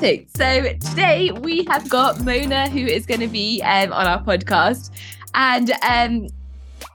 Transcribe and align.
Perfect. 0.00 0.34
So 0.34 0.62
today 0.88 1.30
we 1.30 1.62
have 1.64 1.86
got 1.90 2.24
Mona, 2.24 2.70
who 2.70 2.78
is 2.78 3.04
going 3.04 3.20
to 3.20 3.28
be 3.28 3.60
um, 3.60 3.92
on 3.92 4.06
our 4.06 4.24
podcast, 4.24 4.90
and 5.34 5.72
um, 5.82 6.28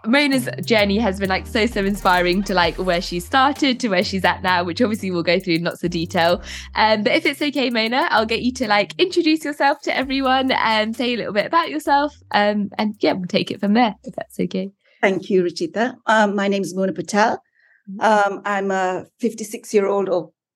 Mona's 0.08 0.50
journey 0.66 0.98
has 0.98 1.20
been 1.20 1.30
like 1.30 1.46
so 1.46 1.68
so 1.68 1.86
inspiring 1.86 2.42
to 2.46 2.56
like 2.56 2.76
where 2.78 3.02
she 3.02 3.20
started 3.20 3.80
to 3.82 3.90
where 3.90 4.04
she's 4.04 4.26
at 4.26 4.42
now, 4.42 4.64
which 4.64 4.82
obviously 4.82 5.12
we'll 5.12 5.22
go 5.22 5.40
through 5.40 5.54
in 5.54 5.64
lots 5.66 5.84
of 5.84 5.92
detail. 5.92 6.42
Um, 6.74 7.04
but 7.04 7.14
if 7.14 7.28
it's 7.28 7.44
okay, 7.44 7.70
Mona, 7.70 8.08
I'll 8.10 8.26
get 8.26 8.42
you 8.42 8.52
to 8.54 8.68
like 8.68 8.96
introduce 8.98 9.46
yourself 9.46 9.82
to 9.82 9.96
everyone 9.96 10.50
and 10.54 10.96
say 10.96 11.14
a 11.14 11.18
little 11.18 11.34
bit 11.34 11.46
about 11.46 11.70
yourself. 11.70 12.18
Um, 12.32 12.72
and 12.80 12.96
yeah, 13.02 13.14
we'll 13.14 13.28
take 13.28 13.52
it 13.52 13.60
from 13.60 13.76
there 13.76 13.94
if 14.04 14.16
that's 14.16 14.40
okay. 14.40 14.72
Thank 15.04 15.30
you, 15.30 15.44
Ruchita. 15.44 15.94
Um, 16.08 16.36
my 16.36 16.48
name 16.48 16.64
is 16.64 16.76
Mona 16.76 16.92
Patel. 16.92 17.40
Mm-hmm. 17.88 18.34
Um, 18.34 18.42
I'm 18.46 18.72
a 18.72 19.06
56 19.20 19.76
year 19.76 19.86
old 19.86 20.10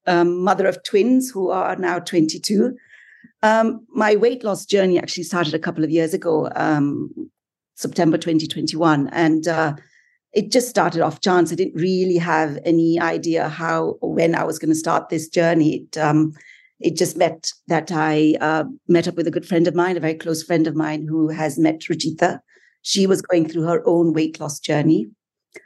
um, 0.09 0.43
mother 0.43 0.65
of 0.67 0.83
twins 0.83 1.29
who 1.29 1.49
are 1.49 1.75
now 1.75 1.99
22. 1.99 2.75
Um, 3.43 3.85
my 3.89 4.15
weight 4.15 4.43
loss 4.43 4.65
journey 4.65 4.97
actually 4.97 5.23
started 5.23 5.53
a 5.53 5.59
couple 5.59 5.83
of 5.83 5.91
years 5.91 6.13
ago, 6.13 6.49
um, 6.55 7.09
September 7.75 8.17
2021. 8.17 9.07
And 9.09 9.47
uh, 9.47 9.75
it 10.33 10.51
just 10.51 10.67
started 10.67 11.01
off 11.01 11.21
chance. 11.21 11.51
I 11.51 11.55
didn't 11.55 11.79
really 11.79 12.17
have 12.17 12.59
any 12.65 12.99
idea 12.99 13.47
how 13.47 13.97
or 14.01 14.13
when 14.13 14.35
I 14.35 14.43
was 14.43 14.59
going 14.59 14.69
to 14.69 14.75
start 14.75 15.09
this 15.09 15.29
journey. 15.29 15.75
It, 15.75 15.97
um, 15.97 16.33
it 16.79 16.97
just 16.97 17.15
met 17.15 17.51
that 17.67 17.91
I 17.91 18.35
uh, 18.41 18.63
met 18.87 19.07
up 19.07 19.15
with 19.15 19.27
a 19.27 19.31
good 19.31 19.45
friend 19.45 19.67
of 19.67 19.75
mine, 19.75 19.95
a 19.95 20.01
very 20.01 20.15
close 20.15 20.43
friend 20.43 20.65
of 20.65 20.75
mine 20.75 21.05
who 21.07 21.29
has 21.29 21.59
met 21.59 21.81
Ruchita. 21.81 22.39
She 22.81 23.05
was 23.05 23.21
going 23.21 23.47
through 23.47 23.63
her 23.63 23.83
own 23.85 24.13
weight 24.13 24.39
loss 24.39 24.59
journey. 24.59 25.07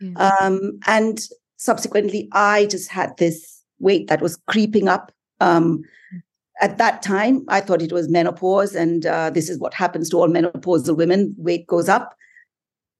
Yeah. 0.02 0.30
Um, 0.42 0.80
and 0.88 1.20
subsequently, 1.58 2.30
I 2.32 2.66
just 2.66 2.90
had 2.90 3.16
this 3.18 3.53
weight 3.84 4.08
that 4.08 4.22
was 4.22 4.38
creeping 4.48 4.88
up. 4.88 5.12
Um, 5.40 5.84
at 6.62 6.78
that 6.78 7.02
time, 7.02 7.44
I 7.50 7.60
thought 7.60 7.82
it 7.82 7.92
was 7.92 8.10
menopause, 8.10 8.76
and 8.76 9.06
uh, 9.06 9.30
this 9.30 9.50
is 9.50 9.60
what 9.60 9.74
happens 9.74 10.10
to 10.10 10.18
all 10.18 10.30
menopausal 10.30 10.96
women 10.96 11.36
weight 11.38 11.68
goes 11.68 11.90
up. 11.90 12.16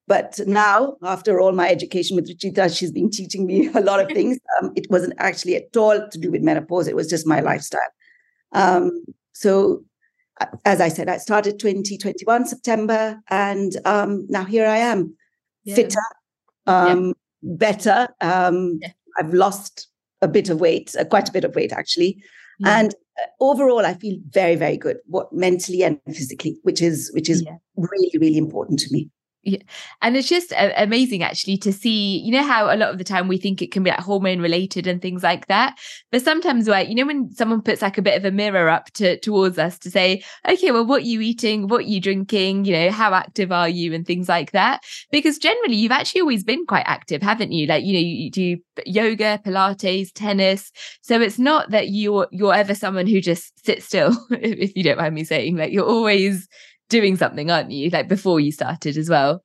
But 0.08 0.40
now, 0.46 0.98
after 1.04 1.40
all 1.40 1.54
my 1.54 1.70
education 1.70 2.16
with 2.16 2.28
Ruchita, 2.30 2.76
she's 2.76 2.92
been 2.92 3.10
teaching 3.10 3.46
me 3.46 3.68
a 3.74 3.80
lot 3.80 4.00
of 4.00 4.08
things. 4.14 4.38
Um, 4.60 4.74
it 4.76 4.88
wasn't 4.90 5.14
actually 5.18 5.56
at 5.56 5.76
all 5.78 6.08
to 6.10 6.18
do 6.18 6.32
with 6.32 6.42
menopause, 6.42 6.88
it 6.88 6.96
was 6.96 7.10
just 7.10 7.28
my 7.28 7.40
lifestyle. 7.40 7.82
Um, 8.52 9.06
so, 9.32 9.84
as 10.66 10.82
I 10.82 10.90
said, 10.90 11.10
I 11.10 11.18
started 11.18 11.60
2021 11.60 12.46
September, 12.48 13.22
and 13.30 13.72
um, 13.86 14.26
now 14.30 14.44
here 14.44 14.68
I 14.68 14.78
am, 14.78 15.16
yeah. 15.64 15.76
fitter, 15.76 16.02
yeah. 16.68 16.86
Um, 16.86 17.14
better. 17.42 18.08
Um, 18.20 18.80
yeah. 18.82 18.92
I've 19.20 19.34
lost 19.34 19.88
a 20.24 20.28
bit 20.28 20.50
of 20.50 20.60
weight, 20.60 20.96
uh, 21.00 21.06
quite 21.06 21.30
a 21.30 21.32
bit 21.32 21.44
of 21.44 21.56
weight 21.56 21.72
actually. 21.72 22.24
Yeah. 22.60 22.80
And 22.80 22.96
uh, 23.20 23.28
overall, 23.40 23.86
I 23.86 23.94
feel 23.94 24.18
very, 24.30 24.56
very 24.56 24.78
good, 24.78 24.98
what 25.06 25.32
mentally 25.34 25.84
and 25.84 26.00
physically, 26.08 26.58
which 26.64 26.82
is 26.82 27.12
which 27.14 27.30
is 27.30 27.44
yeah. 27.44 27.58
really, 27.76 28.12
really 28.20 28.38
important 28.38 28.80
to 28.80 28.92
me. 28.92 29.10
Yeah. 29.46 29.60
And 30.02 30.16
it's 30.16 30.30
just 30.30 30.54
uh, 30.54 30.72
amazing 30.78 31.22
actually 31.22 31.58
to 31.58 31.74
see, 31.74 32.20
you 32.20 32.32
know, 32.32 32.44
how 32.44 32.74
a 32.74 32.78
lot 32.78 32.92
of 32.92 32.98
the 32.98 33.04
time 33.04 33.28
we 33.28 33.38
think 33.38 33.62
it 33.62 33.74
can 33.74 33.84
be 33.84 33.90
like 33.90 34.00
hormone 34.00 34.40
related 34.40 34.88
and 34.88 35.02
things 35.02 35.22
like 35.22 35.48
that. 35.48 35.78
But 36.14 36.22
sometimes 36.22 36.70
where, 36.70 36.82
you 36.82 36.96
know, 36.96 37.06
when 37.06 37.30
someone 37.34 37.62
puts 37.62 37.82
like 37.82 37.98
a 37.98 38.02
bit 38.02 38.18
of 38.18 38.24
a 38.24 38.32
mirror 38.32 38.70
up 38.70 38.86
to 38.94 39.20
towards 39.20 39.58
us 39.58 39.78
to 39.80 39.92
say, 39.92 40.24
okay, 40.48 40.72
well, 40.72 40.86
what 40.86 41.02
are 41.02 41.06
you 41.06 41.20
eating? 41.20 41.68
What 41.68 41.80
are 41.80 41.90
you 41.90 42.00
drinking? 42.00 42.64
You 42.64 42.72
know, 42.72 42.92
how 42.92 43.14
active 43.14 43.52
are 43.52 43.68
you? 43.68 43.94
And 43.94 44.08
things 44.08 44.30
like 44.30 44.52
that. 44.52 44.82
Because 45.12 45.38
generally 45.38 45.76
you've 45.76 45.92
actually 45.92 46.22
always 46.22 46.46
been 46.46 46.66
quite 46.66 46.86
active, 46.88 47.22
haven't 47.22 47.52
you? 47.52 47.68
Like, 47.68 47.84
you 47.84 47.94
know, 47.94 48.00
you 48.00 48.32
do 48.32 48.58
yoga, 48.86 49.42
Pilates, 49.46 50.12
tennis. 50.14 50.72
So 51.02 51.20
it's 51.20 51.38
not 51.38 51.70
that 51.72 51.90
you're 51.90 52.30
you're 52.32 52.54
ever 52.54 52.74
someone 52.74 53.08
who 53.08 53.20
just 53.20 53.66
sits 53.66 53.86
still, 53.88 54.16
if 54.32 54.74
you 54.74 54.84
don't 54.84 54.98
mind 54.98 55.16
me 55.16 55.26
saying. 55.26 55.58
Like 55.58 55.74
you're 55.74 55.86
always 55.86 56.48
doing 56.94 57.18
something, 57.18 57.50
aren't 57.50 57.72
you? 57.72 57.90
Like 57.90 58.08
before 58.08 58.40
you 58.40 58.52
started 58.52 58.98
as 58.98 59.10
well. 59.10 59.44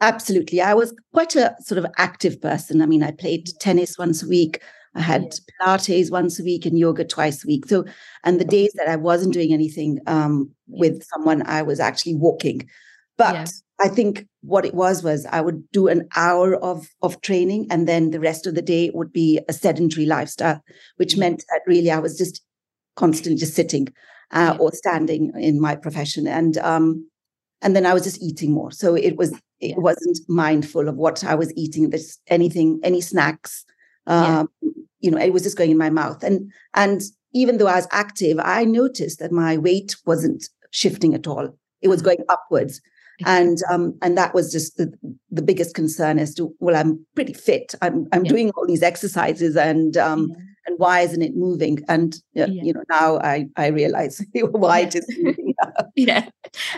Absolutely. 0.00 0.60
I 0.60 0.74
was 0.74 0.94
quite 1.12 1.36
a 1.36 1.54
sort 1.60 1.78
of 1.78 1.86
active 1.98 2.40
person. 2.40 2.80
I 2.80 2.86
mean, 2.86 3.02
I 3.02 3.10
played 3.10 3.48
tennis 3.60 3.98
once 3.98 4.22
a 4.22 4.28
week. 4.28 4.62
I 4.94 5.00
had. 5.00 5.34
Pilates 5.60 6.10
once 6.10 6.40
a 6.40 6.44
week 6.44 6.64
and 6.66 6.78
yoga 6.78 7.04
twice 7.04 7.44
a 7.44 7.46
week. 7.46 7.66
So, 7.66 7.84
and 8.24 8.40
the 8.40 8.44
days 8.44 8.72
that 8.76 8.88
I 8.88 8.96
wasn't 8.96 9.34
doing 9.34 9.52
anything 9.52 9.98
um, 10.06 10.50
with 10.66 11.02
someone, 11.12 11.42
I 11.46 11.62
was 11.62 11.80
actually 11.80 12.14
walking. 12.14 12.68
But 13.16 13.34
yeah. 13.34 13.46
I 13.80 13.88
think 13.88 14.26
what 14.42 14.64
it 14.64 14.74
was 14.74 15.02
was 15.02 15.26
I 15.26 15.40
would 15.40 15.62
do 15.72 15.88
an 15.88 16.08
hour 16.16 16.54
of 16.56 16.88
of 17.02 17.20
training, 17.20 17.66
and 17.70 17.86
then 17.86 18.12
the 18.12 18.20
rest 18.20 18.46
of 18.46 18.54
the 18.54 18.62
day 18.62 18.90
would 18.94 19.12
be 19.12 19.40
a 19.48 19.52
sedentary 19.52 20.06
lifestyle, 20.06 20.62
which 20.96 21.16
meant 21.16 21.44
that 21.50 21.62
really 21.66 21.90
I 21.90 21.98
was 21.98 22.16
just 22.16 22.40
constantly 22.96 23.38
just 23.38 23.54
sitting 23.54 23.88
uh, 24.30 24.56
or 24.58 24.72
standing 24.72 25.32
in 25.34 25.60
my 25.60 25.76
profession. 25.76 26.26
And 26.26 26.58
um, 26.58 27.08
and 27.62 27.74
then 27.74 27.86
I 27.86 27.94
was 27.94 28.04
just 28.04 28.22
eating 28.22 28.52
more. 28.52 28.70
So 28.70 28.94
it 28.94 29.16
was 29.16 29.38
it 29.60 29.78
wasn't 29.78 30.18
mindful 30.28 30.88
of 30.88 30.96
what 30.96 31.24
I 31.24 31.34
was 31.34 31.52
eating. 31.56 31.90
There's 31.90 32.18
anything, 32.28 32.80
any 32.82 33.00
snacks. 33.00 33.64
Um, 34.06 34.48
yeah. 34.62 34.70
You 35.00 35.10
know, 35.10 35.18
it 35.18 35.32
was 35.32 35.42
just 35.42 35.58
going 35.58 35.70
in 35.70 35.78
my 35.78 35.90
mouth. 35.90 36.22
And 36.22 36.52
and 36.74 37.02
even 37.32 37.58
though 37.58 37.66
I 37.66 37.76
was 37.76 37.88
active, 37.90 38.38
I 38.40 38.64
noticed 38.64 39.18
that 39.18 39.32
my 39.32 39.58
weight 39.58 39.96
wasn't 40.06 40.48
shifting 40.70 41.14
at 41.14 41.26
all. 41.26 41.56
It 41.82 41.88
was 41.88 42.00
mm-hmm. 42.00 42.06
going 42.06 42.24
upwards. 42.28 42.80
And 43.26 43.58
um, 43.68 43.98
and 44.00 44.16
that 44.16 44.32
was 44.32 44.52
just 44.52 44.76
the, 44.76 44.92
the 45.32 45.42
biggest 45.42 45.74
concern 45.74 46.20
as 46.20 46.36
to 46.36 46.54
well, 46.60 46.76
I'm 46.76 47.04
pretty 47.16 47.32
fit. 47.32 47.74
I'm 47.82 48.06
I'm 48.12 48.24
yeah. 48.24 48.30
doing 48.30 48.50
all 48.50 48.64
these 48.64 48.84
exercises 48.84 49.56
and 49.56 49.96
um, 49.96 50.28
yeah 50.30 50.44
and 50.68 50.78
why 50.78 51.00
isn't 51.00 51.22
it 51.22 51.34
moving? 51.34 51.82
And 51.88 52.14
uh, 52.36 52.46
yeah. 52.46 52.46
you 52.46 52.72
know, 52.74 52.84
now 52.90 53.18
I 53.18 53.48
I 53.56 53.68
realize 53.68 54.22
why 54.34 54.80
it 54.80 54.94
is 54.94 55.06
moving. 55.18 55.54
yeah, 56.06 56.28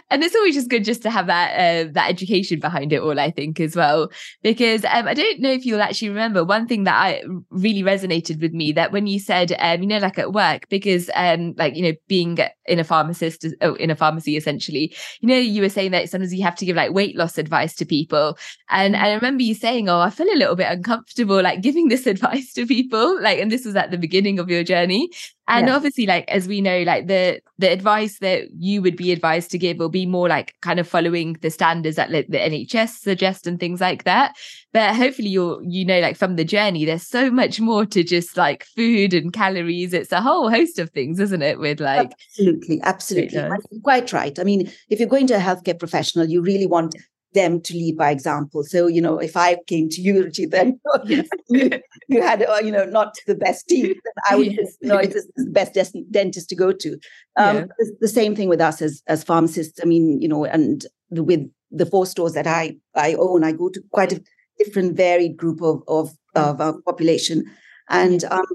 and 0.09 0.25
it's 0.25 0.35
always 0.35 0.55
just 0.55 0.71
good 0.71 0.83
just 0.83 1.03
to 1.03 1.11
have 1.11 1.27
that 1.27 1.53
uh, 1.53 1.91
that 1.93 2.09
education 2.09 2.59
behind 2.59 2.91
it 2.91 3.03
all. 3.03 3.21
I 3.21 3.31
think 3.31 3.61
as 3.61 3.77
well, 3.77 4.11
because 4.43 4.83
um, 4.87 5.07
I 5.07 5.13
don't 5.13 5.41
know 5.41 5.51
if 5.51 5.67
you'll 5.67 5.83
actually 5.83 6.09
remember 6.09 6.43
one 6.43 6.67
thing 6.67 6.85
that 6.85 6.95
I 6.95 7.23
really 7.51 7.83
resonated 7.83 8.41
with 8.41 8.55
me 8.55 8.73
that 8.73 8.93
when 8.93 9.07
you 9.07 9.21
said, 9.21 9.55
um, 9.59 9.83
you 9.83 9.89
know, 9.89 9.99
like 9.99 10.19
at 10.19 10.33
work, 10.33 10.71
because 10.71 11.11
um, 11.15 11.53
like 11.59 11.77
you 11.77 11.83
know, 11.83 11.93
being 12.09 12.39
in 12.65 12.79
a 12.79 12.85
pharmacist, 12.85 13.45
oh, 13.61 13.75
in 13.75 13.91
a 13.91 13.97
pharmacy 13.97 14.39
essentially, 14.39 14.97
you 15.21 15.29
know, 15.29 15.37
you 15.37 15.61
were 15.61 15.69
saying 15.69 15.91
that 15.91 16.09
sometimes 16.09 16.33
you 16.33 16.43
have 16.43 16.57
to 16.57 16.65
give 16.65 16.77
like 16.77 16.93
weight 16.95 17.15
loss 17.15 17.37
advice 17.37 17.75
to 17.75 17.85
people, 17.85 18.39
and, 18.71 18.97
and 18.97 19.05
I 19.05 19.13
remember 19.13 19.43
you 19.43 19.55
saying, 19.55 19.91
oh, 19.91 20.01
I 20.01 20.09
feel 20.09 20.33
a 20.33 20.39
little 20.39 20.57
bit 20.57 20.73
uncomfortable 20.73 21.43
like 21.43 21.61
giving 21.61 21.89
this 21.89 22.07
advice 22.15 22.55
to 22.55 22.67
people, 22.67 23.21
like, 23.21 23.39
and 23.39 23.53
this 23.53 23.67
was 23.67 23.77
at 23.77 23.91
the 23.91 23.99
beginning 23.99 24.39
of 24.39 24.49
your 24.49 24.65
journey 24.65 25.11
and 25.51 25.67
yeah. 25.67 25.75
obviously 25.75 26.07
like 26.07 26.29
as 26.31 26.47
we 26.47 26.61
know 26.61 26.83
like 26.83 27.09
the 27.09 27.41
the 27.59 27.71
advice 27.71 28.19
that 28.21 28.45
you 28.57 28.81
would 28.81 28.97
be 28.97 29.13
advised 29.13 29.51
to 29.51 29.59
give 29.59 29.79
will 29.79 29.89
be 29.89 30.07
more 30.07 30.29
like 30.29 30.55
kind 30.63 30.79
of 30.79 30.89
following 30.89 31.37
the 31.43 31.51
standards 31.51 31.97
that 31.97 32.11
like, 32.11 32.29
the 32.29 32.39
nhs 32.39 32.89
suggest 32.91 33.47
and 33.47 33.59
things 33.59 33.81
like 33.81 34.05
that. 34.05 34.35
But 34.73 34.95
hopefully 34.95 35.29
you're 35.29 35.63
you 35.65 35.85
know 35.85 36.01
like 36.01 36.17
from 36.17 36.37
the 36.37 36.45
journey 36.45 36.85
there's 36.85 37.07
so 37.07 37.31
much 37.31 37.61
more 37.61 37.85
to 37.87 38.03
just 38.05 38.37
like 38.37 38.65
food 38.65 39.13
and 39.13 39.33
calories. 39.33 39.93
It's 39.93 40.13
a 40.13 40.21
whole 40.21 40.49
host 40.49 40.79
of 40.79 40.91
things 40.91 41.19
isn't 41.19 41.43
it 41.43 41.59
with 41.59 41.81
like 41.81 42.13
absolutely 42.13 42.81
absolutely. 42.83 43.49
Quite 43.83 44.13
right. 44.13 44.39
I 44.39 44.45
mean 44.45 44.71
if 44.89 45.01
you're 45.01 45.09
going 45.09 45.27
to 45.29 45.35
a 45.35 45.41
healthcare 45.41 45.79
professional 45.79 46.27
you 46.27 46.41
really 46.41 46.67
want 46.67 46.95
them 47.33 47.61
to 47.61 47.75
lead 47.75 47.97
by 47.97 48.11
example. 48.11 48.65
So, 48.65 48.87
you 48.87 49.01
know, 49.01 49.19
if 49.19 49.37
I 49.37 49.57
came 49.67 49.89
to 49.91 50.01
you, 50.01 50.25
Ruchi, 50.25 50.51
then 50.51 50.81
yes. 51.05 51.29
you, 51.49 51.71
you, 52.09 52.23
had, 52.23 52.43
uh, 52.43 52.61
you 52.63 52.73
know, 52.73 52.85
not 52.85 53.15
the 53.27 53.35
best 53.35 53.69
teeth, 53.69 53.97
I 54.31 54.37
would, 54.37 54.53
yes. 54.53 54.77
you 54.81 54.89
know, 54.89 54.99
it's 54.99 55.15
the 55.37 55.51
best 55.51 55.77
dentist 56.11 56.49
to 56.49 56.57
go 56.57 56.73
to. 56.73 56.99
Um, 57.37 57.57
yeah. 57.57 57.65
the 58.01 58.09
same 58.09 58.35
thing 58.35 58.49
with 58.49 58.61
us 58.61 58.83
as, 58.83 59.03
as 59.07 59.23
pharmacists. 59.23 59.81
I 59.83 59.87
mean, 59.87 60.21
you 60.21 60.29
know, 60.29 60.45
and 60.45 60.85
the, 61.11 61.23
with 61.23 61.49
the 61.71 61.87
four 61.87 62.07
stores 62.07 62.33
that 62.33 62.47
I, 62.47 62.77
I 62.95 63.15
own, 63.15 63.45
I 63.45 63.53
go 63.53 63.69
to 63.69 63.83
quite 63.93 64.13
a 64.13 64.23
different 64.59 64.97
varied 64.97 65.37
group 65.37 65.63
of, 65.63 65.83
of, 65.89 66.11
of 66.35 66.61
our 66.61 66.81
population. 66.83 67.45
And 67.89 68.25
um, 68.25 68.47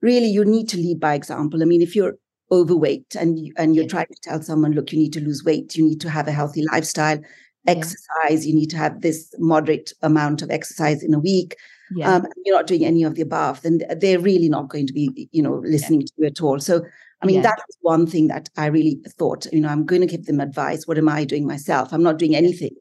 really, 0.00 0.28
you 0.28 0.44
need 0.44 0.68
to 0.70 0.76
lead 0.76 1.00
by 1.00 1.14
example. 1.14 1.62
I 1.62 1.66
mean, 1.66 1.82
if 1.82 1.96
you're 1.96 2.14
overweight 2.52 3.16
and 3.18 3.38
you, 3.38 3.52
and 3.56 3.74
you're 3.74 3.88
trying 3.88 4.06
to 4.06 4.20
tell 4.22 4.42
someone, 4.42 4.72
look, 4.72 4.92
you 4.92 4.98
need 4.98 5.12
to 5.14 5.20
lose 5.20 5.44
weight, 5.44 5.76
you 5.76 5.84
need 5.84 6.00
to 6.00 6.10
have 6.10 6.28
a 6.28 6.32
healthy 6.32 6.64
lifestyle, 6.72 7.18
exercise 7.66 8.46
you 8.46 8.54
need 8.54 8.70
to 8.70 8.76
have 8.76 9.00
this 9.00 9.34
moderate 9.38 9.92
amount 10.02 10.42
of 10.42 10.50
exercise 10.50 11.02
in 11.02 11.14
a 11.14 11.18
week 11.18 11.56
yeah. 11.94 12.14
um, 12.14 12.26
you're 12.44 12.56
not 12.56 12.66
doing 12.66 12.84
any 12.84 13.02
of 13.04 13.14
the 13.14 13.22
above 13.22 13.62
then 13.62 13.80
they're 13.98 14.18
really 14.18 14.48
not 14.48 14.68
going 14.68 14.86
to 14.86 14.92
be 14.92 15.28
you 15.32 15.42
know 15.42 15.62
listening 15.64 16.00
yeah. 16.00 16.06
to 16.06 16.12
you 16.18 16.26
at 16.26 16.40
all. 16.40 16.58
So 16.58 16.82
i 17.22 17.26
mean 17.26 17.36
yeah. 17.36 17.42
that's 17.42 17.78
one 17.80 18.06
thing 18.06 18.28
that 18.28 18.50
i 18.56 18.66
really 18.66 19.00
thought 19.18 19.46
you 19.52 19.60
know 19.60 19.68
i'm 19.68 19.86
going 19.86 20.02
to 20.02 20.06
give 20.06 20.26
them 20.26 20.40
advice. 20.40 20.86
What 20.86 20.98
am 20.98 21.08
i 21.08 21.24
doing 21.24 21.46
myself? 21.46 21.92
I'm 21.92 22.02
not 22.02 22.18
doing 22.18 22.34
anything. 22.36 22.74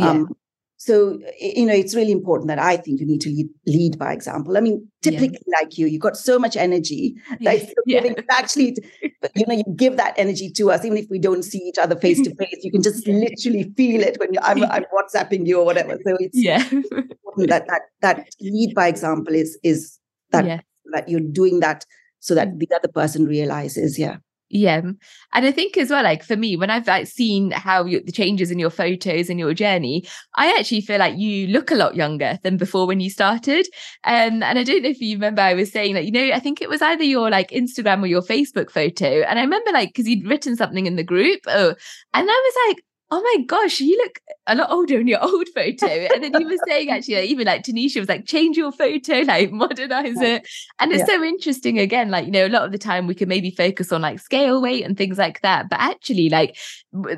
Um, 0.00 0.34
so 0.82 1.18
you 1.38 1.66
know 1.66 1.74
it's 1.74 1.94
really 1.94 2.10
important 2.10 2.48
that 2.48 2.58
i 2.58 2.74
think 2.74 3.00
you 3.00 3.06
need 3.06 3.20
to 3.20 3.28
lead, 3.28 3.48
lead 3.66 3.98
by 3.98 4.14
example 4.14 4.56
i 4.56 4.60
mean 4.60 4.88
typically 5.02 5.38
yeah. 5.46 5.58
like 5.58 5.76
you 5.76 5.86
you've 5.86 6.00
got 6.00 6.16
so 6.16 6.38
much 6.38 6.56
energy 6.56 7.14
that 7.42 7.70
yeah. 7.84 8.14
actually 8.30 8.74
you 9.34 9.44
know 9.46 9.54
you 9.54 9.64
give 9.76 9.98
that 9.98 10.14
energy 10.16 10.50
to 10.50 10.70
us 10.70 10.82
even 10.82 10.96
if 10.96 11.04
we 11.10 11.18
don't 11.18 11.42
see 11.42 11.58
each 11.58 11.76
other 11.76 11.94
face 11.94 12.18
to 12.22 12.34
face 12.40 12.60
you 12.62 12.72
can 12.72 12.82
just 12.82 13.06
literally 13.06 13.70
feel 13.76 14.00
it 14.00 14.18
when 14.18 14.30
I'm, 14.42 14.64
I'm 14.64 14.84
whatsapping 14.92 15.44
you 15.44 15.60
or 15.60 15.66
whatever 15.66 15.98
so 16.02 16.16
it's 16.18 16.38
yeah 16.38 16.66
that 17.36 17.66
that 17.68 17.82
that 18.00 18.26
lead 18.40 18.74
by 18.74 18.88
example 18.88 19.34
is 19.34 19.58
is 19.62 19.98
that 20.30 20.46
yeah. 20.46 20.60
that 20.92 21.10
you're 21.10 21.20
doing 21.20 21.60
that 21.60 21.84
so 22.20 22.34
that 22.34 22.48
mm. 22.48 22.58
the 22.58 22.74
other 22.74 22.88
person 22.88 23.26
realizes 23.26 23.98
yeah 23.98 24.16
Yeah. 24.52 24.80
And 25.32 25.46
I 25.46 25.52
think 25.52 25.76
as 25.76 25.90
well, 25.90 26.02
like 26.02 26.24
for 26.24 26.36
me, 26.36 26.56
when 26.56 26.70
I've 26.70 26.88
like 26.88 27.06
seen 27.06 27.52
how 27.52 27.84
you, 27.84 28.02
the 28.02 28.10
changes 28.10 28.50
in 28.50 28.58
your 28.58 28.70
photos 28.70 29.30
and 29.30 29.38
your 29.38 29.54
journey, 29.54 30.04
I 30.34 30.56
actually 30.58 30.80
feel 30.80 30.98
like 30.98 31.16
you 31.16 31.46
look 31.46 31.70
a 31.70 31.76
lot 31.76 31.94
younger 31.94 32.36
than 32.42 32.56
before 32.56 32.88
when 32.88 32.98
you 32.98 33.10
started. 33.10 33.68
Um, 34.02 34.42
and 34.42 34.58
I 34.58 34.64
don't 34.64 34.82
know 34.82 34.88
if 34.88 35.00
you 35.00 35.14
remember, 35.14 35.40
I 35.40 35.54
was 35.54 35.70
saying 35.70 35.94
that, 35.94 36.04
you 36.04 36.10
know, 36.10 36.34
I 36.34 36.40
think 36.40 36.60
it 36.60 36.68
was 36.68 36.82
either 36.82 37.04
your 37.04 37.30
like 37.30 37.50
Instagram 37.50 38.02
or 38.02 38.08
your 38.08 38.22
Facebook 38.22 38.72
photo. 38.72 39.20
And 39.22 39.38
I 39.38 39.42
remember 39.42 39.70
like, 39.70 39.90
because 39.90 40.08
you'd 40.08 40.28
written 40.28 40.56
something 40.56 40.84
in 40.84 40.96
the 40.96 41.04
group. 41.04 41.42
Oh, 41.46 41.68
and 41.68 41.76
I 42.14 42.24
was 42.24 42.54
like, 42.68 42.84
oh 43.12 43.20
my 43.20 43.44
gosh, 43.44 43.80
you 43.80 43.96
look 43.96 44.20
a 44.46 44.54
lot 44.54 44.70
older 44.70 45.00
in 45.00 45.08
your 45.08 45.20
old 45.24 45.48
photo. 45.48 45.86
And 45.86 46.22
then 46.22 46.40
you 46.40 46.48
were 46.48 46.64
saying 46.66 46.90
actually, 46.90 47.16
like, 47.16 47.24
even 47.28 47.46
like 47.46 47.62
Tanisha 47.62 47.98
was 47.98 48.08
like, 48.08 48.26
change 48.26 48.56
your 48.56 48.72
photo, 48.72 49.20
like 49.26 49.50
modernize 49.50 50.20
it. 50.20 50.48
And 50.78 50.92
it's 50.92 51.00
yeah. 51.00 51.16
so 51.16 51.24
interesting 51.24 51.78
again, 51.78 52.10
like, 52.10 52.26
you 52.26 52.32
know, 52.32 52.46
a 52.46 52.48
lot 52.48 52.64
of 52.64 52.72
the 52.72 52.78
time 52.78 53.06
we 53.06 53.14
can 53.14 53.28
maybe 53.28 53.50
focus 53.50 53.90
on 53.92 54.02
like 54.02 54.20
scale 54.20 54.62
weight 54.62 54.84
and 54.84 54.96
things 54.96 55.18
like 55.18 55.40
that. 55.42 55.68
But 55.68 55.80
actually, 55.80 56.28
like 56.28 56.56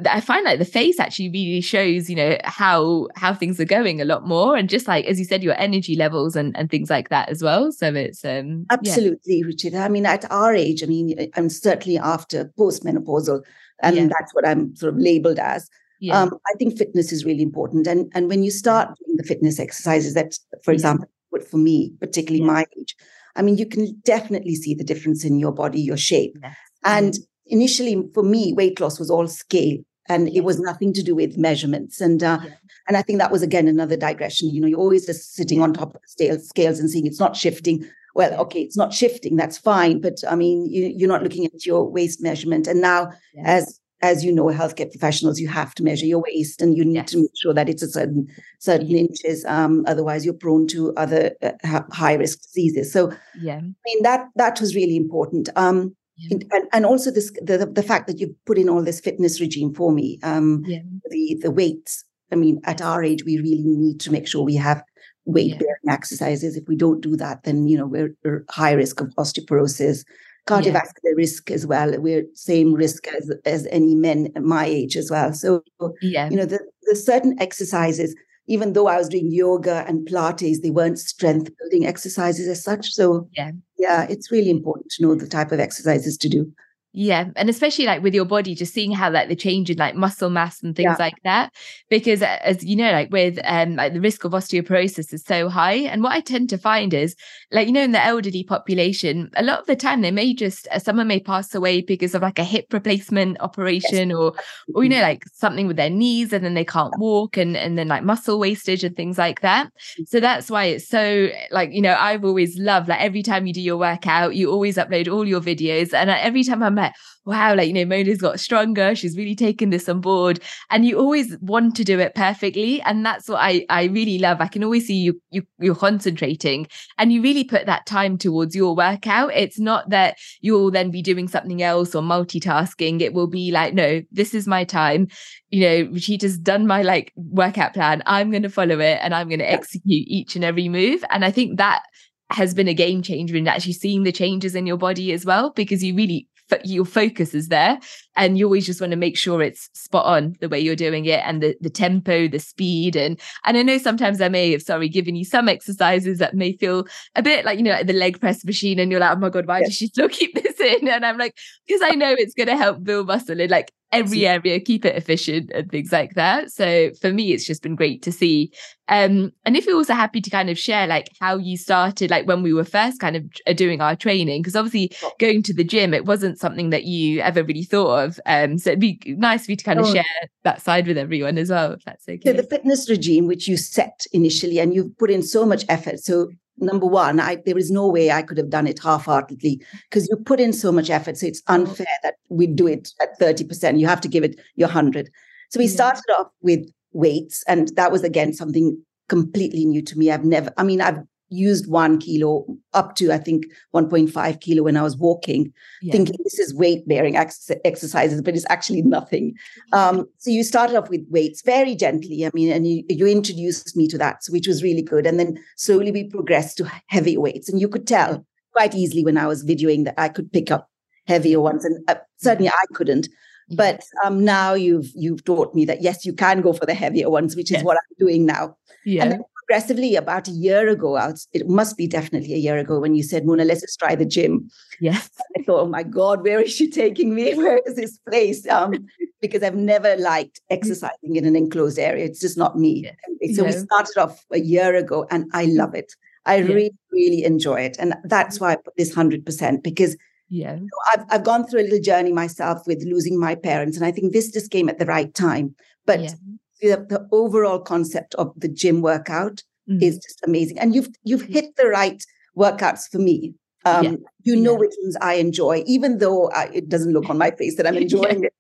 I 0.09 0.21
find 0.21 0.45
like 0.45 0.59
the 0.59 0.65
face 0.65 0.99
actually 0.99 1.29
really 1.29 1.61
shows, 1.61 2.09
you 2.09 2.17
know, 2.17 2.39
how 2.45 3.09
how 3.17 3.35
things 3.35 3.61
are 3.61 3.67
going 3.67 4.01
a 4.01 4.07
lot 4.07 4.27
more. 4.27 4.57
And 4.57 4.69
just 4.69 4.89
like 4.89 5.05
as 5.05 5.19
you 5.19 5.25
said, 5.27 5.43
your 5.43 5.59
energy 5.59 5.95
levels 5.95 6.37
and, 6.37 6.57
and 6.57 6.71
things 6.71 6.89
like 6.89 7.11
that 7.11 7.29
as 7.29 7.43
well. 7.43 7.71
So 7.71 7.93
it's 7.95 8.25
um 8.25 8.67
absolutely, 8.71 9.39
yeah. 9.39 9.47
Richard. 9.47 9.75
I 9.75 9.89
mean, 9.89 10.07
at 10.07 10.31
our 10.31 10.55
age, 10.55 10.83
I 10.83 10.87
mean, 10.87 11.31
I'm 11.37 11.51
certainly 11.51 11.99
after 11.99 12.47
postmenopausal, 12.59 13.43
and 13.83 13.97
yeah. 13.97 14.09
that's 14.09 14.35
what 14.35 14.47
I'm 14.47 14.75
sort 14.75 14.95
of 14.95 14.99
labeled 14.99 15.39
as 15.39 15.69
yeah. 16.03 16.21
Um, 16.21 16.37
I 16.49 16.55
think 16.59 16.77
fitness 16.77 17.13
is 17.13 17.25
really 17.25 17.43
important. 17.43 17.87
And, 17.87 18.11
and 18.13 18.29
when 18.29 18.43
you 18.43 18.51
start 18.51 18.89
doing 19.05 19.17
the 19.17 19.23
fitness 19.23 19.61
exercises, 19.61 20.15
that, 20.15 20.37
for 20.65 20.73
example, 20.73 21.09
but 21.31 21.49
for 21.49 21.59
me, 21.59 21.95
particularly 22.01 22.45
yeah. 22.45 22.53
my 22.53 22.67
age, 22.77 22.97
I 23.37 23.43
mean, 23.43 23.57
you 23.57 23.67
can 23.67 24.01
definitely 24.05 24.57
see 24.57 24.75
the 24.75 24.83
difference 24.83 25.25
in 25.25 25.39
your 25.39 25.53
body, 25.53 25.81
your 25.81 25.97
shape. 25.97 26.37
Yes. 26.43 26.57
And 26.85 27.15
initially, 27.47 28.03
for 28.15 28.25
me, 28.25 28.53
weight 28.53 28.81
loss 28.81 28.99
was 28.99 29.13
all 29.13 29.29
scale 29.29 29.79
and 30.09 30.29
it 30.29 30.41
was 30.41 30.59
nothing 30.59 30.93
to 30.95 31.05
do 31.05 31.15
with 31.15 31.39
measurements. 31.39 32.01
And 32.01 32.21
uh, 32.21 32.41
yeah. 32.43 32.51
and 32.89 32.97
I 32.97 33.03
think 33.03 33.21
that 33.21 33.31
was 33.31 33.43
again 33.43 33.69
another 33.69 33.97
digression. 33.97 34.51
You 34.51 34.61
know, 34.61 34.67
you're 34.67 34.81
always 34.81 35.07
just 35.07 35.35
sitting 35.35 35.63
on 35.63 35.73
top 35.73 35.95
of 35.95 36.01
the 36.19 36.41
scales 36.41 36.81
and 36.81 36.91
seeing 36.91 37.07
it's 37.07 37.21
not 37.21 37.37
shifting. 37.37 37.89
Well, 38.17 38.35
okay, 38.41 38.61
it's 38.61 38.77
not 38.77 38.93
shifting. 38.93 39.37
That's 39.37 39.57
fine, 39.57 40.01
but 40.01 40.19
I 40.29 40.35
mean, 40.35 40.67
you, 40.67 41.07
are 41.07 41.09
not 41.09 41.23
looking 41.23 41.47
at 41.47 41.65
your 41.65 41.89
waist 41.89 42.21
measurement. 42.21 42.67
And 42.67 42.81
now, 42.81 43.13
yeah. 43.35 43.43
as 43.47 43.81
as 44.03 44.25
you 44.25 44.33
know, 44.33 44.47
healthcare 44.47 44.91
professionals, 44.91 45.39
you 45.39 45.49
have 45.49 45.75
to 45.77 45.83
measure 45.83 46.07
your 46.07 46.23
waist 46.23 46.61
and 46.61 46.77
you 46.77 46.85
need 46.85 46.95
yes. 46.95 47.11
to 47.13 47.19
make 47.19 47.31
sure 47.37 47.55
that 47.55 47.69
it's 47.69 47.83
a 47.83 47.89
certain 47.89 48.27
certain 48.59 48.89
mm-hmm. 48.89 48.97
inches. 48.97 49.45
Um, 49.47 49.85
otherwise, 49.87 50.25
you're 50.25 50.35
prone 50.35 50.67
to 50.69 50.93
other 50.97 51.33
uh, 51.43 51.83
high 51.93 52.15
risk 52.15 52.43
diseases. 52.43 52.93
So, 52.93 53.13
yeah, 53.41 53.59
I 53.59 53.61
mean 53.61 54.03
that 54.03 54.29
that 54.37 54.61
was 54.61 54.75
really 54.75 54.97
important. 54.97 55.49
Um, 55.55 55.95
yeah. 56.17 56.39
and, 56.51 56.65
and 56.73 56.87
also 56.87 57.11
this 57.11 57.31
the, 57.43 57.71
the 57.73 57.83
fact 57.83 58.09
that 58.09 58.19
you 58.19 58.35
put 58.45 58.59
in 58.59 58.69
all 58.69 58.83
this 58.83 59.01
fitness 59.01 59.41
regime 59.41 59.73
for 59.73 59.93
me. 59.93 60.19
Um, 60.23 60.63
yeah. 60.67 60.81
the 61.09 61.39
the 61.41 61.51
weights. 61.51 62.05
I 62.33 62.35
mean, 62.35 62.61
at 62.65 62.81
our 62.81 63.05
age, 63.05 63.25
we 63.25 63.37
really 63.39 63.63
need 63.63 64.01
to 64.01 64.11
make 64.11 64.27
sure 64.27 64.43
we 64.43 64.57
have 64.57 64.83
weight 65.27 65.59
bearing 65.59 65.75
yeah. 65.85 65.93
exercises. 65.93 66.57
If 66.57 66.67
we 66.67 66.77
don't 66.77 67.01
do 67.01 67.15
that, 67.17 67.45
then 67.45 67.69
you 67.69 67.79
know 67.79 67.87
we're, 67.87 68.17
we're 68.25 68.45
high 68.51 68.73
risk 68.73 69.01
of 69.01 69.09
osteoporosis 69.17 70.05
cardiovascular 70.47 71.05
yeah. 71.05 71.17
risk 71.17 71.51
as 71.51 71.67
well. 71.67 71.99
We're 71.99 72.25
same 72.35 72.75
risk 72.75 73.07
as 73.09 73.33
as 73.45 73.67
any 73.71 73.95
men 73.95 74.33
my 74.41 74.67
age 74.67 74.97
as 74.97 75.11
well. 75.11 75.33
So 75.33 75.63
yeah, 76.01 76.29
you 76.31 76.37
know, 76.37 76.47
the, 76.47 76.61
the 76.83 76.97
certain 76.97 77.41
exercises, 77.41 78.15
even 78.47 78.73
though 78.73 78.89
I 78.89 78.99
was 78.99 79.09
doing 79.09 79.31
yoga 79.31 79.85
and 79.87 80.07
Pilates, 80.07 80.63
they 80.63 80.71
weren't 80.71 80.99
strength 80.99 81.51
building 81.59 81.87
exercises 81.87 82.49
as 82.49 82.63
such. 82.63 82.93
So 82.93 83.29
yeah, 83.37 83.53
yeah, 83.79 84.07
it's 84.09 84.33
really 84.33 84.51
important 84.51 84.91
to 84.93 85.03
know 85.03 85.15
the 85.15 85.29
type 85.29 85.53
of 85.53 85.61
exercises 85.61 86.17
to 86.19 86.29
do. 86.29 86.53
Yeah. 86.95 87.29
And 87.37 87.49
especially 87.49 87.87
like 87.87 88.03
with 88.03 88.15
your 88.15 88.27
body, 88.27 88.55
just 88.55 88.75
seeing 88.75 88.93
how 88.93 89.11
like 89.11 89.29
the 89.29 89.37
change 89.37 89.71
in 89.71 89.79
like 89.79 89.95
muscle 89.95 90.29
mass 90.29 90.63
and 90.63 90.77
things 90.77 90.97
yeah. 90.99 91.05
like 91.05 91.15
that. 91.25 91.53
Because 91.89 92.21
as 92.23 92.63
you 92.63 92.77
know, 92.77 92.93
like 92.93 93.11
with 93.11 93.39
um 93.45 93.77
like 93.77 93.95
the 93.95 94.01
risk 94.01 94.25
of 94.25 94.33
osteoporosis 94.33 95.13
is 95.13 95.25
so 95.25 95.49
high. 95.49 95.73
And 95.73 96.03
what 96.03 96.13
I 96.13 96.21
tend 96.21 96.51
to 96.51 96.59
find 96.59 96.93
is 96.93 97.17
like, 97.51 97.67
you 97.67 97.73
know, 97.73 97.83
in 97.83 97.93
the 97.93 98.05
elderly 98.05 98.45
population, 98.45 99.31
a 99.37 99.43
lot 99.43 99.61
of 99.61 99.67
the 99.67 99.77
time 99.77 100.03
they 100.03 100.11
may 100.11 100.35
just 100.35 100.69
uh, 100.71 100.79
someone 100.79 101.09
may 101.09 101.19
pass 101.19 101.55
away 101.55 101.81
because 101.81 102.15
of 102.15 102.21
like 102.21 102.39
a 102.39 102.45
hip 102.45 102.67
replacement 102.73 103.41
operation 103.41 104.11
yes. 104.11 104.19
or 104.19 104.35
or 104.75 104.85
you 104.85 104.91
know, 104.91 105.01
like 105.01 105.25
something 105.33 105.67
with 105.67 105.77
their 105.77 105.91
knees 105.91 106.31
and 106.33 106.45
then 106.45 106.53
they 106.53 106.65
can't 106.65 106.93
walk 106.99 107.39
and 107.39 107.57
and 107.57 107.79
then 107.79 107.89
like 107.89 108.05
muscle 108.05 108.39
wastage 108.39 108.85
and 108.85 108.97
things 108.97 109.17
like 109.17 109.41
that. 109.41 109.69
Mm. 109.99 110.09
So 110.09 110.21
that's 110.21 110.51
why 110.51 110.65
it's 110.65 110.89
so 110.89 111.31
like, 111.51 111.73
you 111.73 111.81
know, 111.81 111.97
I've 111.99 112.25
always 112.25 112.59
loved 112.59 112.89
like 112.89 113.01
every 113.01 113.23
time 113.23 113.47
you 113.47 113.55
do 113.55 113.63
your 113.63 113.79
workout, 113.79 114.37
you 114.37 114.51
always 114.51 114.77
upload 114.77 115.11
all 115.11 115.27
your 115.27 115.41
videos. 115.41 115.95
And 115.95 116.11
every 116.11 116.45
time 116.45 116.63
I'm 116.63 116.82
like, 116.83 116.93
wow, 117.25 117.55
like, 117.55 117.69
you 117.69 117.73
know, 117.75 117.85
Mona's 117.85 118.21
got 118.21 118.41
stronger. 118.41 118.95
She's 118.95 119.17
really 119.17 119.37
taken 119.37 119.71
this 119.71 119.89
on 119.89 120.01
board. 120.01 120.41
And 120.71 120.85
you 120.85 120.99
always 120.99 121.37
want 121.41 121.77
to 121.77 121.85
do 121.85 122.01
it 122.01 122.15
perfectly. 122.15 122.83
And 122.83 123.07
that's 123.07 123.29
what 123.29 123.39
I, 123.41 123.65
I 123.69 123.85
really 123.85 124.19
love. 124.19 124.41
I 124.41 124.49
can 124.49 124.65
always 124.65 124.87
see 124.87 124.97
you, 124.97 125.21
you, 125.31 125.43
you're 125.59 125.75
concentrating 125.75 126.67
and 126.99 127.13
you 127.13 127.23
really 127.23 127.45
put 127.45 127.67
that 127.67 127.87
time 127.87 128.19
towards 128.19 128.57
your 128.57 128.75
workout. 128.75 129.33
It's 129.35 129.61
not 129.61 129.91
that 129.91 130.17
you'll 130.41 130.71
then 130.71 130.91
be 130.91 131.03
doing 131.03 131.29
something 131.29 131.63
else 131.63 131.95
or 131.95 132.03
multitasking. 132.03 133.01
It 133.01 133.15
will 133.15 133.29
be 133.29 133.53
like, 133.53 133.75
no, 133.75 134.03
this 134.11 134.35
is 134.35 134.49
my 134.49 134.65
time. 134.65 135.07
You 135.51 135.61
know, 135.61 135.93
Ruchita's 135.93 136.39
done 136.39 136.67
my 136.67 136.83
like 136.83 137.13
workout 137.15 137.75
plan. 137.75 138.03
I'm 138.07 138.31
going 138.31 138.43
to 138.43 138.51
follow 138.51 138.81
it 138.81 138.99
and 139.01 139.15
I'm 139.15 139.29
going 139.29 139.39
to 139.39 139.51
execute 139.51 140.09
each 140.09 140.35
and 140.35 140.45
every 140.45 140.69
move. 140.69 141.05
And 141.11 141.25
I 141.25 141.31
think 141.31 141.59
that 141.59 141.83
has 142.31 142.55
been 142.55 142.69
a 142.69 142.75
game 142.75 143.03
changer 143.03 143.37
in 143.37 143.47
actually 143.47 143.75
seeing 143.75 144.05
the 144.05 144.13
changes 144.13 144.55
in 144.55 144.67
your 144.67 144.77
body 144.77 145.13
as 145.13 145.25
well 145.25 145.51
because 145.51 145.85
you 145.85 145.95
really 145.95 146.29
your 146.65 146.85
focus 146.85 147.35
is 147.35 147.49
there 147.49 147.79
and 148.17 148.37
you 148.37 148.45
always 148.45 148.67
just 148.67 148.81
want 148.81 148.91
to 148.91 148.97
make 148.97 149.17
sure 149.17 149.43
it's 149.43 149.71
spot 149.73 150.05
on 150.05 150.35
the 150.41 150.49
way 150.49 150.61
you're 150.61 150.77
doing 150.77 151.07
it 151.07 151.21
and 151.25 151.43
the, 151.43 151.57
the 151.61 151.71
tempo 151.71 152.29
the 152.29 152.39
speed 152.39 152.95
and 152.95 153.19
and 153.45 153.57
i 153.57 153.63
know 153.63 153.79
sometimes 153.79 154.21
i 154.21 154.29
may 154.29 154.53
have 154.53 154.63
sorry 154.63 154.89
given 154.89 155.17
you 155.17 155.25
some 155.25 155.49
exercises 155.49 156.19
that 156.19 156.35
may 156.35 156.53
feel 156.53 156.87
a 157.15 157.23
bit 157.23 157.45
like 157.45 157.59
you 157.59 157.65
know 157.65 157.71
like 157.71 157.87
the 157.87 157.93
leg 157.93 158.21
press 158.21 158.45
machine 158.45 158.79
and 158.79 158.91
you're 158.91 159.01
like 159.01 159.17
oh 159.17 159.21
my 159.21 159.31
god 159.31 159.47
why 159.47 159.61
yes. 159.61 159.69
does 159.69 159.77
she 159.77 159.87
still 159.87 160.09
keep 160.11 160.35
this 160.35 160.61
in 160.61 160.89
and 160.89 161.05
i'm 161.07 161.19
like 161.19 161.37
because 161.67 161.83
i 161.85 161.95
know 161.95 162.15
it's 162.19 162.35
going 162.35 162.49
to 162.49 162.57
help 162.57 162.83
build 162.83 163.07
muscle 163.07 163.41
in 163.41 163.51
like 163.51 163.73
every 163.93 164.27
area, 164.27 164.59
keep 164.59 164.85
it 164.85 164.97
efficient 164.97 165.51
and 165.55 165.71
things 165.71 165.93
like 165.93 166.15
that. 166.15 166.51
So 166.51 166.91
for 167.01 167.13
me, 167.13 167.33
it's 167.33 167.47
just 167.47 167.63
been 167.63 167.77
great 167.77 168.03
to 168.03 168.13
see. 168.13 168.51
Um, 168.89 169.33
and 169.45 169.57
if 169.57 169.67
you're 169.67 169.77
also 169.77 169.95
happy 169.95 170.21
to 170.21 170.31
kind 170.31 170.51
of 170.51 170.59
share 170.59 170.87
like 170.87 171.09
how 171.21 171.37
you 171.37 171.57
started, 171.57 172.11
like 172.11 172.27
when 172.27 172.43
we 172.43 172.53
were 172.53 172.65
first 172.65 173.01
kind 173.01 173.17
of 173.17 173.25
uh, 173.47 173.53
doing 173.53 173.81
our 173.81 173.95
training, 173.95 174.43
because 174.43 174.57
obviously 174.57 174.91
going 175.19 175.43
to 175.45 175.55
the 175.55 175.65
gym, 175.65 175.95
it 175.95 176.05
wasn't 176.05 176.39
something 176.39 176.71
that 176.71 176.85
you 176.85 177.21
ever 177.21 177.45
really 177.45 177.65
thought 177.65 178.05
of. 178.05 178.21
Um, 178.27 178.59
so 178.59 178.71
it'd 178.71 178.81
be 178.81 179.01
nice 179.07 179.47
for 179.47 179.53
you 179.53 179.57
to 179.57 179.65
kind 179.65 179.79
of 179.79 179.87
oh. 179.87 179.93
share 179.93 180.05
that 180.45 180.63
side 180.63 180.87
with 180.87 180.99
everyone 180.99 181.39
as 181.39 181.51
well, 181.51 181.73
if 181.73 181.85
that's 181.85 182.09
okay. 182.09 182.21
So 182.25 182.33
the 182.33 182.43
fitness 182.43 182.91
regime, 182.91 183.27
which 183.27 183.47
you 183.47 183.57
set 183.57 184.07
initially, 184.13 184.59
and 184.59 184.75
you've 184.75 184.97
put 184.99 185.11
in 185.11 185.23
so 185.23 185.47
much 185.47 185.65
effort. 185.69 186.01
So 186.01 186.29
number 186.59 186.87
one, 186.87 187.21
I, 187.21 187.39
there 187.45 187.59
is 187.59 187.71
no 187.71 187.89
way 187.89 188.11
I 188.11 188.23
could 188.23 188.39
have 188.39 188.51
done 188.51 188.67
it 188.67 188.83
half-heartedly 188.83 189.63
because 189.91 190.09
you 190.09 190.17
put 190.17 190.41
in 190.41 190.53
so 190.53 190.73
much 190.73 190.91
effort. 190.91 191.17
So 191.17 191.27
it's 191.27 191.43
unfair 191.49 191.87
that 192.03 192.15
we 192.29 192.47
do 192.47 192.67
it 192.67 192.93
at 193.01 193.19
30%. 193.19 193.79
You 193.79 193.87
have 193.87 194.01
to 194.03 194.09
give 194.09 194.25
it 194.25 194.39
your 194.57 194.69
100. 194.69 195.11
So 195.51 195.59
we 195.59 195.67
yeah. 195.67 195.73
started 195.73 196.05
off 196.19 196.29
with 196.41 196.71
weights, 196.93 197.43
and 197.47 197.69
that 197.77 197.93
was 197.93 198.05
again 198.05 198.33
something 198.33 198.81
completely 199.09 199.65
new 199.65 199.83
to 199.83 199.99
me. 199.99 200.11
I've 200.11 200.25
never, 200.25 200.53
I 200.57 200.63
mean, 200.63 200.81
I've 200.81 201.01
used 201.33 201.69
one 201.69 201.99
kilo 201.99 202.45
up 202.75 202.95
to 202.97 203.13
I 203.13 203.19
think 203.19 203.45
1.5 203.75 204.41
kilo 204.41 204.63
when 204.63 204.77
I 204.77 204.83
was 204.83 204.97
walking, 204.97 205.53
yeah. 205.81 205.93
thinking 205.93 206.17
this 206.23 206.39
is 206.39 206.55
weight 206.55 206.87
bearing 206.87 207.17
ex- 207.17 207.51
exercises, 207.65 208.23
but 208.23 208.37
it's 208.37 208.47
actually 208.51 208.83
nothing. 208.83 209.35
Um, 209.73 210.07
so 210.19 210.31
you 210.31 210.45
started 210.45 210.77
off 210.77 210.91
with 210.91 211.07
weights 211.11 211.43
very 211.43 211.75
gently. 211.75 212.25
I 212.27 212.31
mean, 212.35 212.53
and 212.53 212.67
you, 212.67 212.85
you 212.89 213.07
introduced 213.07 213.77
me 213.77 213.89
to 213.89 213.99
that, 213.99 214.23
which 214.29 214.47
was 214.47 214.63
really 214.63 214.83
good. 214.83 215.07
And 215.07 215.19
then 215.19 215.43
slowly 215.57 215.91
we 215.91 216.05
progressed 216.05 216.59
to 216.59 216.71
heavy 216.89 217.17
weights, 217.17 217.49
and 217.49 217.61
you 217.61 217.69
could 217.69 217.87
tell 217.87 218.25
quite 218.53 218.75
easily 218.75 219.05
when 219.05 219.19
I 219.19 219.27
was 219.27 219.45
videoing 219.45 219.85
that 219.85 219.95
I 219.99 220.09
could 220.09 220.33
pick 220.33 220.51
up 220.51 220.69
heavier 221.07 221.41
ones, 221.41 221.65
and 221.65 221.83
uh, 221.89 221.97
certainly 222.19 222.51
I 222.51 222.65
couldn't. 222.75 223.09
But 223.55 223.83
um, 224.05 224.25
now 224.25 224.55
you've 224.55 224.91
you've 224.95 225.25
taught 225.25 225.55
me 225.55 225.65
that 225.67 225.83
yes, 225.83 226.07
you 226.07 226.13
can 226.13 226.41
go 226.41 226.53
for 226.53 226.65
the 226.65 226.75
heavier 226.75 227.11
ones, 227.11 227.37
which 227.37 227.51
is 227.51 227.59
yes. 227.59 227.65
what 227.65 227.77
I'm 227.77 228.07
doing 228.07 228.25
now. 228.25 228.57
Yeah. 228.85 229.05
And 229.05 229.23
then 229.53 229.61
progressively 229.61 229.97
about 229.97 230.29
a 230.29 230.33
year 230.33 230.69
ago, 230.69 230.93
was, 230.93 231.29
it 231.33 231.49
must 231.49 231.77
be 231.77 231.87
definitely 231.87 232.35
a 232.35 232.39
year 232.39 232.59
ago 232.59 232.81
when 232.81 232.95
you 232.95 233.03
said, 233.03 233.27
Mona, 233.27 233.45
let's 233.45 233.61
just 233.61 233.79
try 233.79 233.95
the 233.95 234.07
gym. 234.07 234.51
Yes. 234.81 235.11
I 235.39 235.43
thought, 235.43 235.61
oh 235.61 235.67
my 235.67 235.83
God, 235.83 236.23
where 236.23 236.41
is 236.41 236.53
she 236.53 236.71
taking 236.71 237.15
me? 237.15 237.35
Where 237.43 237.61
is 237.67 237.77
this 237.77 237.99
place? 238.09 238.47
Um, 238.49 238.87
because 239.21 239.43
I've 239.43 239.55
never 239.55 239.97
liked 239.97 240.41
exercising 240.51 241.17
in 241.17 241.25
an 241.25 241.37
enclosed 241.37 241.79
area. 241.79 242.05
It's 242.05 242.21
just 242.21 242.39
not 242.39 242.59
me. 242.59 242.91
So 243.35 243.45
we 243.45 243.53
started 243.53 243.99
off 243.99 244.25
a 244.33 244.41
year 244.41 244.75
ago 244.75 245.07
and 245.11 245.31
I 245.33 245.47
love 245.47 245.75
it. 245.75 245.93
I 246.25 246.39
really, 246.39 246.73
really 246.91 247.25
enjoy 247.25 247.61
it. 247.61 247.77
And 247.79 247.95
that's 248.05 248.41
why 248.41 248.53
I 248.53 248.57
put 248.57 248.77
this 248.77 248.95
100% 248.95 249.63
because 249.63 249.97
yeah. 250.29 250.55
You 250.55 250.61
know, 250.61 250.69
I've, 250.95 251.05
I've 251.11 251.25
gone 251.25 251.47
through 251.47 251.61
a 251.61 251.65
little 251.65 251.81
journey 251.83 252.11
myself 252.11 252.67
with 252.67 252.83
losing 252.87 253.21
my 253.21 253.35
parents. 253.35 253.77
And 253.77 253.85
I 253.85 253.93
think 253.93 254.15
this 254.15 254.33
just 254.33 254.51
came 254.51 254.71
at 254.71 254.79
the 254.79 254.87
right 254.87 255.13
time. 255.13 255.55
But 255.85 256.01
yeah 256.01 256.15
the, 256.63 256.87
the 256.89 257.07
overall 257.13 257.59
concept 257.59 258.15
of 258.15 258.33
the 258.37 258.49
gym 258.49 258.81
workout 258.81 259.43
mm. 259.69 259.83
is 259.83 259.97
just 259.97 260.21
amazing. 260.25 260.59
And 260.59 260.75
you've 260.75 260.89
you've 261.03 261.23
hit 261.23 261.57
the 261.57 261.67
right 261.67 262.03
workouts 262.37 262.91
for 262.91 262.99
me. 262.99 263.35
Um, 263.65 263.85
yeah. 263.85 263.95
You 264.23 264.37
know 264.37 264.53
yeah. 264.53 264.59
which 264.59 264.75
ones 264.83 264.97
I 265.01 265.15
enjoy, 265.15 265.63
even 265.67 265.99
though 265.99 266.31
I, 266.31 266.51
it 266.53 266.69
doesn't 266.69 266.93
look 266.93 267.11
on 267.11 267.19
my 267.19 267.31
face 267.33 267.57
that 267.57 267.67
I'm 267.67 267.77
enjoying 267.87 268.25
it. 268.25 268.33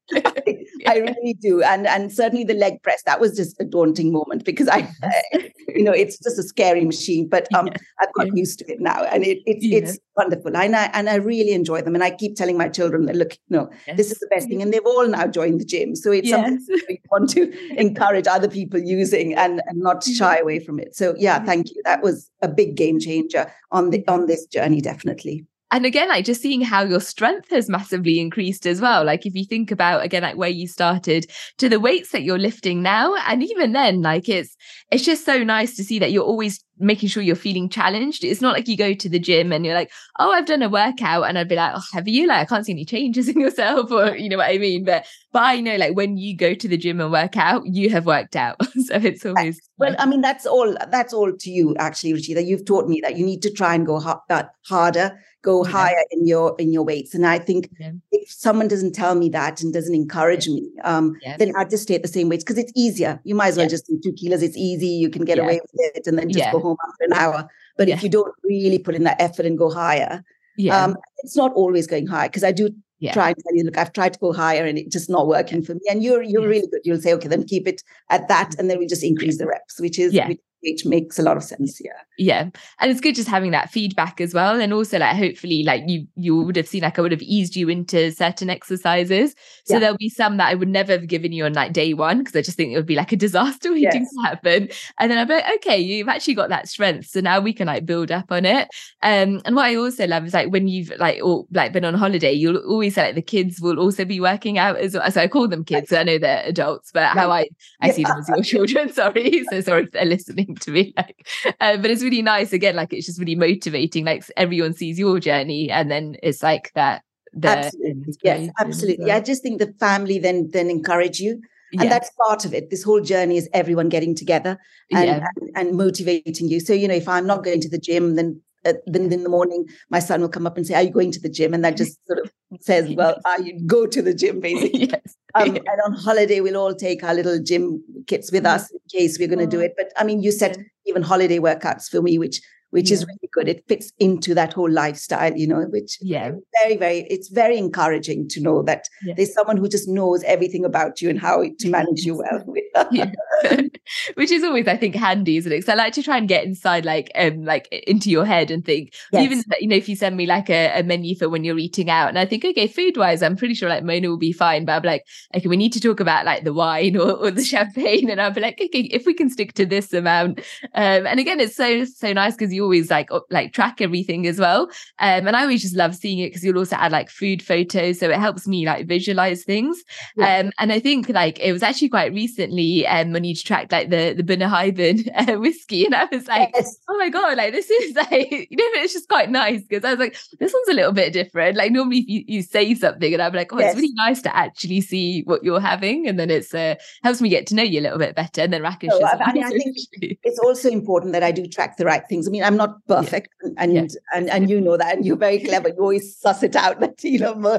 I, 0.86 0.98
really 0.98 1.34
do, 1.34 1.62
and 1.62 1.86
and 1.86 2.12
certainly 2.12 2.44
the 2.44 2.54
leg 2.54 2.82
press 2.82 3.02
that 3.04 3.20
was 3.20 3.36
just 3.36 3.60
a 3.60 3.64
daunting 3.64 4.12
moment 4.12 4.44
because 4.44 4.68
I, 4.68 4.88
you 5.68 5.82
know, 5.82 5.92
it's 5.92 6.18
just 6.18 6.38
a 6.38 6.42
scary 6.42 6.84
machine. 6.84 7.28
But 7.28 7.52
um, 7.54 7.68
I've 8.00 8.12
got 8.14 8.36
used 8.36 8.58
to 8.60 8.72
it 8.72 8.80
now, 8.80 9.04
and 9.04 9.24
it, 9.24 9.38
it 9.46 9.58
it's 9.62 9.98
wonderful, 10.16 10.56
and 10.56 10.76
I 10.76 10.84
and 10.92 11.08
I 11.08 11.16
really 11.16 11.52
enjoy 11.52 11.82
them. 11.82 11.94
And 11.94 12.04
I 12.04 12.10
keep 12.10 12.36
telling 12.36 12.56
my 12.56 12.68
children 12.68 13.06
that 13.06 13.16
look, 13.16 13.32
you 13.48 13.56
know, 13.56 13.70
yes. 13.86 13.96
this 13.96 14.12
is 14.12 14.18
the 14.18 14.28
best 14.28 14.48
thing, 14.48 14.62
and 14.62 14.72
they've 14.72 14.80
all 14.84 15.06
now 15.06 15.26
joined 15.26 15.60
the 15.60 15.64
gym. 15.64 15.94
So 15.96 16.12
it's 16.12 16.28
yes. 16.28 16.44
something 16.44 16.80
we 16.88 17.00
want 17.10 17.30
to 17.30 17.76
encourage 17.80 18.26
other 18.26 18.48
people 18.48 18.80
using 18.80 19.34
and, 19.34 19.62
and 19.66 19.80
not 19.80 20.04
shy 20.04 20.38
away 20.38 20.58
from 20.58 20.78
it. 20.78 20.94
So 20.96 21.14
yeah, 21.18 21.44
thank 21.44 21.70
you. 21.70 21.82
That 21.84 22.02
was 22.02 22.30
a 22.42 22.48
big 22.48 22.76
game 22.76 22.98
changer 22.98 23.52
on 23.70 23.90
the 23.90 24.06
on 24.08 24.26
this 24.26 24.46
journey, 24.46 24.80
definitely 24.80 25.46
and 25.72 25.86
again 25.86 26.08
like 26.08 26.26
just 26.26 26.42
seeing 26.42 26.60
how 26.60 26.84
your 26.84 27.00
strength 27.00 27.50
has 27.50 27.68
massively 27.68 28.20
increased 28.20 28.66
as 28.66 28.80
well. 28.80 29.04
Like 29.04 29.24
if 29.26 29.34
you 29.34 29.44
think 29.46 29.70
about 29.70 30.04
again 30.04 30.22
like 30.22 30.36
where 30.36 30.50
you 30.50 30.68
started 30.68 31.26
to 31.58 31.68
the 31.68 31.80
weights 31.80 32.10
that 32.10 32.22
you're 32.22 32.38
lifting 32.38 32.82
now 32.82 33.14
and 33.26 33.42
even 33.42 33.72
then 33.72 34.02
like 34.02 34.28
it's 34.28 34.54
it's 34.90 35.04
just 35.04 35.24
so 35.24 35.42
nice 35.42 35.74
to 35.76 35.84
see 35.84 35.98
that 35.98 36.12
you're 36.12 36.22
always 36.24 36.62
making 36.78 37.08
sure 37.08 37.22
you're 37.22 37.36
feeling 37.36 37.68
challenged. 37.70 38.22
It's 38.22 38.42
not 38.42 38.54
like 38.54 38.68
you 38.68 38.76
go 38.76 38.92
to 38.92 39.08
the 39.08 39.18
gym 39.18 39.50
and 39.50 39.64
you're 39.64 39.74
like 39.74 39.90
oh 40.18 40.30
i've 40.30 40.46
done 40.46 40.62
a 40.62 40.68
workout 40.68 41.24
and 41.24 41.38
i'd 41.38 41.48
be 41.48 41.56
like 41.56 41.72
oh 41.74 41.82
have 41.94 42.06
you? 42.06 42.26
Like 42.26 42.40
i 42.40 42.44
can't 42.44 42.66
see 42.66 42.72
any 42.72 42.84
changes 42.84 43.28
in 43.30 43.40
yourself 43.40 43.90
or 43.90 44.14
you 44.16 44.28
know 44.28 44.36
what 44.36 44.50
i 44.50 44.58
mean? 44.58 44.84
But 44.84 45.06
but 45.32 45.42
i 45.42 45.60
know 45.60 45.76
like 45.76 45.96
when 45.96 46.18
you 46.18 46.36
go 46.36 46.52
to 46.54 46.68
the 46.68 46.76
gym 46.76 47.00
and 47.00 47.10
work 47.10 47.36
out 47.38 47.62
you 47.64 47.88
have 47.90 48.06
worked 48.06 48.36
out. 48.36 48.60
So 48.82 48.96
it's 48.96 49.24
always 49.24 49.60
well 49.82 49.96
i 49.98 50.06
mean 50.06 50.20
that's 50.20 50.46
all 50.46 50.74
that's 50.90 51.12
all 51.12 51.32
to 51.32 51.50
you 51.50 51.76
actually 51.78 52.12
That 52.34 52.44
you've 52.44 52.64
taught 52.64 52.88
me 52.88 53.00
that 53.02 53.16
you 53.16 53.26
need 53.26 53.42
to 53.42 53.50
try 53.50 53.74
and 53.74 53.86
go 53.86 53.98
ha- 54.00 54.22
harder 54.66 55.18
go 55.42 55.64
yeah. 55.64 55.72
higher 55.72 56.04
in 56.12 56.26
your 56.26 56.54
in 56.58 56.72
your 56.72 56.84
weights. 56.84 57.14
And 57.14 57.26
i 57.26 57.38
think 57.38 57.68
yeah. 57.78 57.92
if 58.10 58.30
someone 58.30 58.68
doesn't 58.68 58.92
tell 58.92 59.14
me 59.14 59.28
that 59.30 59.62
and 59.62 59.72
doesn't 59.72 59.94
encourage 59.94 60.46
yeah. 60.46 60.54
me 60.54 60.70
um, 60.84 61.16
then 61.38 61.52
i 61.56 61.64
just 61.64 61.82
stay 61.84 61.96
at 61.96 62.02
the 62.02 62.08
same 62.08 62.28
weights 62.28 62.44
because 62.44 62.58
it's 62.58 62.72
easier. 62.74 63.20
You 63.24 63.34
might 63.34 63.48
as 63.48 63.56
well 63.56 63.68
just 63.68 63.86
do 63.86 64.00
two 64.02 64.12
kilos. 64.12 64.42
It's 64.42 64.56
easy. 64.56 64.86
You 64.86 65.10
can 65.10 65.24
get 65.24 65.38
away 65.38 65.60
with 65.60 65.70
it 65.96 66.06
and 66.06 66.18
then 66.18 66.30
just 66.30 66.52
go 66.52 66.60
home 66.60 66.76
after 66.88 67.04
an 67.04 67.12
hour. 67.14 67.48
But 67.76 67.88
if 67.88 68.02
you 68.02 68.08
don't 68.08 68.32
really 68.44 68.78
put 68.78 68.94
in 68.94 69.04
that 69.04 69.20
effort 69.20 69.46
and 69.46 69.58
go 69.58 69.70
higher 69.70 70.24
yeah. 70.56 70.84
Um, 70.84 70.96
it's 71.22 71.36
not 71.36 71.52
always 71.54 71.86
going 71.86 72.06
high 72.06 72.28
because 72.28 72.44
i 72.44 72.52
do 72.52 72.70
try 73.10 73.28
and 73.28 73.36
tell 73.36 73.56
you 73.56 73.64
look 73.64 73.76
i've 73.76 73.92
tried 73.92 74.12
to 74.12 74.18
go 74.18 74.32
higher 74.32 74.64
and 74.64 74.78
it's 74.78 74.92
just 74.92 75.10
not 75.10 75.26
working 75.26 75.62
for 75.62 75.74
me. 75.74 75.80
And 75.90 76.02
you're 76.02 76.22
you're 76.22 76.46
really 76.46 76.68
good. 76.68 76.80
You'll 76.84 77.00
say 77.00 77.12
okay 77.14 77.28
then 77.28 77.44
keep 77.44 77.66
it 77.66 77.82
at 78.10 78.28
that 78.28 78.50
mm-hmm. 78.50 78.60
and 78.60 78.70
then 78.70 78.78
we 78.78 78.86
just 78.86 79.02
increase 79.02 79.38
the 79.38 79.46
reps 79.46 79.80
which 79.80 79.98
is 79.98 80.12
which 80.12 80.40
which 80.62 80.84
makes 80.84 81.18
a 81.18 81.22
lot 81.22 81.36
of 81.36 81.42
sense 81.42 81.80
yeah. 81.82 81.90
Yeah 82.18 82.42
and 82.80 82.90
it's 82.90 83.00
good 83.00 83.14
just 83.14 83.28
having 83.28 83.50
that 83.50 83.70
feedback 83.70 84.20
as 84.20 84.32
well 84.32 84.60
and 84.60 84.72
also 84.72 84.98
like 84.98 85.16
hopefully 85.16 85.62
like 85.64 85.82
you 85.86 86.06
you 86.14 86.36
would 86.36 86.56
have 86.56 86.68
seen 86.68 86.82
like 86.82 86.98
i 86.98 87.02
would 87.02 87.12
have 87.12 87.22
eased 87.22 87.56
you 87.56 87.68
into 87.68 88.12
certain 88.12 88.50
exercises. 88.50 89.34
So 89.64 89.74
yeah. 89.74 89.80
there'll 89.80 89.96
be 89.96 90.08
some 90.08 90.36
that 90.36 90.48
i 90.48 90.54
would 90.54 90.68
never 90.68 90.92
have 90.92 91.06
given 91.06 91.32
you 91.32 91.44
on 91.44 91.52
like 91.52 91.72
day 91.72 91.94
one 91.94 92.18
because 92.18 92.36
i 92.36 92.42
just 92.42 92.56
think 92.56 92.72
it 92.72 92.76
would 92.76 92.86
be 92.86 92.94
like 92.94 93.12
a 93.12 93.16
disaster 93.16 93.72
waiting 93.72 94.02
yes. 94.02 94.14
to 94.14 94.22
happen. 94.22 94.68
And 94.98 95.10
then 95.10 95.18
i'm 95.18 95.28
like 95.28 95.44
okay 95.56 95.78
you've 95.78 96.08
actually 96.08 96.34
got 96.34 96.48
that 96.50 96.68
strength 96.68 97.08
so 97.08 97.20
now 97.20 97.40
we 97.40 97.52
can 97.52 97.66
like 97.66 97.86
build 97.86 98.10
up 98.10 98.30
on 98.30 98.44
it. 98.44 98.68
Um 99.02 99.40
and 99.44 99.56
what 99.56 99.66
i 99.66 99.74
also 99.74 100.06
love 100.06 100.24
is 100.24 100.34
like 100.34 100.50
when 100.50 100.68
you've 100.68 100.92
like 100.98 101.20
or 101.22 101.46
like 101.52 101.72
been 101.72 101.84
on 101.84 101.94
holiday 101.94 102.32
you'll 102.32 102.58
always 102.58 102.94
say 102.94 103.06
like 103.06 103.14
the 103.14 103.22
kids 103.22 103.60
will 103.60 103.78
also 103.78 104.04
be 104.04 104.20
working 104.20 104.58
out 104.58 104.76
as 104.76 104.94
well. 104.94 105.10
So 105.10 105.20
i 105.20 105.28
call 105.28 105.48
them 105.48 105.64
kids 105.64 105.88
so 105.88 105.98
i 105.98 106.04
know 106.04 106.18
they're 106.18 106.44
adults 106.44 106.90
but 106.92 107.10
how 107.16 107.30
i 107.30 107.48
i 107.80 107.88
yeah. 107.88 107.92
see 107.92 108.04
them 108.04 108.18
as 108.18 108.28
your 108.28 108.42
children 108.66 108.92
sorry. 108.92 109.44
So 109.50 109.60
sorry 109.60 109.84
if 109.84 109.92
they're 109.92 110.04
listening 110.04 110.51
to 110.60 110.70
me 110.70 110.92
like 110.96 111.28
uh, 111.60 111.76
but 111.76 111.90
it's 111.90 112.02
really 112.02 112.22
nice. 112.22 112.52
Again 112.52 112.76
like 112.76 112.92
it's 112.92 113.06
just 113.06 113.18
really 113.18 113.36
motivating. 113.36 114.04
Like 114.04 114.24
everyone 114.36 114.74
sees 114.74 114.98
your 114.98 115.18
journey 115.20 115.70
and 115.70 115.90
then 115.90 116.16
it's 116.22 116.42
like 116.42 116.72
that 116.74 117.02
absolutely. 117.42 118.14
yes 118.22 118.50
absolutely. 118.60 119.10
i 119.10 119.18
just 119.18 119.42
think 119.42 119.58
the 119.58 119.72
family 119.80 120.18
then 120.18 120.50
then 120.52 120.68
encourage 120.68 121.18
you 121.18 121.40
and 121.80 121.90
that's 121.90 122.10
part 122.26 122.44
of 122.44 122.52
it. 122.54 122.70
This 122.70 122.82
whole 122.82 123.00
journey 123.00 123.36
is 123.36 123.48
everyone 123.52 123.88
getting 123.88 124.14
together 124.14 124.58
and, 124.90 125.06
yeah. 125.06 125.26
and, 125.36 125.68
and 125.68 125.76
motivating 125.76 126.48
you. 126.48 126.60
So 126.60 126.72
you 126.72 126.88
know 126.88 126.94
if 126.94 127.08
i'm 127.08 127.26
not 127.26 127.44
going 127.44 127.60
to 127.60 127.68
the 127.68 127.78
gym 127.78 128.16
then 128.16 128.40
uh, 128.64 128.74
then 128.86 129.12
in 129.12 129.22
the 129.22 129.28
morning 129.28 129.66
my 129.90 129.98
son 129.98 130.20
will 130.20 130.28
come 130.28 130.46
up 130.46 130.56
and 130.56 130.66
say 130.66 130.74
are 130.74 130.82
you 130.82 130.90
going 130.90 131.12
to 131.12 131.20
the 131.20 131.28
gym? 131.28 131.54
And 131.54 131.64
that 131.64 131.76
just 131.82 131.98
sort 132.06 132.18
of 132.20 132.31
says 132.60 132.88
well 132.96 133.18
you 133.42 133.58
go 133.66 133.86
to 133.86 134.02
the 134.02 134.14
gym 134.14 134.40
basically 134.40 134.86
yes. 134.90 135.16
um, 135.34 135.56
and 135.56 135.80
on 135.84 135.92
holiday 135.92 136.40
we'll 136.40 136.56
all 136.56 136.74
take 136.74 137.02
our 137.02 137.14
little 137.14 137.42
gym 137.42 137.82
kits 138.06 138.30
with 138.32 138.44
mm-hmm. 138.44 138.54
us 138.54 138.70
in 138.70 138.78
case 138.90 139.18
we're 139.18 139.28
going 139.28 139.38
to 139.38 139.46
do 139.46 139.60
it 139.60 139.74
but 139.76 139.92
i 139.96 140.04
mean 140.04 140.22
you 140.22 140.32
said 140.32 140.64
even 140.86 141.02
holiday 141.02 141.38
workouts 141.38 141.88
for 141.88 142.02
me 142.02 142.18
which 142.18 142.40
which 142.72 142.88
yeah. 142.88 142.94
is 142.94 143.06
really 143.06 143.28
good. 143.32 143.48
It 143.48 143.64
fits 143.68 143.92
into 143.98 144.34
that 144.34 144.54
whole 144.54 144.70
lifestyle, 144.70 145.36
you 145.36 145.46
know, 145.46 145.60
which 145.64 145.98
yeah, 146.00 146.32
very, 146.62 146.78
very, 146.78 147.00
it's 147.10 147.28
very 147.28 147.58
encouraging 147.58 148.28
to 148.30 148.40
know 148.40 148.62
that 148.62 148.88
yeah. 149.02 149.12
there's 149.14 149.34
someone 149.34 149.58
who 149.58 149.68
just 149.68 149.88
knows 149.88 150.22
everything 150.24 150.64
about 150.64 151.02
you 151.02 151.10
and 151.10 151.20
how 151.20 151.42
to 151.42 151.68
manage 151.70 152.04
you 152.04 152.16
well. 152.16 153.68
which 154.14 154.30
is 154.30 154.42
always, 154.44 154.68
I 154.68 154.76
think, 154.76 154.94
handy, 154.94 155.36
isn't 155.36 155.52
it? 155.52 155.64
So 155.64 155.72
I 155.72 155.76
like 155.76 155.92
to 155.94 156.02
try 156.02 156.16
and 156.16 156.28
get 156.28 156.44
inside, 156.44 156.84
like, 156.84 157.10
um, 157.14 157.44
like 157.44 157.68
into 157.86 158.10
your 158.10 158.24
head 158.24 158.50
and 158.50 158.64
think, 158.64 158.94
yes. 159.12 159.24
even 159.24 159.42
you 159.60 159.68
know, 159.68 159.76
if 159.76 159.88
you 159.88 159.96
send 159.96 160.16
me 160.16 160.26
like 160.26 160.50
a, 160.50 160.78
a, 160.78 160.82
menu 160.82 161.14
for 161.16 161.28
when 161.28 161.44
you're 161.44 161.58
eating 161.58 161.90
out, 161.90 162.08
and 162.08 162.18
I 162.18 162.24
think, 162.24 162.44
okay, 162.44 162.66
food 162.66 162.96
wise, 162.96 163.22
I'm 163.22 163.36
pretty 163.36 163.54
sure 163.54 163.68
like 163.68 163.84
Mona 163.84 164.08
will 164.08 164.18
be 164.18 164.32
fine, 164.32 164.64
but 164.64 164.72
I'm 164.72 164.82
like, 164.82 165.04
okay, 165.34 165.48
we 165.48 165.56
need 165.56 165.72
to 165.72 165.80
talk 165.80 166.00
about 166.00 166.26
like 166.26 166.44
the 166.44 166.52
wine 166.52 166.96
or, 166.96 167.12
or 167.12 167.30
the 167.30 167.44
champagne, 167.44 168.10
and 168.10 168.20
I'll 168.20 168.30
be 168.30 168.40
like, 168.40 168.60
okay, 168.60 168.80
if 168.80 169.06
we 169.06 169.14
can 169.14 169.30
stick 169.30 169.54
to 169.54 169.66
this 169.66 169.92
amount, 169.92 170.40
um, 170.74 171.06
and 171.06 171.18
again, 171.20 171.40
it's 171.40 171.56
so 171.56 171.84
so 171.84 172.12
nice 172.12 172.34
because 172.34 172.52
you 172.52 172.62
always 172.62 172.90
like 172.90 173.08
like 173.30 173.52
track 173.52 173.80
everything 173.80 174.26
as 174.26 174.38
well. 174.38 174.62
Um, 174.98 175.26
and 175.26 175.36
I 175.36 175.42
always 175.42 175.62
just 175.62 175.76
love 175.76 175.94
seeing 175.94 176.18
it 176.18 176.28
because 176.28 176.44
you'll 176.44 176.58
also 176.58 176.76
add 176.76 176.92
like 176.92 177.10
food 177.10 177.42
photos, 177.42 177.98
so 177.98 178.10
it 178.10 178.18
helps 178.18 178.46
me 178.46 178.66
like 178.66 178.86
visualize 178.86 179.44
things. 179.44 179.82
Yeah. 180.16 180.38
Um, 180.38 180.52
and 180.58 180.72
I 180.72 180.80
think 180.80 181.08
like 181.08 181.38
it 181.40 181.52
was 181.52 181.62
actually 181.62 181.88
quite 181.88 182.12
recently 182.12 182.86
um 182.86 183.12
when 183.12 183.24
you 183.24 183.34
tracked 183.34 183.71
like 183.72 183.90
the 183.90 184.14
the 184.16 184.22
Bunnahabhain 184.22 185.08
uh, 185.28 185.40
whiskey, 185.40 185.84
and 185.84 185.94
I 185.94 186.04
was 186.10 186.26
like, 186.28 186.50
yes. 186.54 186.76
oh 186.88 186.96
my 186.98 187.08
god, 187.08 187.36
like 187.36 187.52
this 187.52 187.70
is 187.70 187.94
like 187.96 188.30
you 188.30 188.56
know 188.56 188.82
it's 188.82 188.92
just 188.92 189.08
quite 189.08 189.30
nice 189.30 189.62
because 189.62 189.84
I 189.84 189.90
was 189.90 189.98
like 189.98 190.16
this 190.38 190.52
one's 190.52 190.68
a 190.68 190.74
little 190.74 190.92
bit 190.92 191.12
different. 191.12 191.56
Like 191.56 191.72
normally 191.72 191.98
if 191.98 192.08
you, 192.08 192.24
you 192.26 192.42
say 192.42 192.74
something 192.74 193.12
and 193.12 193.22
I'm 193.22 193.32
like, 193.32 193.52
oh, 193.52 193.58
yes. 193.58 193.72
it's 193.72 193.80
really 193.80 193.94
nice 193.94 194.22
to 194.22 194.36
actually 194.36 194.80
see 194.80 195.22
what 195.24 195.42
you're 195.42 195.60
having, 195.60 196.06
and 196.06 196.18
then 196.18 196.30
it's 196.30 196.54
uh 196.54 196.76
helps 197.02 197.20
me 197.20 197.28
get 197.28 197.46
to 197.48 197.54
know 197.54 197.62
you 197.62 197.80
a 197.80 197.82
little 197.82 197.98
bit 197.98 198.14
better. 198.14 198.42
And 198.42 198.52
then 198.52 198.62
Rakesh, 198.62 198.90
so, 198.90 199.04
I, 199.04 199.18
I, 199.18 199.32
mean, 199.32 199.44
I 199.44 199.48
think 199.50 199.76
it's 200.22 200.38
also 200.38 200.68
important 200.68 201.12
that 201.12 201.22
I 201.22 201.32
do 201.32 201.46
track 201.46 201.76
the 201.76 201.84
right 201.84 202.02
things. 202.08 202.28
I 202.28 202.30
mean, 202.30 202.44
I'm 202.44 202.56
not 202.56 202.76
perfect 202.86 203.28
yeah. 203.42 203.50
and 203.56 203.72
yeah. 203.72 203.86
and 204.14 204.30
and 204.30 204.50
you 204.50 204.60
know 204.60 204.76
that 204.76 204.96
and 204.96 205.06
you're 205.06 205.16
very 205.16 205.38
clever 205.40 205.68
you 205.68 205.78
always 205.80 206.16
suss 206.18 206.42
it 206.42 206.56
out 206.56 206.80
that 206.80 207.02
you 207.02 207.18
know 207.18 207.58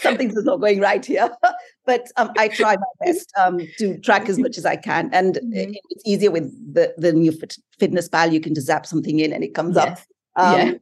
something's 0.00 0.34
not 0.44 0.60
going 0.60 0.80
right 0.80 1.04
here 1.04 1.30
but 1.86 2.10
um, 2.16 2.30
i 2.38 2.48
try 2.48 2.76
my 2.76 2.92
best 3.06 3.32
um, 3.38 3.60
to 3.78 3.98
track 3.98 4.28
as 4.28 4.38
much 4.38 4.58
as 4.58 4.64
i 4.64 4.76
can 4.76 5.10
and 5.12 5.36
mm-hmm. 5.36 5.72
it's 5.90 6.02
easier 6.06 6.30
with 6.30 6.52
the 6.74 6.94
the 6.96 7.12
new 7.12 7.32
fit, 7.32 7.56
FitnessPal 7.80 8.32
you 8.32 8.40
can 8.40 8.54
just 8.54 8.66
zap 8.66 8.86
something 8.86 9.20
in 9.20 9.32
and 9.32 9.44
it 9.44 9.54
comes 9.54 9.76
yes. 9.76 10.06
up 10.36 10.44
um, 10.44 10.58
yeah. 10.58 10.74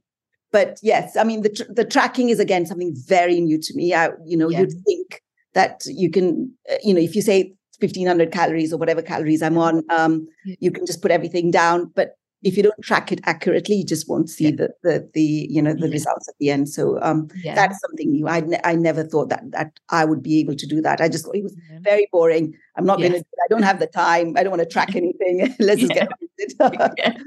but 0.50 0.78
yes 0.82 1.16
i 1.16 1.24
mean 1.24 1.42
the 1.42 1.48
tr- 1.50 1.72
the 1.72 1.84
tracking 1.84 2.28
is 2.28 2.40
again 2.40 2.66
something 2.66 2.94
very 3.06 3.40
new 3.40 3.58
to 3.58 3.74
me 3.74 3.94
I, 3.94 4.10
you 4.24 4.36
know 4.36 4.48
you'd 4.48 4.72
think 4.86 5.22
that 5.54 5.82
you 5.86 6.10
can 6.10 6.52
uh, 6.70 6.76
you 6.82 6.94
know 6.94 7.00
if 7.00 7.14
you 7.14 7.22
say 7.22 7.54
1500 7.80 8.30
calories 8.30 8.72
or 8.72 8.78
whatever 8.78 9.02
calories 9.02 9.42
i'm 9.42 9.58
on 9.58 9.82
um, 9.90 10.28
you 10.44 10.70
can 10.70 10.86
just 10.86 11.02
put 11.02 11.10
everything 11.10 11.50
down 11.50 11.90
but 11.94 12.16
if 12.42 12.56
you 12.56 12.62
don't 12.62 12.82
track 12.82 13.12
it 13.12 13.20
accurately, 13.24 13.76
you 13.76 13.84
just 13.84 14.08
won't 14.08 14.28
see 14.28 14.44
yeah. 14.44 14.56
the, 14.56 14.68
the 14.82 15.10
the 15.14 15.46
you 15.50 15.62
know 15.62 15.74
the 15.74 15.86
yeah. 15.86 15.92
results 15.92 16.28
at 16.28 16.34
the 16.38 16.50
end. 16.50 16.68
So 16.68 17.00
um, 17.02 17.28
yeah. 17.42 17.54
that's 17.54 17.78
something 17.80 18.10
new. 18.10 18.28
I 18.28 18.40
ne- 18.40 18.60
I 18.64 18.74
never 18.74 19.04
thought 19.04 19.28
that 19.28 19.50
that 19.52 19.78
I 19.90 20.04
would 20.04 20.22
be 20.22 20.40
able 20.40 20.56
to 20.56 20.66
do 20.66 20.80
that. 20.82 21.00
I 21.00 21.08
just 21.08 21.24
thought 21.24 21.36
it 21.36 21.42
was 21.42 21.56
very 21.80 22.08
boring. 22.12 22.54
I'm 22.76 22.86
not 22.86 22.98
yes. 23.00 23.10
going 23.10 23.22
to. 23.22 23.28
I 23.44 23.48
don't 23.50 23.62
have 23.62 23.80
the 23.80 23.86
time. 23.86 24.34
I 24.36 24.42
don't 24.42 24.50
want 24.50 24.62
to 24.62 24.68
track 24.68 24.94
anything. 24.96 25.54
Let's 25.60 25.80
just 25.80 25.92
get 25.92 26.08
yeah. 26.60 27.18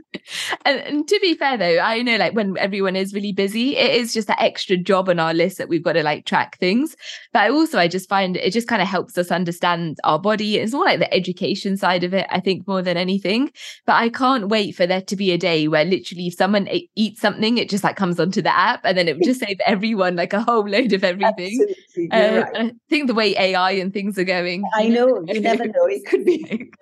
and, 0.66 0.80
and, 0.82 1.08
to 1.08 1.20
be 1.22 1.36
fair 1.36 1.58
though, 1.58 1.80
I 1.80 2.02
know 2.02 2.18
like 2.18 2.34
when 2.34 2.58
everyone 2.58 2.96
is 2.96 3.14
really 3.14 3.32
busy, 3.32 3.78
it 3.78 3.96
is 3.96 4.14
just 4.14 4.28
that 4.28 4.42
extra 4.42 4.76
job 4.76 5.08
on 5.08 5.20
our 5.20 5.34
list 5.34 5.58
that 5.58 5.70
we've 5.70 5.84
got 5.84 5.94
to 5.94 6.04
like 6.04 6.26
track 6.26 6.58
things. 6.58 6.96
But 7.32 7.44
I 7.44 7.50
also 7.50 7.78
I 7.80 7.88
just 7.88 8.10
find 8.10 8.36
it 8.36 8.52
just 8.52 8.68
kind 8.68 8.82
of 8.82 8.88
helps 8.88 9.18
us 9.18 9.32
understand 9.32 10.00
our 10.04 10.20
body. 10.20 10.58
It's 10.58 10.74
more 10.74 10.86
like 10.86 11.00
the 11.00 11.14
education 11.14 11.78
side 11.78 12.04
of 12.04 12.14
it, 12.14 12.26
I 12.30 12.40
think, 12.40 12.68
more 12.68 12.82
than 12.82 12.98
anything. 12.98 13.52
But 13.86 13.94
I 13.94 14.10
can't 14.10 14.50
wait 14.50 14.76
for 14.76 14.88
there 14.88 15.02
to 15.02 15.16
be 15.16 15.32
a 15.32 15.38
day 15.38 15.68
where 15.68 15.86
literally 15.86 16.28
if 16.28 16.34
someone 16.34 16.68
eats 16.96 17.22
something, 17.22 17.58
it 17.58 17.70
just 17.70 17.84
like 17.84 17.96
comes 17.96 18.20
onto 18.20 18.42
the 18.42 18.56
app 18.56 18.82
and 18.84 18.98
then 18.98 19.08
it 19.08 19.16
would 19.16 19.26
just 19.26 19.40
save 19.40 19.60
everyone 19.66 20.16
like 20.16 20.34
a 20.34 20.42
whole 20.42 20.68
load 20.68 20.92
of 20.94 21.04
everything. 21.04 21.66
Um, 22.12 22.36
right. 22.36 22.46
I 22.56 22.72
think 22.90 23.08
the 23.08 23.14
way 23.14 23.36
AI 23.38 23.72
and 23.72 23.94
things 23.94 24.18
are 24.18 24.24
going. 24.24 24.64
I 24.74 24.88
know. 24.88 25.24
You 25.36 25.42
never 25.42 25.66
know. 25.66 25.86
It 25.86 26.06
could 26.06 26.26
be 26.26 26.44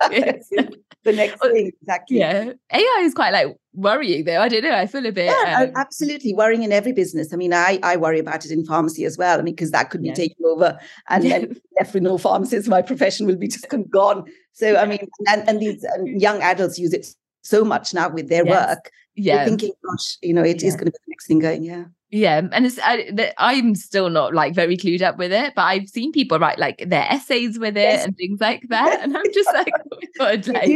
the 1.04 1.12
next 1.12 1.40
thing. 1.40 1.72
Exactly. 1.80 2.18
Yeah. 2.18 2.52
AI 2.72 3.02
is 3.02 3.14
quite 3.14 3.32
like 3.32 3.56
worrying 3.72 4.24
though. 4.24 4.40
I 4.40 4.48
don't 4.48 4.62
know. 4.62 4.74
I 4.74 4.86
feel 4.86 5.04
a 5.06 5.12
bit. 5.12 5.26
Yeah, 5.26 5.62
um, 5.62 5.72
absolutely 5.76 6.34
worrying 6.34 6.62
in 6.62 6.72
every 6.72 6.92
business. 6.92 7.32
I 7.32 7.36
mean, 7.36 7.52
I, 7.52 7.78
I 7.82 7.96
worry 7.96 8.18
about 8.18 8.44
it 8.44 8.50
in 8.50 8.64
pharmacy 8.64 9.04
as 9.04 9.18
well. 9.18 9.38
I 9.38 9.42
mean, 9.42 9.54
because 9.54 9.70
that 9.72 9.90
could 9.90 10.02
be 10.02 10.08
yeah. 10.08 10.14
taken 10.14 10.44
over 10.44 10.78
and 11.08 11.24
then 11.24 11.60
left 11.78 11.94
with 11.94 12.02
no 12.02 12.18
pharmacists. 12.18 12.68
My 12.68 12.82
profession 12.82 13.26
will 13.26 13.36
be 13.36 13.48
just 13.48 13.66
gone. 13.90 14.24
So, 14.52 14.76
I 14.76 14.86
mean, 14.86 15.08
and, 15.28 15.48
and 15.48 15.60
these 15.60 15.84
young 16.04 16.40
adults 16.40 16.78
use 16.78 16.92
it 16.92 17.06
so 17.42 17.64
much 17.64 17.94
now 17.94 18.08
with 18.08 18.28
their 18.28 18.44
Yes. 18.44 18.68
work. 18.68 18.90
Yeah. 19.16 19.36
They're 19.38 19.46
thinking, 19.48 19.72
gosh, 19.84 20.16
you 20.22 20.34
know, 20.34 20.42
it 20.42 20.56
is 20.62 20.64
Yeah. 20.64 20.70
going 20.72 20.86
to 20.86 20.92
be 20.92 20.98
the 21.06 21.10
next 21.10 21.26
thing 21.26 21.38
going. 21.38 21.62
Yeah. 21.64 21.84
Yeah, 22.10 22.42
and 22.52 22.64
it's 22.64 22.78
I, 22.80 23.32
I'm 23.38 23.74
still 23.74 24.08
not 24.08 24.34
like 24.34 24.54
very 24.54 24.76
clued 24.76 25.02
up 25.02 25.18
with 25.18 25.32
it, 25.32 25.52
but 25.56 25.62
I've 25.62 25.88
seen 25.88 26.12
people 26.12 26.38
write 26.38 26.60
like 26.60 26.84
their 26.86 27.04
essays 27.10 27.58
with 27.58 27.76
it 27.76 27.80
Yes. 27.80 28.04
and 28.04 28.16
things 28.16 28.40
like 28.40 28.62
that, 28.68 29.00
and 29.02 29.16
I'm 29.16 29.32
just 29.32 29.52
like, 29.52 29.72
oh 29.92 29.98
god, 30.18 30.46
like, 30.46 30.70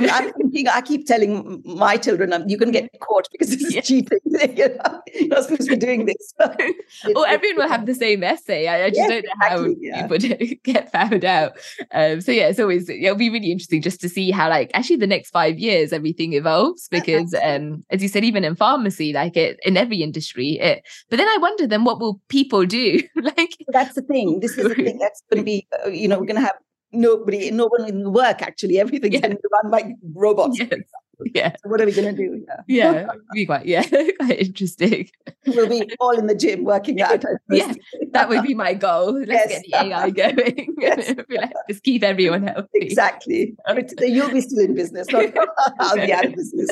mean, 0.00 0.10
I'm 0.10 0.32
thinking, 0.32 0.68
I 0.68 0.80
keep 0.80 1.06
telling 1.06 1.62
my 1.64 1.96
children, 1.96 2.32
um, 2.32 2.44
you're 2.48 2.58
going 2.58 2.72
to 2.72 2.80
get 2.80 2.90
caught 3.00 3.28
because 3.32 3.50
this 3.50 3.62
is 3.62 3.74
Yeah. 3.74 3.80
cheating. 3.82 4.18
you 4.24 4.68
know, 4.68 5.02
you're 5.14 5.28
not 5.28 5.44
supposed 5.44 5.62
to 5.62 5.68
be 5.70 5.76
doing 5.76 6.06
this. 6.06 6.34
or 7.16 7.26
everyone 7.28 7.56
will 7.64 7.68
have 7.68 7.86
the 7.86 7.94
same 7.94 8.22
essay. 8.24 8.68
I, 8.68 8.84
I 8.84 8.88
just 8.90 8.98
Yes, 8.98 9.08
don't 9.10 9.24
know 9.24 9.30
how 9.40 9.62
exactly, 9.64 9.88
yeah. 9.88 10.06
people 10.46 10.56
get 10.64 10.92
found 10.92 11.24
out. 11.24 11.52
Um, 11.92 12.20
so 12.20 12.32
yeah, 12.32 12.48
it's 12.48 12.60
always 12.60 12.88
it'll 12.88 13.16
be 13.16 13.30
really 13.30 13.50
interesting 13.52 13.82
just 13.82 14.00
to 14.02 14.08
see 14.08 14.30
how 14.30 14.48
like 14.48 14.70
actually 14.74 14.96
the 14.96 15.06
next 15.06 15.30
five 15.30 15.58
years 15.58 15.92
everything 15.92 16.32
evolves 16.34 16.88
because 16.88 17.34
um, 17.42 17.84
as 17.90 18.02
you 18.02 18.08
said, 18.08 18.24
even 18.24 18.44
in 18.44 18.56
pharmacy, 18.56 19.12
like 19.12 19.36
it 19.36 19.58
in 19.64 19.76
every 19.76 20.02
industry, 20.02 20.58
it. 20.60 20.82
But 21.10 21.16
then 21.18 21.28
I 21.28 21.36
wonder 21.38 21.66
then 21.66 21.84
what 21.84 22.00
will 22.00 22.20
people 22.28 22.64
do? 22.66 23.00
like 23.16 23.56
That's 23.68 23.94
the 23.94 24.02
thing. 24.02 24.40
This 24.40 24.56
is 24.58 24.68
the 24.68 24.74
thing 24.74 24.98
that's 24.98 25.22
going 25.30 25.40
to 25.40 25.44
be, 25.44 25.66
uh, 25.84 25.88
you 25.88 26.08
know, 26.08 26.18
we're 26.18 26.26
going 26.26 26.36
to 26.40 26.42
have 26.46 26.56
nobody, 26.92 27.50
no 27.50 27.66
one 27.66 27.88
in 27.88 28.12
work 28.12 28.42
actually. 28.42 28.78
Everything's 28.78 29.20
going 29.20 29.36
to 29.36 29.48
run 29.62 29.70
by 29.70 29.92
robots. 30.14 30.58
yes, 30.60 30.80
yeah, 31.34 31.54
So 31.62 31.68
what 31.68 31.80
are 31.80 31.86
we 31.86 31.92
going 31.92 32.14
to 32.14 32.16
do? 32.16 32.44
Yeah. 32.66 32.92
yeah, 32.92 33.06
be 33.32 33.46
quite 33.46 33.66
yeah, 33.66 33.82
quite 34.20 34.38
interesting. 34.38 35.08
We'll 35.46 35.68
be 35.68 35.90
all 36.00 36.18
in 36.18 36.26
the 36.26 36.34
gym 36.34 36.64
working 36.64 37.00
out. 37.02 37.24
Yeah, 37.50 37.72
That 38.12 38.28
would 38.28 38.42
be 38.42 38.54
my 38.54 38.74
goal. 38.74 39.12
Let's 39.12 39.50
Yes. 39.50 39.62
get 39.62 39.62
the 39.70 39.76
AI 39.86 40.10
going. 40.10 40.74
Yes. 40.78 41.14
Like, 41.28 41.52
just 41.68 41.82
keep 41.82 42.02
everyone 42.02 42.46
healthy. 42.46 42.68
Exactly. 42.74 43.54
So 43.98 44.04
you'll 44.04 44.30
be 44.30 44.40
still 44.40 44.60
in 44.64 44.74
business, 44.74 45.08
not 45.10 45.32
I'll 45.78 45.96
be 45.96 46.12
out 46.12 46.26
of 46.26 46.34
business. 46.34 46.70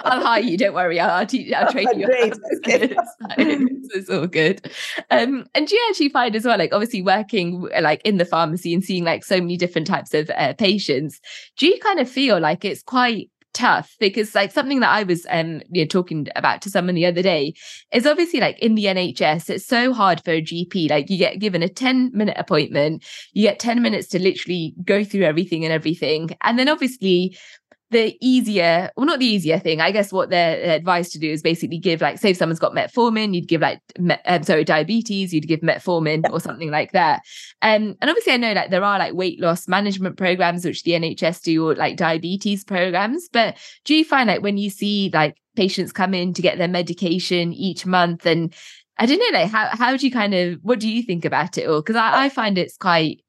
I'll 0.00 0.22
hire 0.22 0.42
you. 0.42 0.56
Don't 0.56 0.74
worry. 0.74 1.00
I'll, 1.00 1.10
I'll 1.10 1.26
teach. 1.26 1.52
I'll 1.52 1.70
train 1.70 1.88
you. 1.98 2.06
Great. 2.06 2.32
Okay. 2.58 2.94
it's. 3.38 3.94
It's, 3.94 4.10
all 4.10 4.26
good. 4.26 4.70
Um, 5.10 5.46
and 5.54 5.66
do 5.66 5.74
you 5.74 5.86
actually 5.88 6.08
find 6.10 6.34
as 6.36 6.44
well, 6.44 6.58
like 6.58 6.72
obviously 6.72 7.02
working 7.02 7.68
like 7.80 8.02
in 8.04 8.18
the 8.18 8.24
pharmacy 8.24 8.74
and 8.74 8.84
seeing 8.84 9.04
like 9.04 9.24
so 9.24 9.40
many 9.40 9.56
different 9.56 9.86
types 9.86 10.14
of 10.14 10.30
uh, 10.36 10.54
patients, 10.54 11.20
do 11.56 11.66
you 11.66 11.78
kind 11.80 12.00
of 12.00 12.08
feel 12.08 12.38
like 12.40 12.64
it's 12.64 12.82
quite 12.82 13.30
tough 13.56 13.96
because 13.98 14.34
like 14.34 14.52
something 14.52 14.80
that 14.80 14.90
I 14.90 15.02
was 15.02 15.26
um 15.30 15.62
you 15.70 15.82
know 15.82 15.88
talking 15.88 16.28
about 16.36 16.60
to 16.62 16.70
someone 16.70 16.94
the 16.94 17.06
other 17.06 17.22
day 17.22 17.54
is 17.90 18.06
obviously 18.06 18.38
like 18.38 18.58
in 18.58 18.74
the 18.74 18.84
NHS 18.84 19.48
it's 19.48 19.66
so 19.66 19.94
hard 19.94 20.22
for 20.22 20.32
a 20.32 20.42
GP 20.42 20.90
like 20.90 21.08
you 21.08 21.16
get 21.16 21.38
given 21.38 21.62
a 21.62 21.68
10 21.68 22.10
minute 22.12 22.36
appointment 22.38 23.02
you 23.32 23.42
get 23.42 23.58
10 23.58 23.80
minutes 23.80 24.08
to 24.08 24.18
literally 24.18 24.74
go 24.84 25.04
through 25.04 25.22
everything 25.22 25.64
and 25.64 25.72
everything. 25.72 26.30
And 26.42 26.58
then 26.58 26.68
obviously 26.68 27.36
the 27.96 28.16
easier, 28.20 28.90
well, 28.94 29.06
not 29.06 29.20
the 29.20 29.26
easier 29.26 29.58
thing. 29.58 29.80
I 29.80 29.90
guess 29.90 30.12
what 30.12 30.28
they're 30.28 30.76
advised 30.76 31.12
to 31.12 31.18
do 31.18 31.30
is 31.30 31.40
basically 31.40 31.78
give, 31.78 32.02
like, 32.02 32.18
say, 32.18 32.30
if 32.30 32.36
someone's 32.36 32.58
got 32.58 32.74
metformin, 32.74 33.34
you'd 33.34 33.48
give 33.48 33.62
like, 33.62 33.80
met, 33.98 34.20
um, 34.26 34.42
sorry, 34.42 34.64
diabetes, 34.64 35.32
you'd 35.32 35.48
give 35.48 35.60
metformin 35.60 36.30
or 36.30 36.38
something 36.38 36.70
like 36.70 36.92
that. 36.92 37.22
Um, 37.62 37.96
and 38.02 38.10
obviously, 38.10 38.34
I 38.34 38.36
know 38.36 38.52
like 38.52 38.70
there 38.70 38.84
are 38.84 38.98
like 38.98 39.14
weight 39.14 39.40
loss 39.40 39.66
management 39.66 40.18
programs 40.18 40.66
which 40.66 40.82
the 40.82 40.92
NHS 40.92 41.40
do, 41.42 41.66
or 41.66 41.74
like 41.74 41.96
diabetes 41.96 42.64
programs. 42.64 43.28
But 43.32 43.56
do 43.84 43.94
you 43.94 44.04
find 44.04 44.28
like 44.28 44.42
when 44.42 44.58
you 44.58 44.68
see 44.68 45.10
like 45.14 45.36
patients 45.56 45.90
come 45.90 46.12
in 46.12 46.34
to 46.34 46.42
get 46.42 46.58
their 46.58 46.68
medication 46.68 47.54
each 47.54 47.86
month, 47.86 48.26
and 48.26 48.54
I 48.98 49.06
don't 49.06 49.18
know, 49.18 49.38
like 49.38 49.50
how 49.50 49.70
how 49.72 49.96
do 49.96 50.06
you 50.06 50.12
kind 50.12 50.34
of 50.34 50.58
what 50.60 50.80
do 50.80 50.88
you 50.90 51.02
think 51.02 51.24
about 51.24 51.56
it 51.56 51.66
all? 51.66 51.80
Because 51.80 51.96
I, 51.96 52.26
I 52.26 52.28
find 52.28 52.58
it's 52.58 52.76
quite 52.76 53.24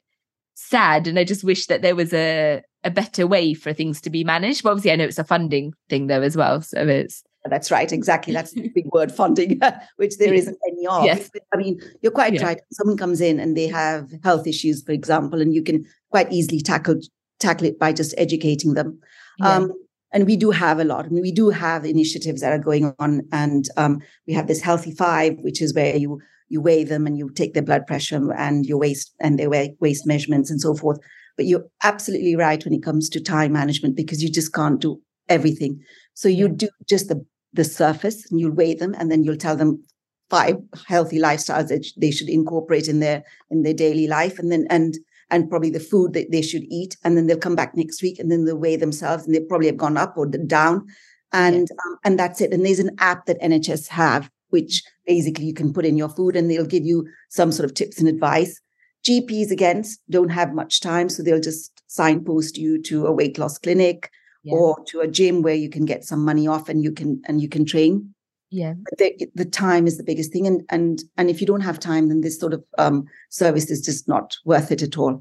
sad, 0.55 1.07
and 1.07 1.17
I 1.17 1.23
just 1.23 1.45
wish 1.45 1.67
that 1.67 1.81
there 1.81 1.95
was 1.95 2.13
a 2.13 2.63
a 2.83 2.91
better 2.91 3.25
way 3.27 3.53
for 3.53 3.73
things 3.73 3.99
to 4.01 4.09
be 4.09 4.23
managed. 4.23 4.63
But 4.63 4.71
obviously, 4.71 4.91
I 4.91 4.95
know 4.95 5.05
it's 5.05 5.19
a 5.19 5.23
funding 5.23 5.73
thing 5.89 6.07
though 6.07 6.21
as 6.21 6.37
well. 6.37 6.61
So 6.61 6.87
it's 6.87 7.23
That's 7.49 7.71
right, 7.71 7.91
exactly. 7.91 8.33
That's 8.33 8.51
the 8.53 8.69
big 8.69 8.85
word 8.93 9.11
funding, 9.11 9.59
which 9.97 10.17
there 10.17 10.33
isn't 10.33 10.57
any 10.67 10.87
of. 10.87 11.05
Yes. 11.05 11.29
I 11.53 11.57
mean, 11.57 11.79
you're 12.01 12.11
quite 12.11 12.33
Yeah. 12.33 12.43
right. 12.45 12.59
Someone 12.71 12.97
comes 12.97 13.21
in 13.21 13.39
and 13.39 13.55
they 13.55 13.67
have 13.67 14.11
health 14.23 14.45
issues, 14.47 14.83
for 14.83 14.91
example, 14.91 15.41
and 15.41 15.53
you 15.53 15.63
can 15.63 15.85
quite 16.11 16.31
easily 16.31 16.61
tackle 16.61 16.99
tackle 17.39 17.67
it 17.67 17.77
by 17.79 17.93
just 17.93 18.13
educating 18.17 18.73
them. 18.73 18.99
yeah. 19.39 19.55
Um, 19.57 19.71
and 20.13 20.25
we 20.25 20.37
do 20.37 20.51
have 20.51 20.79
a 20.79 20.85
lot. 20.85 21.05
I 21.05 21.09
mean, 21.09 21.21
we 21.21 21.33
do 21.33 21.49
have 21.49 21.83
initiatives 21.85 22.39
that 22.41 22.53
are 22.53 22.57
going 22.63 22.93
on, 22.97 23.21
and 23.33 23.67
um, 23.75 23.99
we 24.25 24.33
have 24.33 24.47
this 24.47 24.61
Healthy 24.61 24.91
Five, 24.91 25.37
which 25.41 25.61
is 25.61 25.73
where 25.75 25.95
you 25.97 26.19
you 26.49 26.61
weigh 26.61 26.85
them 26.85 27.05
and 27.05 27.17
you 27.17 27.29
take 27.29 27.53
their 27.53 27.61
blood 27.63 27.85
pressure 27.85 28.31
and 28.33 28.65
your 28.65 28.77
waist 28.77 29.13
and 29.19 29.37
their 29.37 29.49
wa- 29.49 29.67
waist 29.81 30.07
measurements 30.07 30.49
and 30.49 30.61
so 30.61 30.73
forth. 30.75 30.97
But 31.37 31.45
you're 31.45 31.65
absolutely 31.83 32.35
right 32.35 32.63
when 32.65 32.73
it 32.73 32.83
comes 32.83 33.09
to 33.09 33.21
time 33.21 33.53
management 33.53 33.95
because 33.95 34.21
you 34.23 34.29
just 34.31 34.53
can't 34.53 34.81
do 34.81 34.99
everything. 35.29 35.79
So 36.13 36.27
you 36.29 36.47
Yeah. 36.47 36.53
do 36.55 36.69
just 36.89 37.07
the 37.09 37.25
the 37.53 37.63
surface, 37.63 38.29
and 38.29 38.39
you'll 38.39 38.51
weigh 38.51 38.73
them, 38.75 38.93
and 38.99 39.09
then 39.11 39.23
you'll 39.23 39.37
tell 39.37 39.55
them 39.55 39.83
five 40.29 40.57
healthy 40.85 41.19
lifestyles 41.19 41.69
that 41.69 41.85
they 41.97 42.11
should 42.11 42.29
incorporate 42.29 42.87
in 42.89 42.99
their 42.99 43.23
in 43.49 43.63
their 43.63 43.73
daily 43.73 44.07
life, 44.07 44.37
and 44.39 44.51
then 44.51 44.65
and 44.69 44.97
and 45.29 45.49
probably 45.49 45.69
the 45.69 45.79
food 45.79 46.13
that 46.13 46.31
they 46.31 46.41
should 46.41 46.63
eat, 46.69 46.97
and 47.03 47.15
then 47.17 47.27
they'll 47.27 47.37
come 47.37 47.55
back 47.55 47.75
next 47.75 48.01
week, 48.01 48.19
and 48.19 48.31
then 48.31 48.45
they'll 48.45 48.57
weigh 48.57 48.75
themselves, 48.75 49.25
and 49.25 49.33
they 49.35 49.39
probably 49.39 49.67
have 49.67 49.77
gone 49.77 49.97
up 49.97 50.13
or 50.17 50.25
down, 50.25 50.85
and 51.31 51.67
um, 51.71 51.97
and 52.03 52.19
that's 52.19 52.41
it. 52.41 52.51
And 52.53 52.65
there's 52.65 52.79
an 52.79 52.95
app 52.99 53.25
that 53.25 53.41
NHS 53.41 53.87
have, 53.87 54.29
which 54.49 54.83
basically 55.05 55.45
you 55.45 55.53
can 55.53 55.73
put 55.73 55.85
in 55.85 55.97
your 55.97 56.09
food, 56.09 56.35
and 56.35 56.49
they'll 56.49 56.65
give 56.65 56.85
you 56.85 57.05
some 57.29 57.51
sort 57.51 57.65
of 57.65 57.73
tips 57.73 57.99
and 57.99 58.07
advice. 58.07 58.59
GPs 59.07 59.51
again 59.51 59.83
don't 60.09 60.29
have 60.29 60.53
much 60.53 60.81
time, 60.81 61.07
so 61.09 61.23
they'll 61.23 61.39
just 61.39 61.71
signpost 61.87 62.57
you 62.57 62.81
to 62.83 63.05
a 63.07 63.11
weight 63.11 63.37
loss 63.37 63.57
clinic 63.57 64.11
Yeah. 64.43 64.55
or 64.55 64.83
to 64.89 64.99
a 65.01 65.07
gym 65.07 65.41
where 65.41 65.55
you 65.63 65.69
can 65.69 65.85
get 65.85 66.03
some 66.03 66.23
money 66.29 66.45
off 66.47 66.69
and 66.69 66.83
you 66.85 66.91
can 66.99 67.21
and 67.27 67.41
you 67.41 67.49
can 67.49 67.65
train 67.65 68.13
yeah. 68.49 68.73
but 68.85 68.97
the, 68.99 69.29
the 69.35 69.45
time 69.45 69.87
is 69.87 69.97
the 69.97 70.03
biggest 70.09 70.31
thing 70.33 70.45
and 70.47 70.61
and 70.69 71.03
and 71.17 71.29
if 71.29 71.37
you 71.41 71.47
don't 71.47 71.67
have 71.69 71.79
time 71.79 72.07
then 72.09 72.21
this 72.21 72.39
sort 72.39 72.53
of 72.53 72.61
um, 72.77 73.05
service 73.29 73.69
is 73.71 73.81
just 73.89 74.07
not 74.07 74.27
worth 74.45 74.71
it 74.71 74.81
at 74.81 74.97
all 74.97 75.13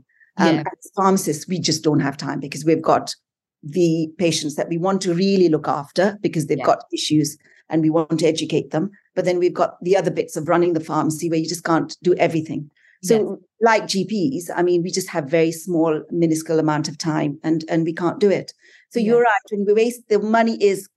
um, 0.42 0.54
Yeah. 0.56 0.60
as 0.72 0.90
pharmacists 0.98 1.48
we 1.48 1.58
just 1.58 1.82
don't 1.82 2.00
have 2.08 2.16
time 2.16 2.40
because 2.40 2.64
we've 2.64 2.82
got 2.94 3.14
the 3.62 4.08
patients 4.18 4.54
that 4.56 4.68
we 4.68 4.78
want 4.78 5.00
to 5.02 5.14
really 5.14 5.48
look 5.48 5.68
after 5.68 6.18
because 6.26 6.46
they've 6.46 6.58
Yeah. 6.64 6.72
got 6.72 6.84
issues 6.92 7.36
and 7.70 7.82
we 7.82 7.90
want 7.90 8.18
to 8.20 8.26
educate 8.34 8.70
them 8.70 8.90
but 9.16 9.24
then 9.24 9.38
we've 9.38 9.60
got 9.62 9.72
the 9.82 9.96
other 9.96 10.10
bits 10.10 10.36
of 10.36 10.48
running 10.48 10.72
the 10.74 10.86
pharmacy 10.90 11.28
where 11.30 11.38
you 11.42 11.48
just 11.48 11.64
can't 11.64 11.96
do 12.02 12.14
everything 12.14 12.70
so 13.08 13.38
like 13.60 13.84
gps 13.84 14.44
i 14.56 14.62
mean 14.62 14.82
we 14.82 14.90
just 14.90 15.08
have 15.08 15.24
very 15.38 15.52
small 15.52 16.02
minuscule 16.10 16.58
amount 16.58 16.88
of 16.88 16.96
time 16.98 17.38
and 17.42 17.64
and 17.70 17.84
we 17.84 17.92
can't 18.02 18.20
do 18.20 18.30
it 18.30 18.52
so 18.90 18.98
Yeah. 19.00 19.06
you're 19.06 19.22
right 19.22 19.46
when 19.50 19.64
we 19.66 19.72
waste 19.72 20.02
the 20.08 20.18
money 20.36 20.56
is 20.62 20.88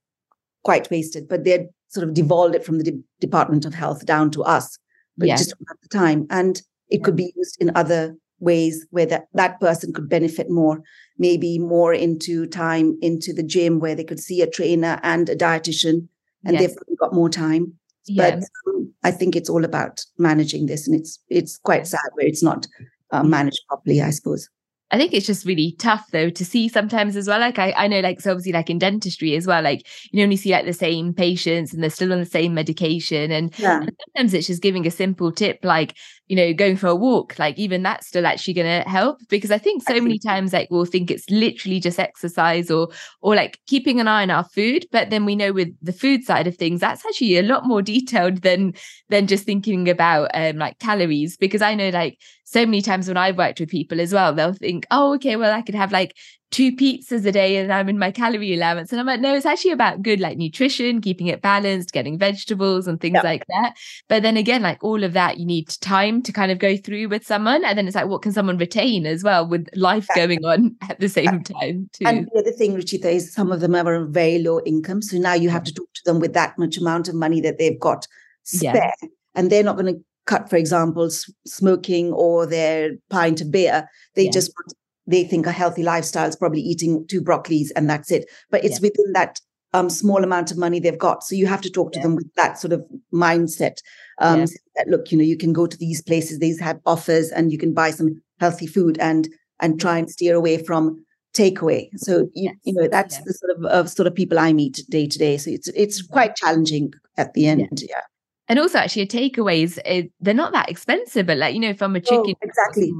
quite 0.64 0.90
wasted 0.92 1.28
but 1.28 1.44
they're 1.44 1.66
sort 1.90 2.08
of 2.08 2.14
devolved 2.14 2.56
it 2.56 2.66
from 2.66 2.78
the 2.80 2.84
De- 2.90 3.04
department 3.20 3.66
of 3.66 3.74
health 3.74 4.06
down 4.06 4.32
to 4.32 4.44
us 4.44 4.78
but 5.18 5.28
Yeah. 5.28 5.38
just 5.38 5.52
don't 5.52 5.68
have 5.72 5.82
the 5.86 5.90
time 6.04 6.20
and 6.30 6.62
it 6.90 7.04
could 7.04 7.16
be 7.16 7.32
used 7.36 7.56
in 7.64 7.72
other 7.76 8.02
ways 8.42 8.86
where 8.96 9.06
that, 9.12 9.24
that 9.34 9.60
person 9.60 9.92
could 9.96 10.08
benefit 10.18 10.48
more 10.50 10.76
maybe 11.18 11.52
more 11.60 11.94
into 11.94 12.46
time 12.48 12.98
into 13.02 13.34
the 13.34 13.44
gym 13.54 13.80
where 13.80 13.96
they 13.96 14.04
could 14.10 14.20
see 14.28 14.42
a 14.42 14.48
trainer 14.58 14.94
and 15.04 15.28
a 15.30 15.36
dietitian 15.36 15.98
and 16.46 16.54
Yes. 16.54 16.62
they've 16.62 16.98
got 17.04 17.14
more 17.14 17.30
time 17.30 17.64
yeah. 18.06 18.22
but 18.36 18.44
um, 18.68 18.79
I 19.04 19.12
think 19.12 19.36
it's 19.36 19.50
all 19.50 19.64
about 19.64 20.04
managing 20.18 20.66
this, 20.66 20.88
and 20.88 21.00
it's 21.00 21.20
it's 21.30 21.58
quite 21.58 21.88
sad 21.88 22.10
where 22.14 22.28
it's 22.28 22.44
not 22.44 22.68
uh, 23.12 23.24
managed 23.24 23.62
properly. 23.68 24.02
I 24.02 24.10
suppose. 24.10 24.50
I 24.92 24.98
think 24.98 25.14
it's 25.14 25.28
just 25.28 25.46
really 25.46 25.76
tough 25.78 26.10
though 26.12 26.32
to 26.32 26.46
see 26.46 26.68
sometimes 26.68 27.16
as 27.16 27.28
well. 27.28 27.40
Like 27.40 27.60
I, 27.60 27.72
I 27.74 27.88
know 27.88 28.00
like 28.00 28.20
so 28.20 28.32
obviously 28.32 28.54
like 28.54 28.70
in 28.70 28.80
dentistry 28.80 29.36
as 29.36 29.46
well, 29.46 29.62
like 29.62 29.86
you 30.12 30.24
only 30.24 30.36
see 30.36 30.52
like 30.52 30.66
the 30.66 30.74
same 30.74 31.14
patients 31.14 31.74
and 31.74 31.84
they're 31.84 31.92
still 31.92 32.12
on 32.12 32.20
the 32.20 32.26
same 32.26 32.56
medication. 32.56 33.32
And 33.32 33.54
Yeah, 33.60 33.82
And 33.82 33.92
sometimes 34.08 34.34
it's 34.34 34.48
just 34.48 34.64
giving 34.64 34.88
a 34.88 34.92
simple 34.92 35.32
tip 35.32 35.60
like 35.64 35.96
you 36.30 36.36
know 36.36 36.54
going 36.54 36.78
for 36.78 36.88
a 36.88 36.96
walk 36.96 37.38
like 37.40 37.58
even 37.58 37.82
that's 37.82 38.08
still 38.08 38.26
actually 38.26 38.54
going 38.54 38.84
to 38.84 38.88
help 38.88 39.20
because 39.30 39.50
i 39.50 39.58
think 39.58 39.82
so 39.84 40.00
many 40.00 40.20
times 40.20 40.54
like 40.54 40.70
we'll 40.70 40.86
think 40.86 41.10
it's 41.10 41.30
literally 41.30 41.80
just 41.80 42.00
exercise 42.00 42.70
or 42.70 42.88
or 43.22 43.36
like 43.36 43.60
keeping 43.66 44.00
an 44.00 44.08
eye 44.08 44.22
on 44.22 44.30
our 44.30 44.44
food 44.44 44.86
but 44.92 45.10
then 45.10 45.26
we 45.26 45.36
know 45.36 45.52
with 45.52 45.70
the 45.82 45.92
food 45.92 46.24
side 46.24 46.46
of 46.46 46.56
things 46.56 46.80
that's 46.80 47.04
actually 47.06 47.36
a 47.38 47.44
lot 47.44 47.66
more 47.66 47.82
detailed 47.90 48.38
than 48.44 48.74
than 49.10 49.28
just 49.28 49.44
thinking 49.44 49.90
about 49.90 50.30
um 50.36 50.58
like 50.58 50.78
calories 50.80 51.36
because 51.36 51.64
i 51.64 51.74
know 51.74 51.90
like 51.90 52.18
so 52.46 52.64
many 52.64 52.82
times 52.82 53.08
when 53.08 53.18
i've 53.18 53.38
worked 53.38 53.60
with 53.60 53.70
people 53.70 54.00
as 54.00 54.14
well 54.14 54.32
they'll 54.32 54.54
think 54.54 54.86
oh 54.92 55.16
okay 55.16 55.36
well 55.36 55.54
i 55.54 55.64
could 55.64 55.76
have 55.76 55.92
like 55.92 56.16
two 56.52 56.72
pizzas 56.76 57.26
a 57.26 57.32
day 57.32 57.58
and 57.58 57.72
I'm 57.72 57.90
in 57.90 58.00
my 58.00 58.12
calorie 58.12 58.54
allowance. 58.56 58.92
And 58.92 59.00
I'm 59.00 59.06
like, 59.06 59.20
no, 59.20 59.36
it's 59.36 59.46
actually 59.46 59.72
about 59.72 60.02
good 60.02 60.20
like 60.20 60.38
nutrition, 60.38 61.00
keeping 61.00 61.28
it 61.28 61.42
balanced, 61.42 61.92
getting 61.92 62.18
vegetables 62.18 62.88
and 62.88 63.00
things 63.00 63.16
Yeah. 63.16 63.22
like 63.22 63.46
that. 63.50 63.74
But 64.08 64.24
then 64.24 64.36
again, 64.36 64.62
like 64.64 64.84
all 64.84 65.04
of 65.04 65.14
that, 65.14 65.38
you 65.40 65.46
need 65.46 65.70
time 65.82 66.22
to 66.24 66.32
kind 66.32 66.52
of 66.52 66.58
go 66.58 66.76
through 66.76 67.10
with 67.10 67.26
someone. 67.26 67.64
And 67.64 67.78
then 67.78 67.86
it's 67.88 67.96
like, 67.96 68.08
what 68.08 68.22
can 68.24 68.32
someone 68.32 68.58
retain 68.58 69.06
as 69.06 69.24
well 69.24 69.48
with 69.48 69.68
life 69.76 70.08
going 70.16 70.44
on 70.44 70.76
at 70.90 71.00
the 71.00 71.10
same 71.10 71.44
time 71.44 71.90
too? 71.94 72.06
and 72.06 72.28
the 72.34 72.40
other 72.40 72.52
thing, 72.52 72.76
Ruchita, 72.76 73.06
is 73.06 73.32
some 73.34 73.52
of 73.52 73.60
them 73.60 73.76
are 73.76 73.96
on 73.96 74.12
very 74.12 74.40
low 74.40 74.60
income, 74.66 75.02
so 75.04 75.18
now 75.18 75.34
you 75.36 75.50
have 75.50 75.64
to 75.66 75.74
talk 75.74 75.88
to 75.94 76.02
them 76.06 76.20
with 76.20 76.34
that 76.34 76.58
much 76.58 76.78
amount 76.78 77.08
of 77.08 77.16
money 77.16 77.42
that 77.42 77.58
they've 77.60 77.80
got 77.80 78.08
Yeah. 78.54 78.72
spare, 78.74 78.94
and 79.36 79.52
they're 79.52 79.64
not 79.64 79.78
going 79.78 79.94
to 79.94 80.02
cut, 80.26 80.50
for 80.50 80.56
example, 80.58 81.10
smoking 81.46 82.12
or 82.14 82.46
their 82.46 82.92
pint 83.10 83.42
of 83.42 83.52
beer. 83.52 83.88
They 84.16 84.26
Yeah. 84.26 84.32
just 84.32 84.52
want 84.56 84.74
they 85.10 85.24
think 85.24 85.46
a 85.46 85.52
healthy 85.52 85.84
lifestyle 85.84 86.28
is 86.28 86.36
probably 86.36 86.62
eating 86.62 87.06
two 87.08 87.22
broccolis 87.22 87.70
and 87.76 87.90
that's 87.90 88.12
it. 88.12 88.30
But 88.52 88.64
it's 88.64 88.80
yeah. 88.80 88.90
within 88.90 89.14
that 89.14 89.40
um, 89.74 89.90
small 89.90 90.24
amount 90.24 90.52
of 90.52 90.58
money 90.58 90.80
they've 90.80 90.98
got. 90.98 91.24
So 91.24 91.36
you 91.36 91.48
have 91.48 91.62
to 91.62 91.70
talk 91.70 91.92
to 91.94 92.00
yeah. 92.00 92.04
them 92.04 92.16
with 92.16 92.34
that 92.36 92.60
sort 92.60 92.74
of 92.74 92.84
mindset. 93.14 93.78
Um, 94.20 94.42
yeah. 94.42 94.46
that, 94.76 94.88
look, 94.88 95.12
you 95.12 95.18
know, 95.18 95.24
you 95.24 95.38
can 95.38 95.54
go 95.54 95.68
to 95.68 95.78
these 95.78 96.02
places, 96.02 96.40
these 96.40 96.60
have 96.60 96.80
offers, 96.86 97.32
and 97.32 97.52
you 97.52 97.58
can 97.58 97.74
buy 97.74 97.92
some 97.92 98.22
healthy 98.40 98.68
food 98.68 98.98
and 99.00 99.28
and 99.62 99.80
try 99.80 99.98
and 99.98 100.10
steer 100.10 100.36
away 100.36 100.64
from 100.64 101.04
takeaway. 101.34 101.90
So 101.98 102.30
you, 102.34 102.50
yes. 102.50 102.56
you 102.64 102.74
know 102.74 102.88
that's 102.88 103.16
yes. 103.16 103.24
the 103.26 103.34
sort 103.34 103.58
of, 103.58 103.66
of 103.66 103.90
sort 103.90 104.08
of 104.08 104.16
people 104.16 104.40
I 104.40 104.54
meet 104.54 104.84
day 104.90 105.08
to 105.08 105.18
day. 105.18 105.38
So 105.38 105.52
it's 105.52 105.68
it's 105.70 106.02
quite 106.02 106.36
challenging 106.36 106.94
at 107.18 107.34
the 107.34 107.48
end. 107.48 107.68
Yeah. 107.82 107.88
yeah. 107.90 108.02
And 108.48 108.58
also, 108.58 108.80
actually, 108.80 109.06
takeaways 109.06 109.80
they're 110.20 110.34
not 110.34 110.54
that 110.54 110.70
expensive, 110.70 111.28
but 111.28 111.38
like 111.38 111.54
you 111.54 111.60
know, 111.60 111.76
from 111.76 111.96
a 111.96 112.02
chicken, 112.02 112.34
oh, 112.36 112.42
exactly. 112.42 112.92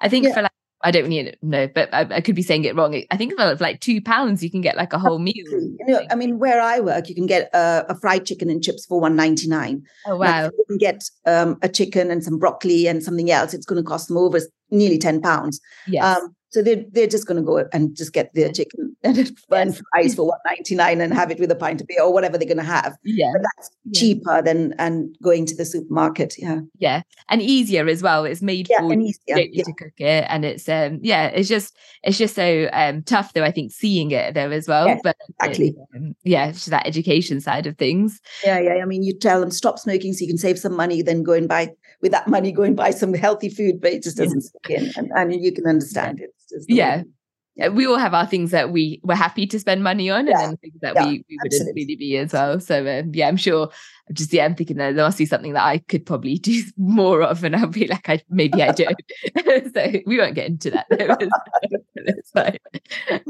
I 0.00 0.08
think 0.10 0.26
yeah. 0.26 0.34
for 0.34 0.42
like 0.42 0.52
I 0.82 0.90
don't 0.90 1.04
really 1.04 1.34
know, 1.42 1.68
but 1.68 1.92
I, 1.92 2.06
I, 2.10 2.20
could 2.22 2.34
be 2.34 2.42
saying 2.42 2.64
it 2.64 2.74
wrong. 2.74 3.02
I 3.10 3.16
think 3.16 3.34
for 3.34 3.54
like 3.56 3.80
two 3.80 4.00
pounds, 4.00 4.42
you 4.42 4.50
can 4.50 4.62
get 4.62 4.76
like 4.76 4.94
a 4.94 4.98
whole 4.98 5.18
meal. 5.18 5.34
You 5.36 5.78
know, 5.86 6.02
I 6.10 6.14
mean, 6.14 6.38
where 6.38 6.60
I 6.60 6.80
work, 6.80 7.08
you 7.08 7.14
can 7.14 7.26
get 7.26 7.50
a, 7.52 7.84
a 7.90 7.94
fried 7.94 8.24
chicken 8.24 8.48
and 8.48 8.62
chips 8.62 8.86
for 8.86 8.98
one 8.98 9.14
ninety 9.14 9.46
nine. 9.46 9.82
Oh 10.06 10.16
wow! 10.16 10.44
you 10.44 10.64
can 10.68 10.78
get 10.78 11.04
um, 11.26 11.58
a 11.60 11.68
chicken 11.68 12.10
and 12.10 12.24
some 12.24 12.38
broccoli 12.38 12.86
and 12.86 13.02
something 13.02 13.30
else. 13.30 13.52
It's 13.52 13.66
going 13.66 13.82
to 13.82 13.86
cost 13.86 14.08
them 14.08 14.16
over 14.16 14.40
nearly 14.70 14.98
ten 14.98 15.20
pounds. 15.20 15.60
Yes. 15.86 16.04
Um, 16.04 16.34
so 16.50 16.62
they're, 16.62 16.84
they're 16.90 17.06
just 17.06 17.26
going 17.26 17.36
to 17.36 17.46
go 17.46 17.64
and 17.72 17.96
just 17.96 18.12
get 18.12 18.34
their 18.34 18.50
chicken 18.50 18.96
and 19.02 19.16
yes. 19.16 19.32
fries 19.48 20.14
for 20.14 20.26
one 20.26 20.38
ninety 20.46 20.74
nine 20.74 21.00
and 21.00 21.14
have 21.14 21.30
it 21.30 21.38
with 21.38 21.50
a 21.50 21.54
pint 21.54 21.80
of 21.80 21.86
beer 21.86 22.02
or 22.02 22.12
whatever 22.12 22.36
they're 22.36 22.46
going 22.46 22.58
to 22.58 22.62
have. 22.62 22.96
Yeah, 23.04 23.30
but 23.32 23.42
that's 23.42 23.70
yeah. 23.84 24.00
cheaper 24.00 24.42
than 24.42 24.74
and 24.78 25.16
going 25.22 25.46
to 25.46 25.56
the 25.56 25.64
supermarket. 25.64 26.34
Yeah, 26.38 26.60
yeah, 26.78 27.02
and 27.28 27.40
easier 27.40 27.86
as 27.88 28.02
well. 28.02 28.24
It's 28.24 28.42
made 28.42 28.68
yeah, 28.68 28.80
for 28.80 28.92
and 28.92 29.02
easier. 29.02 29.38
you 29.38 29.64
to 29.64 29.72
cook 29.72 29.92
it, 29.98 30.26
and 30.28 30.44
it's 30.44 30.68
um 30.68 30.98
yeah, 31.02 31.26
it's 31.28 31.48
just 31.48 31.76
it's 32.02 32.18
just 32.18 32.34
so 32.34 32.68
um 32.72 33.02
tough 33.02 33.32
though. 33.32 33.44
I 33.44 33.52
think 33.52 33.72
seeing 33.72 34.10
it 34.10 34.34
though 34.34 34.50
as 34.50 34.68
well. 34.68 34.86
Yes, 34.86 35.00
but 35.02 35.16
exactly, 35.40 35.74
um, 35.94 36.14
yeah, 36.24 36.48
it's 36.48 36.66
that 36.66 36.86
education 36.86 37.40
side 37.40 37.66
of 37.66 37.78
things. 37.78 38.20
Yeah, 38.44 38.58
yeah. 38.58 38.82
I 38.82 38.84
mean, 38.84 39.02
you 39.02 39.16
tell 39.16 39.40
them 39.40 39.50
stop 39.50 39.78
smoking 39.78 40.12
so 40.12 40.22
you 40.22 40.28
can 40.28 40.38
save 40.38 40.58
some 40.58 40.76
money, 40.76 41.02
then 41.02 41.22
go 41.22 41.32
and 41.32 41.48
buy 41.48 41.70
with 42.00 42.12
that 42.12 42.28
money, 42.28 42.52
go 42.52 42.62
and 42.62 42.76
buy 42.76 42.90
some 42.90 43.14
healthy 43.14 43.48
food, 43.48 43.80
but 43.80 43.92
it 43.92 44.02
just 44.02 44.16
doesn't 44.16 44.44
yeah. 44.68 44.80
in, 44.80 44.92
and, 44.96 45.10
and 45.14 45.44
you 45.44 45.52
can 45.52 45.66
understand 45.66 46.20
it. 46.20 46.30
Yeah. 46.68 46.98
Way 46.98 47.04
we 47.68 47.86
all 47.86 47.98
have 47.98 48.14
our 48.14 48.26
things 48.26 48.52
that 48.52 48.70
we 48.70 49.00
were 49.02 49.14
happy 49.14 49.46
to 49.46 49.58
spend 49.58 49.82
money 49.82 50.08
on 50.08 50.26
yeah. 50.26 50.32
and 50.32 50.50
then 50.50 50.56
things 50.58 50.80
that 50.80 50.94
yeah, 50.94 51.04
we, 51.04 51.24
we 51.28 51.38
wouldn't 51.42 51.74
really 51.74 51.96
be 51.96 52.16
as 52.16 52.32
well. 52.32 52.58
So 52.58 52.80
um, 52.86 53.10
yeah, 53.14 53.28
I'm 53.28 53.36
sure 53.36 53.70
just 54.12 54.32
yeah, 54.32 54.44
I'm 54.44 54.54
thinking 54.54 54.76
that 54.78 54.94
there 54.94 55.04
must 55.04 55.18
be 55.18 55.26
something 55.26 55.52
that 55.52 55.64
I 55.64 55.78
could 55.78 56.04
probably 56.04 56.36
do 56.36 56.62
more 56.76 57.22
of, 57.22 57.44
and 57.44 57.54
I'll 57.54 57.66
be 57.66 57.86
like, 57.86 58.08
I 58.08 58.20
maybe 58.28 58.62
I 58.62 58.72
do. 58.72 58.86
so 59.74 60.00
we 60.06 60.18
won't 60.18 60.34
get 60.34 60.46
into 60.46 60.70
that. 60.70 60.86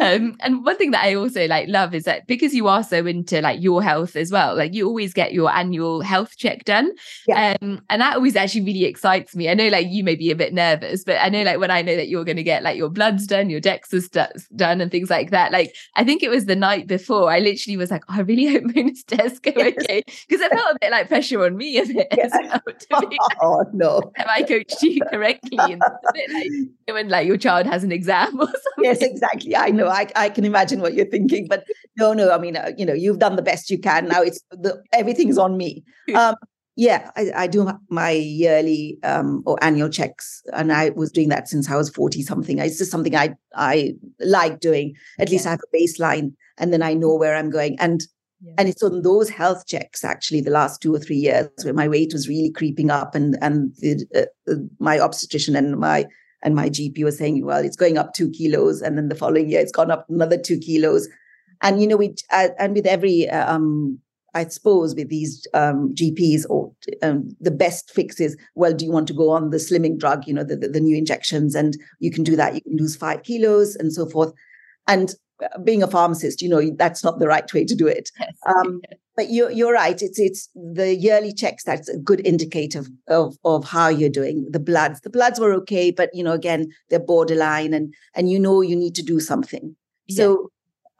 um, 0.00 0.36
and 0.40 0.64
one 0.64 0.76
thing 0.76 0.92
that 0.92 1.04
I 1.04 1.14
also 1.14 1.46
like 1.46 1.68
love 1.68 1.94
is 1.94 2.04
that 2.04 2.26
because 2.26 2.54
you 2.54 2.68
are 2.68 2.82
so 2.82 3.04
into 3.06 3.40
like 3.40 3.60
your 3.60 3.82
health 3.82 4.16
as 4.16 4.30
well, 4.30 4.56
like 4.56 4.74
you 4.74 4.86
always 4.86 5.12
get 5.12 5.32
your 5.32 5.50
annual 5.50 6.00
health 6.00 6.36
check 6.36 6.64
done, 6.64 6.92
yeah. 7.26 7.56
um, 7.60 7.82
and 7.90 8.00
that 8.00 8.16
always 8.16 8.36
actually 8.36 8.62
really 8.62 8.84
excites 8.84 9.36
me. 9.36 9.48
I 9.48 9.54
know 9.54 9.68
like 9.68 9.88
you 9.88 10.04
may 10.04 10.16
be 10.16 10.30
a 10.30 10.36
bit 10.36 10.54
nervous, 10.54 11.04
but 11.04 11.18
I 11.20 11.28
know 11.28 11.42
like 11.42 11.58
when 11.58 11.70
I 11.70 11.82
know 11.82 11.96
that 11.96 12.08
you're 12.08 12.24
going 12.24 12.36
to 12.36 12.42
get 12.42 12.62
like 12.62 12.76
your 12.76 12.88
bloods 12.88 13.26
done, 13.26 13.50
your 13.50 13.60
DEXA's 13.60 14.08
done, 14.08 14.80
and 14.80 14.90
things 14.90 15.10
like 15.10 15.30
that. 15.30 15.52
Like 15.52 15.74
I 15.96 16.04
think 16.04 16.22
it 16.22 16.30
was 16.30 16.46
the 16.46 16.56
night 16.56 16.86
before, 16.86 17.30
I 17.30 17.40
literally 17.40 17.76
was 17.76 17.90
like, 17.90 18.02
oh, 18.08 18.14
I 18.14 18.20
really 18.20 18.46
hope 18.46 18.64
Mona's 18.74 19.04
test 19.04 19.42
go 19.42 19.52
okay 19.52 20.02
because 20.28 20.40
I 20.40 20.48
felt 20.48 20.69
a 20.70 20.78
bit 20.80 20.90
like 20.90 21.08
pressure 21.08 21.44
on 21.44 21.56
me 21.56 21.78
a 21.82 21.86
bit 21.86 22.08
yeah. 22.16 22.58
well. 22.90 23.08
Be, 23.08 23.18
oh 23.42 23.64
no! 23.72 24.12
Have 24.16 24.28
I 24.28 24.42
coached 24.42 24.82
you 24.82 25.00
correctly? 25.10 25.58
And 25.70 25.82
a 25.82 26.12
bit 26.12 26.30
like 26.32 26.94
when 26.94 27.08
like 27.08 27.26
your 27.26 27.36
child 27.36 27.66
has 27.66 27.84
an 27.84 27.92
exam 27.92 28.40
or 28.40 28.46
something. 28.46 28.84
Yes, 28.84 29.02
exactly. 29.02 29.56
I 29.56 29.70
know. 29.70 29.88
I, 29.88 30.08
I 30.16 30.28
can 30.30 30.44
imagine 30.44 30.80
what 30.80 30.94
you're 30.94 31.06
thinking, 31.06 31.46
but 31.48 31.64
no, 31.96 32.12
no. 32.12 32.32
I 32.32 32.38
mean, 32.38 32.56
uh, 32.56 32.72
you 32.76 32.86
know, 32.86 32.94
you've 32.94 33.18
done 33.18 33.36
the 33.36 33.42
best 33.42 33.70
you 33.70 33.78
can. 33.78 34.08
Now 34.08 34.22
it's 34.22 34.40
the 34.50 34.82
everything's 34.92 35.38
on 35.38 35.56
me. 35.56 35.84
Um, 36.14 36.34
yeah, 36.76 37.10
I, 37.16 37.30
I, 37.36 37.46
do 37.46 37.70
my 37.90 38.10
yearly 38.10 38.98
um, 39.02 39.42
or 39.44 39.62
annual 39.62 39.90
checks, 39.90 40.42
and 40.52 40.72
I 40.72 40.90
was 40.90 41.12
doing 41.12 41.28
that 41.28 41.48
since 41.48 41.70
I 41.70 41.76
was 41.76 41.90
forty 41.90 42.22
something. 42.22 42.58
It's 42.58 42.78
just 42.78 42.90
something 42.90 43.14
I 43.14 43.34
I 43.54 43.94
like 44.20 44.60
doing. 44.60 44.94
At 45.18 45.28
yeah. 45.28 45.32
least 45.32 45.46
I 45.46 45.50
have 45.50 45.60
a 45.60 45.76
baseline, 45.76 46.32
and 46.56 46.72
then 46.72 46.82
I 46.82 46.94
know 46.94 47.14
where 47.16 47.36
I'm 47.36 47.50
going. 47.50 47.78
And 47.80 48.02
And 48.56 48.68
it's 48.68 48.82
on 48.82 49.02
those 49.02 49.28
health 49.28 49.66
checks, 49.66 50.02
actually, 50.02 50.40
the 50.40 50.50
last 50.50 50.80
two 50.80 50.94
or 50.94 50.98
three 50.98 51.16
years, 51.16 51.48
where 51.62 51.74
my 51.74 51.88
weight 51.88 52.12
was 52.12 52.28
really 52.28 52.50
creeping 52.50 52.90
up, 52.90 53.14
and 53.14 53.36
and 53.42 53.74
the, 53.78 54.06
uh, 54.14 54.50
uh 54.50 54.56
my 54.78 54.98
obstetrician 54.98 55.56
and 55.56 55.78
my 55.78 56.06
and 56.42 56.54
my 56.54 56.70
GP 56.70 57.04
was 57.04 57.18
saying, 57.18 57.44
well, 57.44 57.62
it's 57.62 57.76
going 57.76 57.98
up 57.98 58.14
two 58.14 58.30
kilos, 58.30 58.80
and 58.80 58.96
then 58.96 59.08
the 59.08 59.14
following 59.14 59.50
year 59.50 59.60
it's 59.60 59.72
gone 59.72 59.90
up 59.90 60.06
another 60.08 60.38
two 60.38 60.58
kilos, 60.58 61.06
and 61.62 61.82
you 61.82 61.86
know, 61.86 61.96
we 61.96 62.14
uh, 62.32 62.48
and 62.58 62.74
with 62.74 62.86
every 62.86 63.28
um, 63.28 64.00
I 64.34 64.46
suppose 64.46 64.94
with 64.94 65.08
these 65.08 65.46
um, 65.54 65.94
GPs 65.94 66.44
or 66.48 66.72
um, 67.02 67.28
the 67.40 67.50
best 67.50 67.90
fix 67.90 68.20
is, 68.20 68.36
well, 68.54 68.72
do 68.72 68.84
you 68.84 68.92
want 68.92 69.08
to 69.08 69.14
go 69.14 69.30
on 69.30 69.50
the 69.50 69.56
slimming 69.56 69.98
drug, 69.98 70.26
you 70.26 70.34
know, 70.34 70.44
the, 70.44 70.56
the, 70.56 70.68
the, 70.68 70.80
new 70.80 70.96
injections, 70.96 71.54
and 71.54 71.76
you 71.98 72.10
can 72.10 72.22
do 72.22 72.36
that. 72.36 72.54
You 72.54 72.60
can 72.60 72.76
lose 72.76 72.96
five 72.96 73.22
kilos 73.22 73.74
and 73.76 73.92
so 73.92 74.06
forth. 74.06 74.32
And 74.86 75.14
being 75.64 75.82
a 75.82 75.88
pharmacist, 75.88 76.42
you 76.42 76.48
know, 76.48 76.70
that's 76.76 77.04
not 77.04 77.18
the 77.18 77.28
right 77.28 77.52
way 77.52 77.64
to 77.64 77.74
do 77.74 77.86
it. 77.86 78.10
Um, 78.46 78.80
but 79.16 79.30
you're, 79.30 79.50
you're 79.50 79.74
right. 79.74 80.00
It's 80.00 80.18
it's 80.18 80.48
the 80.54 80.94
yearly 80.94 81.34
checks 81.34 81.62
that's 81.62 81.90
a 81.90 81.98
good 81.98 82.26
indicator 82.26 82.84
of, 83.06 83.36
of, 83.44 83.64
how 83.64 83.88
you're 83.88 84.08
doing. 84.08 84.48
The 84.50 84.58
bloods, 84.58 85.02
the 85.02 85.10
bloods 85.10 85.38
were 85.38 85.52
okay, 85.56 85.90
but 85.90 86.08
you 86.14 86.24
know, 86.24 86.32
again, 86.32 86.70
they're 86.88 86.98
borderline, 86.98 87.74
and 87.74 87.92
and 88.14 88.30
you 88.30 88.38
know 88.38 88.62
you 88.62 88.74
need 88.74 88.94
to 88.94 89.02
do 89.02 89.20
something. 89.20 89.76
Yeah. 90.06 90.16
So 90.16 90.50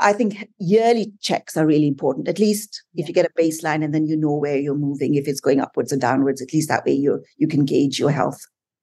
I 0.00 0.12
think 0.12 0.48
yearly 0.58 1.12
checks 1.20 1.56
are 1.56 1.66
really 1.66 1.88
important. 1.88 2.28
At 2.28 2.38
least 2.38 2.82
if 2.94 3.08
you 3.08 3.14
get 3.14 3.26
a 3.26 3.40
baseline 3.40 3.82
and 3.82 3.94
then 3.94 4.06
you 4.06 4.16
know 4.16 4.34
where 4.34 4.58
you're 4.58 4.74
moving, 4.74 5.14
if 5.14 5.26
it's 5.26 5.40
going 5.40 5.60
upwards 5.60 5.92
or 5.92 5.96
downwards, 5.96 6.42
at 6.42 6.52
least 6.52 6.68
that 6.68 6.84
way 6.84 6.92
you 6.92 7.24
you 7.38 7.48
can 7.48 7.64
gauge 7.64 7.98
your 7.98 8.10
health 8.10 8.40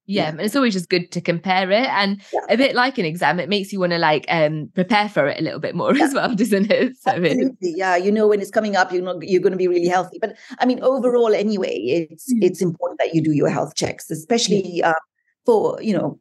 yeah, 0.08 0.30
and 0.30 0.42
it's 0.42 0.56
always 0.56 0.74
just 0.74 0.90
good 0.90 1.12
to 1.12 1.22
compare 1.22 1.70
it 1.70 1.88
and 1.90 2.22
yeah. 2.34 2.40
a 2.50 2.58
bit 2.58 2.76
like 2.76 2.98
an 2.98 3.06
exam 3.06 3.40
it 3.40 3.50
makes 3.50 3.74
you 3.74 3.80
want 3.80 3.92
to 3.92 3.98
like 3.98 4.26
um 4.30 4.70
prepare 4.74 5.10
for 5.10 5.28
it 5.28 5.40
a 5.40 5.44
little 5.44 5.60
bit 5.60 5.76
more 5.76 5.94
yeah. 5.94 6.06
as 6.06 6.14
well 6.14 6.34
doesn't 6.36 6.72
it 6.72 6.98
so 6.98 7.12
Absolutely. 7.12 7.74
yeah 7.76 7.96
you 7.98 8.12
know 8.12 8.28
when 8.28 8.40
it's 8.40 8.50
coming 8.50 8.76
up 8.76 8.92
you 8.92 9.02
know 9.02 9.20
you're 9.22 9.42
going 9.42 9.52
to 9.52 9.58
be 9.58 9.68
really 9.68 9.88
healthy 9.88 10.18
but 10.20 10.36
i 10.60 10.66
mean 10.66 10.82
overall 10.82 11.34
anyway 11.34 11.76
it's 11.76 12.34
mm. 12.34 12.38
it's 12.42 12.62
important 12.62 13.00
that 13.00 13.14
you 13.14 13.22
do 13.22 13.34
your 13.34 13.50
health 13.50 13.76
checks 13.76 14.10
especially 14.10 14.82
uh, 14.82 14.94
for 15.46 15.78
you 15.82 15.96
know 15.96 16.18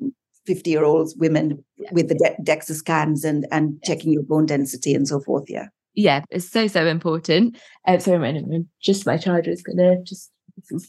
50 0.46 0.68
year 0.68 0.84
olds 0.84 1.14
women 1.16 1.64
yeah. 1.76 1.90
with 1.92 2.08
the 2.08 2.14
De- 2.14 2.42
dexa 2.42 2.74
scans 2.74 3.24
and 3.24 3.46
and 3.52 3.80
checking 3.84 4.12
your 4.12 4.22
bone 4.22 4.46
density 4.46 4.94
and 4.94 5.06
so 5.06 5.20
forth 5.20 5.44
yeah 5.48 5.66
yeah 5.94 6.24
it's 6.30 6.48
so 6.48 6.66
so 6.66 6.86
important 6.86 7.56
um, 7.86 8.00
sorry 8.00 8.64
just 8.82 9.06
my 9.06 9.16
charger 9.16 9.50
is 9.50 9.62
gonna 9.62 10.02
just 10.02 10.30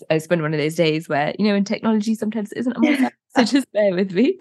it's 0.10 0.28
been 0.28 0.42
one 0.42 0.54
of 0.54 0.60
those 0.60 0.76
days 0.76 1.10
where 1.10 1.34
you 1.38 1.48
know 1.48 1.56
in 1.56 1.64
technology 1.64 2.16
sometimes 2.16 2.52
it 2.52 2.60
isn't 2.60 2.78
a 2.78 3.12
so 3.36 3.44
just 3.44 3.72
bear 3.72 3.94
with 3.94 4.12
me. 4.14 4.38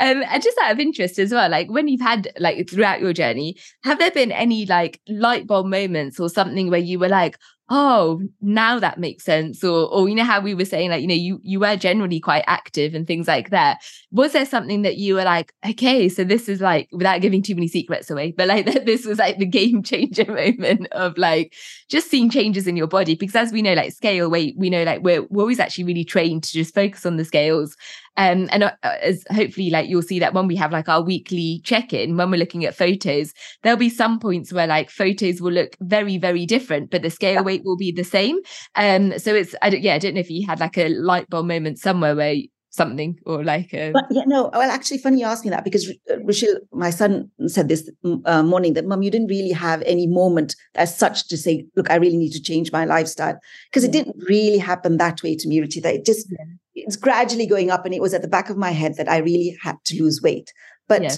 Um 0.00 0.22
and 0.26 0.42
just 0.42 0.58
out 0.62 0.72
of 0.72 0.80
interest 0.80 1.18
as 1.18 1.32
well 1.32 1.48
like 1.50 1.70
when 1.70 1.88
you've 1.88 2.00
had 2.00 2.32
like 2.38 2.68
throughout 2.68 3.00
your 3.00 3.12
journey 3.12 3.56
have 3.84 3.98
there 3.98 4.10
been 4.10 4.32
any 4.32 4.66
like 4.66 5.00
light 5.08 5.46
bulb 5.46 5.66
moments 5.66 6.18
or 6.18 6.28
something 6.28 6.70
where 6.70 6.80
you 6.80 6.98
were 6.98 7.08
like 7.08 7.38
oh 7.68 8.20
now 8.40 8.78
that 8.78 8.98
makes 8.98 9.24
sense. 9.24 9.62
Or 9.64 9.88
or 9.88 10.08
you 10.08 10.14
know 10.14 10.24
how 10.24 10.40
we 10.40 10.54
were 10.54 10.64
saying 10.64 10.90
like 10.90 11.02
you 11.02 11.08
know 11.08 11.14
you 11.14 11.40
you 11.42 11.60
were 11.60 11.76
generally 11.76 12.20
quite 12.20 12.44
active 12.46 12.94
and 12.94 13.06
things 13.06 13.28
like 13.28 13.50
that. 13.50 13.82
Was 14.10 14.32
there 14.32 14.46
something 14.46 14.82
that 14.82 14.96
you 14.96 15.14
were 15.14 15.24
like 15.24 15.52
okay 15.68 16.08
so 16.08 16.24
this 16.24 16.48
is 16.48 16.60
like 16.60 16.88
without 16.92 17.20
giving 17.20 17.42
too 17.42 17.54
many 17.54 17.68
secrets 17.68 18.10
away 18.10 18.32
but 18.36 18.48
like 18.48 18.66
that 18.72 18.86
this 18.86 19.06
was 19.06 19.18
like 19.18 19.38
the 19.38 19.46
game 19.46 19.82
changer 19.92 20.26
moment 20.26 20.86
of 20.92 21.16
like 21.18 21.54
just 21.88 22.10
seeing 22.10 22.30
changes 22.30 22.66
in 22.66 22.76
your 22.76 22.86
body? 22.86 23.14
Because 23.14 23.36
as 23.36 23.52
we 23.52 23.62
know 23.62 23.74
like 23.74 23.92
scale 23.92 24.30
weight 24.30 24.54
we 24.56 24.70
know 24.70 24.82
like 24.82 25.02
we're, 25.02 25.22
we're 25.30 25.42
always 25.42 25.60
actually 25.60 25.84
really 25.84 26.04
trained 26.04 26.42
to 26.44 26.52
just 26.52 26.74
focus 26.74 27.06
on 27.06 27.16
the 27.16 27.24
scales. 27.24 27.76
Um, 28.16 28.48
and 28.52 28.64
uh, 28.64 28.72
as 28.82 29.24
hopefully, 29.30 29.70
like 29.70 29.88
you'll 29.88 30.02
see 30.02 30.18
that 30.18 30.34
when 30.34 30.46
we 30.46 30.56
have 30.56 30.70
like 30.70 30.88
our 30.88 31.02
weekly 31.02 31.62
check 31.64 31.94
in, 31.94 32.16
when 32.16 32.30
we're 32.30 32.36
looking 32.36 32.64
at 32.64 32.74
photos, 32.74 33.32
there'll 33.62 33.78
be 33.78 33.88
some 33.88 34.18
points 34.20 34.52
where 34.52 34.66
like 34.66 34.90
photos 34.90 35.40
will 35.40 35.52
look 35.52 35.76
very, 35.80 36.18
very 36.18 36.44
different, 36.44 36.90
but 36.90 37.02
the 37.02 37.10
scale 37.10 37.42
weight 37.42 37.51
will 37.64 37.76
be 37.76 37.92
the 37.92 38.04
same. 38.04 38.38
Um, 38.74 39.18
so 39.18 39.34
it's, 39.34 39.54
I 39.62 39.70
don't, 39.70 39.82
yeah, 39.82 39.94
I 39.94 39.98
don't 39.98 40.14
know 40.14 40.20
if 40.20 40.30
you 40.30 40.46
had 40.46 40.60
like 40.60 40.78
a 40.78 40.88
light 40.88 41.28
bulb 41.28 41.46
moment 41.46 41.78
somewhere 41.78 42.16
where 42.16 42.36
something 42.72 43.18
or 43.26 43.44
like 43.44 43.72
a... 43.74 43.92
but 43.92 44.06
yeah 44.10 44.22
no 44.26 44.48
well 44.54 44.70
actually 44.70 44.96
funny 44.96 45.20
you 45.20 45.26
asked 45.26 45.44
me 45.44 45.50
that 45.50 45.62
because 45.62 45.90
uh, 46.10 46.18
Rochelle, 46.24 46.56
my 46.72 46.88
son 46.88 47.30
said 47.46 47.68
this 47.68 47.88
uh, 48.24 48.42
morning 48.42 48.72
that 48.72 48.86
mom 48.86 49.02
you 49.02 49.10
didn't 49.10 49.26
really 49.26 49.52
have 49.52 49.82
any 49.82 50.06
moment 50.06 50.56
as 50.74 50.96
such 50.96 51.28
to 51.28 51.36
say 51.36 51.66
look 51.76 51.90
I 51.90 51.96
really 51.96 52.16
need 52.16 52.32
to 52.32 52.42
change 52.42 52.72
my 52.72 52.86
lifestyle 52.86 53.38
because 53.70 53.84
yeah. 53.84 53.90
it 53.90 53.92
didn't 53.92 54.16
really 54.26 54.56
happen 54.56 54.96
that 54.96 55.22
way 55.22 55.36
to 55.36 55.48
me 55.48 55.60
Ruchita 55.60 55.84
it 55.84 56.06
just 56.06 56.26
yeah. 56.30 56.46
it's 56.74 56.96
gradually 56.96 57.46
going 57.46 57.70
up 57.70 57.84
and 57.84 57.94
it 57.94 58.00
was 58.00 58.14
at 58.14 58.22
the 58.22 58.28
back 58.28 58.48
of 58.48 58.56
my 58.56 58.70
head 58.70 58.96
that 58.96 59.08
I 59.08 59.18
really 59.18 59.54
had 59.62 59.76
to 59.84 60.02
lose 60.02 60.22
weight 60.22 60.54
but 60.88 61.02
yeah. 61.02 61.16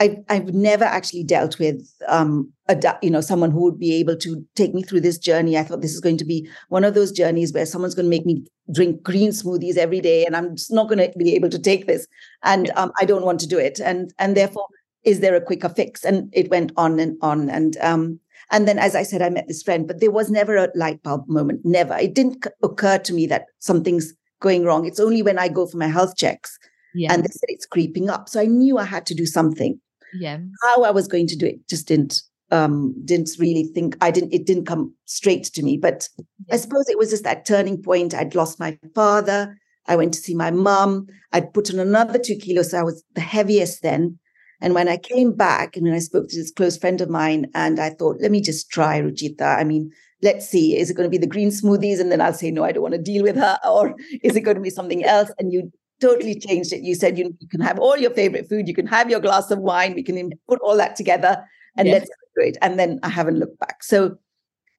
I've, 0.00 0.16
I've 0.30 0.54
never 0.54 0.84
actually 0.84 1.24
dealt 1.24 1.58
with 1.58 1.86
um, 2.08 2.50
a, 2.68 2.98
you 3.02 3.10
know 3.10 3.20
someone 3.20 3.50
who 3.50 3.62
would 3.64 3.78
be 3.78 3.94
able 3.96 4.16
to 4.16 4.44
take 4.56 4.74
me 4.74 4.82
through 4.82 5.02
this 5.02 5.18
journey. 5.18 5.58
I 5.58 5.62
thought 5.62 5.82
this 5.82 5.92
is 5.92 6.00
going 6.00 6.16
to 6.16 6.24
be 6.24 6.48
one 6.70 6.84
of 6.84 6.94
those 6.94 7.12
journeys 7.12 7.52
where 7.52 7.66
someone's 7.66 7.94
going 7.94 8.06
to 8.06 8.10
make 8.10 8.24
me 8.24 8.42
drink 8.72 9.02
green 9.02 9.30
smoothies 9.30 9.76
every 9.76 10.00
day, 10.00 10.24
and 10.24 10.34
I'm 10.34 10.56
just 10.56 10.72
not 10.72 10.88
going 10.88 10.98
to 10.98 11.12
be 11.18 11.34
able 11.34 11.50
to 11.50 11.58
take 11.58 11.86
this, 11.86 12.06
and 12.42 12.70
um, 12.76 12.92
I 12.98 13.04
don't 13.04 13.26
want 13.26 13.40
to 13.40 13.46
do 13.46 13.58
it. 13.58 13.78
And 13.78 14.12
and 14.18 14.34
therefore, 14.34 14.66
is 15.04 15.20
there 15.20 15.36
a 15.36 15.40
quicker 15.40 15.68
fix? 15.68 16.02
And 16.02 16.30
it 16.32 16.50
went 16.50 16.72
on 16.78 16.98
and 16.98 17.18
on, 17.20 17.50
and 17.50 17.76
um, 17.82 18.18
and 18.50 18.66
then 18.66 18.78
as 18.78 18.94
I 18.96 19.02
said, 19.02 19.20
I 19.20 19.28
met 19.28 19.48
this 19.48 19.62
friend, 19.62 19.86
but 19.86 20.00
there 20.00 20.10
was 20.10 20.30
never 20.30 20.56
a 20.56 20.70
light 20.74 21.02
bulb 21.02 21.28
moment. 21.28 21.60
Never. 21.64 21.98
It 21.98 22.14
didn't 22.14 22.46
occur 22.62 22.96
to 22.98 23.12
me 23.12 23.26
that 23.26 23.44
something's 23.58 24.14
going 24.40 24.64
wrong. 24.64 24.86
It's 24.86 24.98
only 25.00 25.22
when 25.22 25.38
I 25.38 25.48
go 25.48 25.66
for 25.66 25.76
my 25.76 25.88
health 25.88 26.16
checks. 26.16 26.58
Yeah. 26.94 27.12
And 27.12 27.22
they 27.22 27.28
said 27.28 27.48
it's 27.48 27.66
creeping 27.66 28.08
up. 28.08 28.28
So 28.28 28.40
I 28.40 28.46
knew 28.46 28.78
I 28.78 28.84
had 28.84 29.06
to 29.06 29.14
do 29.14 29.26
something 29.26 29.78
yeah. 30.18 30.38
How 30.62 30.82
i 30.84 30.90
was 30.90 31.08
going 31.08 31.26
to 31.28 31.36
do 31.36 31.46
it 31.46 31.68
just 31.68 31.88
didn't 31.88 32.22
um 32.50 32.94
didn't 33.04 33.30
really 33.38 33.64
think 33.64 33.96
i 34.00 34.10
didn't 34.10 34.32
it 34.32 34.46
didn't 34.46 34.66
come 34.66 34.92
straight 35.04 35.44
to 35.44 35.62
me 35.62 35.76
but 35.76 36.08
yeah. 36.18 36.54
i 36.54 36.56
suppose 36.56 36.88
it 36.88 36.98
was 36.98 37.10
just 37.10 37.24
that 37.24 37.44
turning 37.44 37.80
point. 37.82 38.14
I'd 38.14 38.34
lost 38.34 38.58
my 38.58 38.78
father. 38.94 39.56
I 39.86 39.96
went 39.96 40.14
to 40.14 40.20
see 40.20 40.34
my 40.34 40.50
mum. 40.50 41.06
I'd 41.32 41.52
put 41.52 41.72
on 41.72 41.80
another 41.80 42.18
two 42.18 42.36
kilos 42.36 42.70
so 42.70 42.78
i 42.78 42.82
was 42.82 43.02
the 43.14 43.20
heaviest 43.20 43.82
then. 43.82 44.18
And 44.60 44.74
when 44.74 44.88
i 44.88 44.96
came 44.96 45.32
back 45.32 45.76
and 45.76 45.84
when 45.84 45.94
i 45.94 46.00
spoke 46.00 46.28
to 46.28 46.36
this 46.36 46.52
close 46.52 46.76
friend 46.76 47.00
of 47.00 47.08
mine 47.08 47.46
and 47.54 47.80
i 47.80 47.90
thought 47.90 48.20
let 48.20 48.30
me 48.30 48.40
just 48.40 48.70
try 48.70 49.00
ruchita 49.00 49.58
i 49.58 49.64
mean 49.64 49.90
let's 50.22 50.46
see. 50.46 50.76
Is 50.76 50.90
it 50.90 50.94
going 50.98 51.06
to 51.06 51.10
be 51.10 51.16
the 51.16 51.26
green 51.26 51.48
smoothies? 51.48 51.98
And 51.98 52.12
then 52.12 52.20
i'll 52.20 52.34
say 52.34 52.50
no 52.50 52.64
i 52.64 52.72
don't 52.72 52.82
want 52.82 52.94
to 52.94 53.00
deal 53.00 53.22
with 53.22 53.36
her 53.36 53.58
or 53.68 53.94
is 54.22 54.36
it 54.36 54.42
going 54.42 54.56
to 54.56 54.62
be 54.62 54.70
something 54.70 55.04
else? 55.04 55.30
And 55.38 55.52
you 55.52 55.72
totally 56.00 56.38
changed 56.38 56.72
it. 56.72 56.82
You 56.82 56.94
said 56.94 57.18
you, 57.18 57.36
you, 57.38 57.48
can 57.48 57.60
have 57.60 57.78
all 57.78 57.96
your 57.96 58.10
favorite 58.10 58.48
food, 58.48 58.68
you 58.68 58.74
can 58.74 58.86
have 58.86 59.10
your 59.10 59.20
glass 59.20 59.50
of 59.50 59.58
wine, 59.58 59.94
we 59.94 60.02
can 60.02 60.32
put 60.48 60.60
all 60.60 60.76
that 60.76 60.96
together 60.96 61.44
and 61.76 61.88
yes. 61.88 62.00
let's 62.00 62.10
do 62.36 62.42
it. 62.42 62.58
And 62.62 62.78
then 62.78 63.00
I 63.02 63.08
haven't 63.08 63.38
looked 63.38 63.58
back. 63.58 63.82
So, 63.82 64.16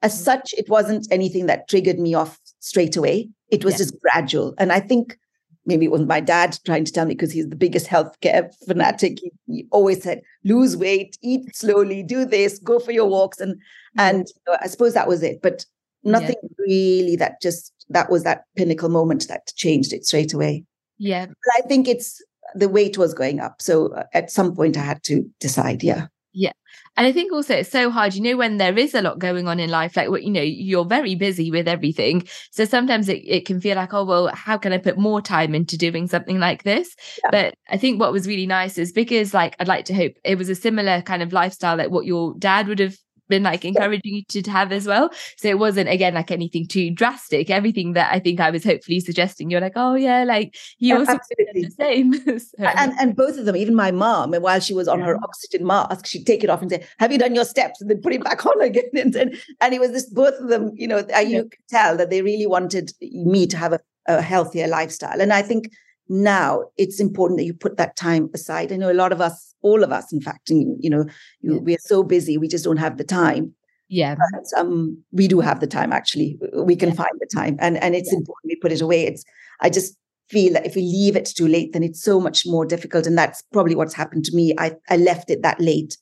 as 0.01 0.13
mm-hmm. 0.13 0.23
such, 0.23 0.53
it 0.57 0.67
wasn't 0.69 1.07
anything 1.11 1.45
that 1.45 1.67
triggered 1.67 1.99
me 1.99 2.13
off 2.13 2.39
straight 2.59 2.95
away. 2.97 3.29
It 3.49 3.63
was 3.63 3.77
just 3.77 3.99
gradual. 4.01 4.53
And 4.57 4.71
I 4.71 4.79
think 4.79 5.17
maybe 5.65 5.85
it 5.85 5.91
was 5.91 6.01
my 6.01 6.19
dad 6.19 6.57
trying 6.65 6.85
to 6.85 6.91
tell 6.91 7.05
me 7.05 7.13
because 7.13 7.31
he's 7.31 7.49
the 7.49 7.55
biggest 7.55 7.87
healthcare 7.87 8.49
fanatic. 8.67 9.19
He, 9.19 9.31
he, 9.47 9.67
always 9.71 10.01
said, 10.01 10.21
lose 10.43 10.75
weight, 10.75 11.17
eat 11.21 11.55
slowly, 11.55 12.01
do 12.03 12.25
this, 12.25 12.59
go 12.59 12.79
for 12.79 12.91
your 12.91 13.07
walks. 13.07 13.39
And 13.39 13.55
mm-hmm. 13.55 13.99
and 13.99 14.27
you 14.27 14.51
know, 14.51 14.57
I 14.61 14.67
suppose 14.67 14.93
that 14.93 15.07
was 15.07 15.21
it. 15.23 15.41
But 15.41 15.65
nothing 16.03 16.35
yeah. 16.41 16.49
really 16.57 17.15
that 17.17 17.41
just 17.41 17.71
that 17.89 18.09
was 18.09 18.23
that 18.23 18.45
pinnacle 18.55 18.89
moment 18.89 19.27
that 19.27 19.51
changed 19.55 19.93
it 19.93 20.05
straight 20.05 20.33
away. 20.33 20.63
Yeah. 21.01 21.25
But 21.25 21.35
I 21.57 21.67
think 21.67 21.87
it's 21.87 22.23
the 22.53 22.69
weight 22.69 22.97
was 22.97 23.15
going 23.15 23.39
up. 23.39 23.59
So 23.59 23.87
uh, 23.87 24.03
at 24.13 24.29
some 24.29 24.55
point 24.55 24.77
I 24.77 24.81
had 24.81 25.03
to 25.05 25.23
decide. 25.39 25.81
Yeah. 25.81 26.07
Yeah. 26.31 26.53
And 26.95 27.07
I 27.07 27.11
think 27.11 27.33
also 27.33 27.55
it's 27.55 27.71
so 27.71 27.89
hard, 27.89 28.13
you 28.13 28.21
know, 28.21 28.37
when 28.37 28.57
there 28.57 28.77
is 28.77 28.93
a 28.93 29.01
lot 29.01 29.17
going 29.17 29.47
on 29.47 29.59
in 29.59 29.69
life, 29.69 29.97
like, 29.97 30.09
you 30.21 30.29
know, 30.29 30.41
you're 30.41 30.85
very 30.85 31.15
busy 31.15 31.49
with 31.49 31.67
everything. 31.67 32.27
So 32.51 32.65
sometimes 32.65 33.09
it, 33.09 33.23
it 33.25 33.45
can 33.45 33.59
feel 33.59 33.75
like, 33.75 33.93
oh, 33.93 34.05
well, 34.05 34.27
how 34.27 34.57
can 34.57 34.73
I 34.73 34.77
put 34.77 34.97
more 34.97 35.21
time 35.21 35.55
into 35.55 35.77
doing 35.77 36.07
something 36.07 36.39
like 36.39 36.63
this? 36.63 36.95
Yeah. 37.23 37.31
But 37.31 37.53
I 37.69 37.77
think 37.77 37.99
what 37.99 38.11
was 38.11 38.27
really 38.27 38.45
nice 38.45 38.77
is 38.77 38.91
because, 38.91 39.33
like, 39.33 39.55
I'd 39.59 39.67
like 39.67 39.85
to 39.85 39.95
hope 39.95 40.13
it 40.23 40.37
was 40.37 40.49
a 40.49 40.55
similar 40.55 41.01
kind 41.01 41.23
of 41.23 41.33
lifestyle 41.33 41.77
like 41.77 41.89
what 41.89 42.05
your 42.05 42.35
dad 42.37 42.67
would 42.67 42.79
have 42.79 42.95
been 43.31 43.41
like 43.41 43.65
encouraging 43.65 44.13
you 44.29 44.43
to 44.43 44.51
have 44.51 44.71
as 44.71 44.85
well. 44.85 45.09
So 45.37 45.47
it 45.47 45.57
wasn't 45.57 45.89
again 45.89 46.13
like 46.13 46.29
anything 46.29 46.67
too 46.67 46.91
drastic. 46.91 47.49
Everything 47.49 47.93
that 47.93 48.13
I 48.13 48.19
think 48.19 48.39
I 48.39 48.51
was 48.51 48.63
hopefully 48.63 48.99
suggesting, 48.99 49.49
you're 49.49 49.61
like, 49.61 49.73
oh 49.75 49.95
yeah, 49.95 50.23
like 50.23 50.55
you 50.77 50.99
also 50.99 51.17
did 51.37 51.47
the 51.53 51.71
same. 51.71 52.13
so. 52.39 52.63
And 52.63 52.93
and 52.99 53.15
both 53.15 53.39
of 53.39 53.45
them, 53.45 53.55
even 53.55 53.73
my 53.73 53.89
mom, 53.89 54.35
and 54.35 54.43
while 54.43 54.59
she 54.59 54.75
was 54.75 54.87
on 54.87 54.99
yeah. 54.99 55.07
her 55.07 55.17
oxygen 55.23 55.65
mask, 55.65 56.05
she'd 56.05 56.27
take 56.27 56.43
it 56.43 56.51
off 56.51 56.61
and 56.61 56.69
say, 56.69 56.85
"Have 56.99 57.11
you 57.11 57.17
done 57.17 57.33
your 57.33 57.45
steps?" 57.45 57.81
and 57.81 57.89
then 57.89 58.01
put 58.01 58.13
it 58.13 58.23
back 58.23 58.45
on 58.51 58.61
again. 58.61 58.83
And 58.93 59.15
and, 59.15 59.35
and 59.59 59.73
it 59.73 59.79
was 59.79 59.91
this 59.91 60.07
both 60.07 60.35
of 60.35 60.49
them, 60.49 60.71
you 60.75 60.87
know, 60.87 60.99
uh, 61.15 61.19
you 61.19 61.37
yeah. 61.37 61.41
could 61.41 61.67
tell 61.69 61.97
that 61.97 62.11
they 62.11 62.21
really 62.21 62.45
wanted 62.45 62.91
me 63.01 63.47
to 63.47 63.57
have 63.57 63.73
a, 63.73 63.79
a 64.07 64.21
healthier 64.21 64.67
lifestyle. 64.67 65.21
And 65.21 65.33
I 65.33 65.41
think 65.41 65.71
now 66.11 66.65
it's 66.77 66.99
important 66.99 67.37
that 67.39 67.45
you 67.45 67.53
put 67.53 67.77
that 67.77 67.95
time 67.95 68.29
aside. 68.33 68.73
I 68.73 68.75
know 68.75 68.91
a 68.91 68.93
lot 68.93 69.13
of 69.13 69.21
us, 69.21 69.55
all 69.61 69.81
of 69.81 69.93
us, 69.93 70.11
in 70.11 70.19
fact, 70.19 70.49
you, 70.49 70.75
you 70.77 70.89
know, 70.89 71.05
you, 71.39 71.55
yeah. 71.55 71.59
we 71.59 71.73
are 71.73 71.79
so 71.79 72.03
busy, 72.03 72.37
we 72.37 72.49
just 72.49 72.65
don't 72.65 72.77
have 72.77 72.97
the 72.97 73.05
time. 73.05 73.53
Yeah. 73.87 74.15
But 74.15 74.59
um, 74.59 75.01
we 75.13 75.29
do 75.29 75.39
have 75.39 75.61
the 75.61 75.67
time 75.67 75.93
actually. 75.93 76.37
We 76.53 76.75
can 76.75 76.89
yeah. 76.89 76.95
find 76.95 77.11
the 77.19 77.29
time. 77.33 77.55
And 77.59 77.81
and 77.81 77.95
it's 77.95 78.11
yeah. 78.11 78.19
important 78.19 78.49
we 78.49 78.57
put 78.57 78.73
it 78.73 78.81
away. 78.81 79.05
It's 79.05 79.23
I 79.61 79.69
just 79.69 79.95
feel 80.29 80.53
that 80.53 80.65
if 80.65 80.75
we 80.75 80.81
leave 80.81 81.15
it 81.15 81.25
too 81.25 81.47
late, 81.47 81.71
then 81.71 81.83
it's 81.83 82.01
so 82.03 82.19
much 82.19 82.45
more 82.45 82.65
difficult. 82.65 83.07
And 83.07 83.17
that's 83.17 83.41
probably 83.53 83.75
what's 83.75 83.93
happened 83.93 84.25
to 84.25 84.35
me. 84.35 84.53
I, 84.57 84.75
I 84.89 84.97
left 84.97 85.29
it 85.29 85.43
that 85.43 85.59
late. 85.61 85.97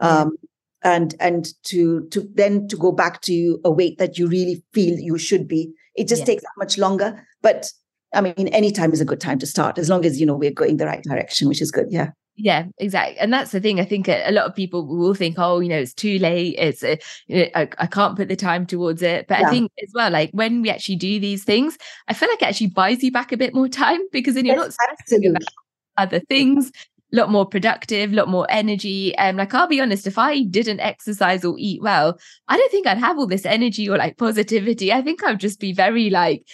Um, 0.00 0.36
and 0.82 1.14
and 1.20 1.48
to 1.64 2.06
to 2.08 2.28
then 2.34 2.68
to 2.68 2.76
go 2.76 2.92
back 2.92 3.22
to 3.22 3.58
a 3.64 3.70
weight 3.70 3.96
that 3.98 4.18
you 4.18 4.26
really 4.26 4.62
feel 4.74 4.98
you 4.98 5.16
should 5.16 5.48
be, 5.48 5.72
it 5.94 6.08
just 6.08 6.26
takes 6.26 6.42
that 6.42 6.58
much 6.58 6.76
longer. 6.76 7.26
But 7.40 7.72
I 8.14 8.20
mean, 8.20 8.48
any 8.48 8.70
time 8.70 8.92
is 8.92 9.00
a 9.00 9.04
good 9.04 9.20
time 9.20 9.38
to 9.40 9.46
start 9.46 9.78
as 9.78 9.88
long 9.88 10.04
as, 10.04 10.20
you 10.20 10.26
know, 10.26 10.36
we're 10.36 10.50
going 10.50 10.76
the 10.76 10.86
right 10.86 11.02
direction, 11.02 11.48
which 11.48 11.62
is 11.62 11.70
good. 11.70 11.86
Yeah. 11.90 12.10
Yeah, 12.36 12.66
exactly. 12.78 13.16
And 13.18 13.32
that's 13.32 13.52
the 13.52 13.60
thing. 13.60 13.78
I 13.78 13.84
think 13.84 14.08
a, 14.08 14.32
lot 14.32 14.46
of 14.46 14.56
people 14.56 14.84
will 14.86 15.14
think, 15.14 15.36
oh, 15.38 15.60
you 15.60 15.68
know, 15.68 15.78
it's 15.78 15.94
too 15.94 16.18
late. 16.18 16.56
It's, 16.58 16.82
a, 16.82 16.98
you 17.28 17.44
know, 17.44 17.48
I, 17.54 17.68
I, 17.78 17.86
can't 17.86 18.16
put 18.16 18.26
the 18.26 18.34
time 18.34 18.66
towards 18.66 19.02
it. 19.02 19.28
But 19.28 19.38
yeah. 19.38 19.46
I 19.46 19.50
think 19.50 19.70
as 19.80 19.92
well, 19.94 20.10
like 20.10 20.30
when 20.32 20.60
we 20.60 20.68
actually 20.68 20.96
do 20.96 21.20
these 21.20 21.44
things, 21.44 21.78
I 22.08 22.12
feel 22.12 22.28
like 22.28 22.42
it 22.42 22.48
actually 22.48 22.68
buys 22.68 23.04
you 23.04 23.12
back 23.12 23.30
a 23.30 23.36
bit 23.36 23.54
more 23.54 23.68
time 23.68 24.00
because 24.12 24.34
then 24.34 24.46
you're 24.46 24.56
yes, 24.56 24.76
not 24.78 24.96
stressing 24.98 25.30
about 25.30 25.44
other 25.96 26.18
things 26.18 26.72
a 27.12 27.16
lot 27.16 27.30
more 27.30 27.46
productive, 27.46 28.12
a 28.12 28.14
lot 28.14 28.28
more 28.28 28.46
energy. 28.50 29.14
And 29.16 29.34
um, 29.34 29.38
like 29.38 29.54
I'll 29.54 29.68
be 29.68 29.80
honest, 29.80 30.06
if 30.06 30.18
I 30.18 30.42
didn't 30.42 30.80
exercise 30.80 31.44
or 31.44 31.54
eat 31.58 31.80
well, 31.80 32.18
I 32.48 32.56
don't 32.56 32.70
think 32.70 32.86
I'd 32.86 32.98
have 32.98 33.18
all 33.18 33.26
this 33.26 33.46
energy 33.46 33.88
or 33.88 33.96
like 33.96 34.18
positivity. 34.18 34.92
I 34.92 35.00
think 35.00 35.22
I'd 35.22 35.38
just 35.38 35.60
be 35.60 35.72
very 35.72 36.10
like 36.10 36.44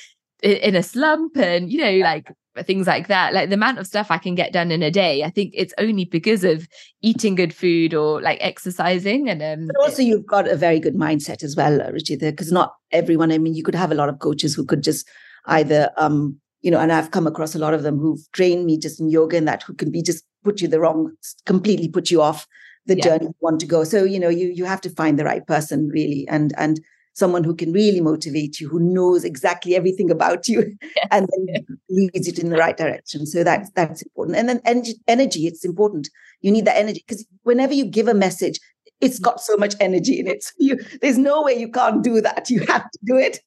in 0.43 0.75
a 0.75 0.83
slump 0.83 1.37
and 1.37 1.71
you 1.71 1.79
know 1.79 2.05
like 2.05 2.33
things 2.67 2.87
like 2.87 3.07
that. 3.09 3.33
Like 3.33 3.49
the 3.49 3.55
amount 3.55 3.79
of 3.79 3.87
stuff 3.87 4.11
i 4.11 4.19
can 4.19 4.35
get 4.35 4.53
done 4.53 4.71
in 4.71 4.83
a 4.83 4.91
day 4.91 5.23
i 5.23 5.31
think 5.31 5.53
it's 5.55 5.75
only 5.79 6.05
because 6.05 6.45
of 6.45 6.67
eating 7.03 7.35
good 7.35 7.55
food 7.55 7.95
or 7.95 8.21
like 8.21 8.39
exercising 8.41 9.29
and 9.29 9.43
um 9.43 9.67
but 9.67 9.81
also 9.81 10.03
you've 10.03 10.27
got 10.27 10.49
a 10.49 10.57
very 10.57 10.81
good 10.81 10.95
mindset 10.95 11.43
as 11.43 11.57
well 11.57 11.79
richie 11.93 12.17
because 12.17 12.53
not 12.53 12.75
everyone 12.91 13.33
i 13.33 13.39
mean 13.39 13.55
you 13.55 13.63
could 13.63 13.75
have 13.75 13.93
a 13.93 13.95
lot 13.95 14.09
of 14.09 14.19
coaches 14.19 14.55
who 14.55 14.65
could 14.65 14.83
just 14.83 15.09
either 15.47 15.91
um 15.97 16.39
you 16.63 16.71
know 16.71 16.79
and 16.79 16.93
i've 16.93 17.11
come 17.11 17.27
across 17.27 17.55
a 17.55 17.59
lot 17.59 17.75
of 17.75 17.83
them 17.83 17.99
who've 17.99 18.31
trained 18.33 18.67
me 18.67 18.79
just 18.79 19.01
in 19.01 19.09
yoga 19.09 19.37
and 19.37 19.49
that 19.49 19.63
who 19.63 19.75
can 19.75 19.91
be 19.91 20.03
just 20.03 20.25
put 20.45 20.61
you 20.61 20.69
the 20.69 20.81
wrong 20.81 21.13
completely 21.47 21.89
put 21.89 22.11
you 22.11 22.21
off 22.21 22.47
the 22.87 22.97
yeah. 22.97 23.05
journey 23.05 23.27
you 23.27 23.35
want 23.41 23.61
to 23.61 23.67
go. 23.67 23.85
So 23.85 24.05
you 24.05 24.21
know 24.21 24.29
you 24.29 24.49
you 24.49 24.65
have 24.65 24.81
to 24.83 24.91
find 24.91 25.19
the 25.19 25.25
right 25.25 25.47
person 25.47 25.89
really. 25.89 26.27
And 26.29 26.53
and 26.57 26.81
someone 27.21 27.45
who 27.45 27.55
can 27.55 27.73
really 27.73 28.01
motivate 28.01 28.59
you, 28.59 28.69
who 28.69 28.81
knows 28.81 29.23
exactly 29.25 29.77
everything 29.77 30.11
about 30.11 30.49
you, 30.49 30.77
yes. 30.83 31.07
and 31.13 31.29
then 31.29 31.79
leads 31.89 32.27
it 32.27 32.41
in 32.41 32.51
the 32.51 32.57
right 32.57 32.77
direction. 32.77 33.27
So 33.27 33.45
that's 33.45 33.71
that's 33.77 34.03
important. 34.03 34.39
And 34.39 34.49
then 34.49 34.61
energy, 34.65 34.95
energy 35.07 35.47
it's 35.47 35.65
important. 35.65 36.11
You 36.41 36.51
need 36.51 36.65
that 36.65 36.77
energy 36.77 37.05
because 37.07 37.25
whenever 37.45 37.75
you 37.75 37.85
give 37.85 38.09
a 38.09 38.15
message, 38.15 38.59
it's 39.01 39.19
got 39.19 39.41
so 39.41 39.57
much 39.57 39.75
energy 39.81 40.19
in 40.19 40.27
it. 40.27 40.45
So 40.45 40.53
you, 40.59 40.79
there's 41.01 41.19
no 41.19 41.43
way 41.43 41.55
you 41.55 41.69
can't 41.69 42.03
do 42.03 42.21
that. 42.21 42.51
You 42.51 42.61
have 42.67 42.91
to 42.91 42.99
do 43.05 43.17
it. 43.17 43.41